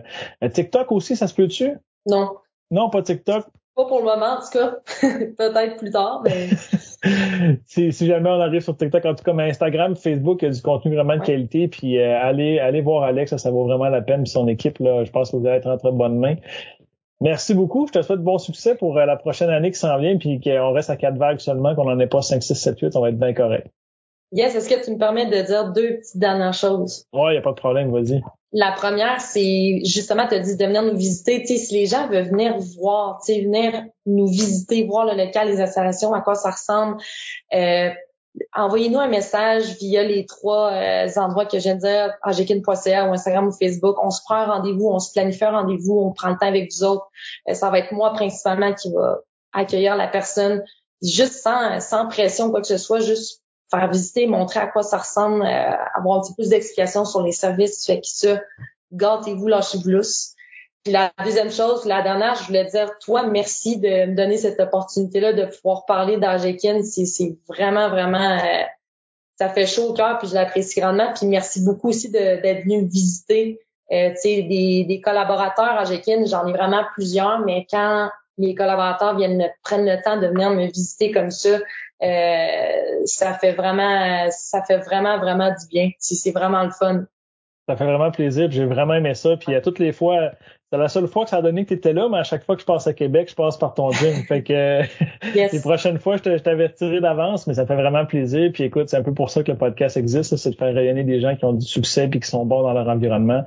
TikTok 0.52 0.92
aussi, 0.92 1.16
ça 1.16 1.26
se 1.26 1.34
peut-tu? 1.34 1.72
Non. 2.06 2.30
Non, 2.70 2.90
pas 2.90 3.02
TikTok. 3.02 3.46
Pas 3.74 3.84
pour 3.84 3.98
le 3.98 4.04
moment, 4.04 4.38
en 4.38 4.40
tout 4.40 4.58
cas. 4.58 4.76
Peut-être 5.38 5.76
plus 5.76 5.90
tard, 5.90 6.22
mais. 6.24 6.48
si, 7.66 7.92
si, 7.92 8.06
jamais 8.06 8.28
on 8.28 8.40
arrive 8.40 8.60
sur 8.60 8.76
TikTok, 8.76 9.04
en 9.04 9.14
tout 9.14 9.24
cas, 9.24 9.32
mais 9.32 9.50
Instagram, 9.50 9.94
Facebook, 9.94 10.42
il 10.42 10.46
y 10.46 10.48
a 10.48 10.50
du 10.52 10.60
contenu 10.60 10.94
vraiment 10.94 11.16
de 11.16 11.22
qualité. 11.22 11.68
Puis 11.68 12.00
allez, 12.02 12.58
allez 12.58 12.80
voir 12.80 13.04
Alex, 13.04 13.30
ça, 13.30 13.38
ça 13.38 13.50
vaut 13.50 13.64
vraiment 13.64 13.88
la 13.88 14.02
peine. 14.02 14.24
Puis 14.24 14.32
son 14.32 14.48
équipe, 14.48 14.78
là, 14.80 15.04
je 15.04 15.10
pense 15.10 15.30
que 15.30 15.36
vous 15.36 15.46
allez 15.46 15.58
être 15.58 15.68
en 15.68 15.78
très 15.78 15.92
bonne 15.92 16.18
main. 16.18 16.34
Merci 17.20 17.54
beaucoup. 17.54 17.86
Je 17.86 17.92
te 17.92 18.02
souhaite 18.02 18.20
bon 18.20 18.38
succès 18.38 18.76
pour 18.76 18.96
euh, 18.96 19.04
la 19.04 19.16
prochaine 19.16 19.50
année 19.50 19.72
qui 19.72 19.78
s'en 19.78 19.98
vient, 19.98 20.16
puis 20.16 20.40
qu'on 20.40 20.72
reste 20.72 20.90
à 20.90 20.96
quatre 20.96 21.16
vagues 21.16 21.40
seulement, 21.40 21.74
qu'on 21.74 21.84
n'en 21.84 21.98
ait 21.98 22.06
pas 22.06 22.22
5, 22.22 22.42
6, 22.42 22.54
7, 22.54 22.80
8, 22.80 22.96
on 22.96 23.00
va 23.00 23.08
être 23.08 23.18
bien 23.18 23.34
correct. 23.34 23.68
Yes, 24.30 24.54
est-ce 24.54 24.68
que 24.68 24.84
tu 24.84 24.92
me 24.92 24.98
permets 24.98 25.26
de 25.26 25.46
dire 25.46 25.72
deux 25.72 25.96
petites 25.96 26.18
dernières 26.18 26.54
choses? 26.54 27.06
Ouais, 27.12 27.30
il 27.30 27.32
n'y 27.32 27.38
a 27.38 27.42
pas 27.42 27.50
de 27.50 27.56
problème, 27.56 27.90
vas-y. 27.90 28.22
La 28.52 28.72
première, 28.72 29.20
c'est 29.20 29.80
justement, 29.84 30.26
tu 30.26 30.34
as 30.34 30.38
dit 30.38 30.56
de 30.56 30.64
venir 30.64 30.82
nous 30.82 30.96
visiter. 30.96 31.44
Si 31.44 31.74
les 31.74 31.86
gens 31.86 32.08
veulent 32.08 32.30
venir 32.30 32.56
voir, 32.80 33.20
venir 33.28 33.84
nous 34.06 34.26
visiter, 34.26 34.86
voir 34.86 35.04
le 35.04 35.22
local, 35.22 35.48
les 35.48 35.60
installations, 35.60 36.14
à 36.14 36.22
quoi 36.22 36.34
ça 36.34 36.50
ressemble, 36.50 36.96
euh, 37.52 37.90
envoyez-nous 38.54 38.98
un 38.98 39.08
message 39.08 39.76
via 39.78 40.02
les 40.02 40.24
trois 40.24 40.72
euh, 40.72 41.08
endroits 41.16 41.44
que 41.44 41.58
je 41.58 41.64
viens 41.64 41.74
de 41.74 41.80
dire, 41.80 42.14
agekin.ca 42.22 43.08
ou 43.08 43.12
Instagram 43.12 43.48
ou 43.48 43.52
Facebook. 43.52 43.96
On 44.02 44.10
se 44.10 44.22
prend 44.24 44.36
un 44.36 44.46
rendez-vous, 44.46 44.88
on 44.88 44.98
se 44.98 45.12
planifie 45.12 45.44
un 45.44 45.50
rendez-vous, 45.50 45.98
on 45.98 46.12
prend 46.12 46.30
le 46.30 46.36
temps 46.38 46.46
avec 46.46 46.72
vous 46.72 46.84
autres. 46.84 47.06
Euh, 47.48 47.54
ça 47.54 47.68
va 47.70 47.80
être 47.80 47.92
moi 47.92 48.12
principalement 48.12 48.72
qui 48.72 48.90
va 48.92 49.18
accueillir 49.52 49.96
la 49.96 50.08
personne 50.08 50.62
juste 51.02 51.34
sans, 51.34 51.80
sans 51.80 52.08
pression, 52.08 52.50
quoi 52.50 52.60
que 52.60 52.66
ce 52.66 52.78
soit, 52.78 53.00
juste 53.00 53.42
faire 53.70 53.90
visiter, 53.90 54.26
montrer 54.26 54.60
à 54.60 54.66
quoi 54.66 54.82
ça 54.82 54.98
ressemble, 54.98 55.42
euh, 55.42 55.72
avoir 55.94 56.18
un 56.18 56.20
petit 56.20 56.32
peu 56.32 56.42
plus 56.42 56.50
d'explications 56.50 57.04
sur 57.04 57.22
les 57.22 57.32
services. 57.32 57.84
Fait 57.86 58.00
que 58.00 58.06
ça, 58.06 58.40
gâtez-vous, 58.92 59.46
lâchez-vous 59.46 59.88
lousse 59.90 60.34
la 60.86 61.12
deuxième 61.24 61.50
chose, 61.50 61.84
la 61.84 62.02
dernière, 62.02 62.34
je 62.36 62.44
voulais 62.44 62.64
dire, 62.64 62.90
toi, 63.00 63.26
merci 63.26 63.78
de 63.78 64.06
me 64.06 64.14
donner 64.14 64.36
cette 64.36 64.58
opportunité-là 64.60 65.32
de 65.32 65.44
pouvoir 65.44 65.84
parler 65.86 66.16
d'Agekin. 66.16 66.82
C'est 66.82 67.36
vraiment, 67.48 67.88
vraiment, 67.88 68.38
euh, 68.38 68.62
ça 69.38 69.48
fait 69.48 69.66
chaud 69.66 69.90
au 69.90 69.92
cœur, 69.92 70.18
puis 70.18 70.28
je 70.28 70.34
l'apprécie 70.34 70.80
grandement. 70.80 71.12
Puis 71.14 71.26
merci 71.26 71.64
beaucoup 71.64 71.88
aussi 71.88 72.10
d'être 72.10 72.64
venu 72.64 72.86
visiter. 72.86 73.60
Euh, 73.90 74.12
des, 74.22 74.84
des 74.86 75.00
collaborateurs 75.00 75.78
Agekin, 75.78 76.24
j'en 76.26 76.46
ai 76.46 76.52
vraiment 76.52 76.82
plusieurs, 76.94 77.40
mais 77.40 77.66
quand 77.70 78.10
les 78.38 78.54
collaborateurs 78.54 79.16
viennent 79.16 79.50
prennent 79.62 79.86
le 79.86 80.00
temps 80.02 80.16
de 80.16 80.28
venir 80.28 80.50
me 80.50 80.66
visiter 80.66 81.10
comme 81.10 81.30
ça, 81.30 81.58
euh, 82.02 83.02
ça 83.04 83.34
fait 83.34 83.52
vraiment, 83.52 84.30
ça 84.30 84.62
fait 84.62 84.78
vraiment, 84.78 85.18
vraiment 85.18 85.50
du 85.50 85.66
bien. 85.68 85.90
C'est 85.98 86.30
vraiment 86.32 86.64
le 86.64 86.70
fun. 86.70 87.04
Ça 87.68 87.76
fait 87.76 87.84
vraiment 87.84 88.10
plaisir. 88.10 88.50
J'ai 88.50 88.64
vraiment 88.64 88.94
aimé 88.94 89.14
ça. 89.14 89.36
Puis 89.36 89.54
à 89.54 89.60
toutes 89.60 89.78
les 89.78 89.92
fois, 89.92 90.30
c'est 90.72 90.78
la 90.78 90.88
seule 90.88 91.06
fois 91.06 91.24
que 91.24 91.30
ça 91.30 91.38
a 91.38 91.42
donné 91.42 91.64
que 91.64 91.68
tu 91.68 91.74
étais 91.74 91.92
là, 91.92 92.08
mais 92.10 92.18
à 92.18 92.22
chaque 92.22 92.44
fois 92.44 92.54
que 92.54 92.62
je 92.62 92.66
passe 92.66 92.86
à 92.86 92.94
Québec, 92.94 93.28
je 93.30 93.34
passe 93.34 93.58
par 93.58 93.74
ton 93.74 93.90
gym. 93.90 94.14
fait 94.28 94.42
que 94.42 94.82
les 95.34 95.60
prochaines 95.60 95.98
fois, 95.98 96.16
je 96.16 96.38
t'avertirai 96.38 97.00
d'avance, 97.00 97.46
mais 97.46 97.54
ça 97.54 97.66
fait 97.66 97.74
vraiment 97.74 98.06
plaisir. 98.06 98.50
Puis 98.54 98.64
écoute, 98.64 98.88
c'est 98.88 98.96
un 98.96 99.02
peu 99.02 99.12
pour 99.12 99.28
ça 99.28 99.42
que 99.42 99.50
le 99.50 99.58
podcast 99.58 99.96
existe, 99.96 100.36
c'est 100.36 100.50
de 100.50 100.56
faire 100.56 100.74
rayonner 100.74 101.04
des 101.04 101.20
gens 101.20 101.36
qui 101.36 101.44
ont 101.44 101.52
du 101.52 101.66
succès 101.66 102.08
puis 102.08 102.20
qui 102.20 102.28
sont 102.28 102.46
bons 102.46 102.62
dans 102.62 102.72
leur 102.72 102.88
environnement. 102.88 103.44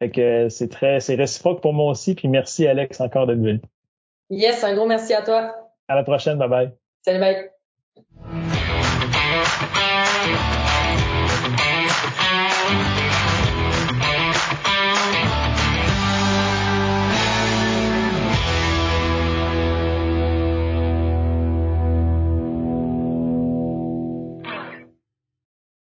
Fait 0.00 0.10
que 0.10 0.48
c'est 0.48 0.68
très, 0.68 0.98
c'est 1.00 1.14
réciproque 1.14 1.60
pour 1.60 1.74
moi 1.74 1.90
aussi. 1.90 2.14
Puis 2.14 2.28
merci 2.28 2.66
Alex 2.66 3.00
encore 3.00 3.26
d'être 3.26 3.38
venu. 3.38 3.60
Yes, 4.30 4.62
un 4.64 4.74
gros 4.74 4.86
merci 4.86 5.12
à 5.12 5.22
toi. 5.22 5.72
À 5.88 5.96
la 5.96 6.04
prochaine, 6.04 6.38
bye 6.38 6.48
bye. 6.48 6.70
Salut 7.04 7.18
bye. 7.18 8.39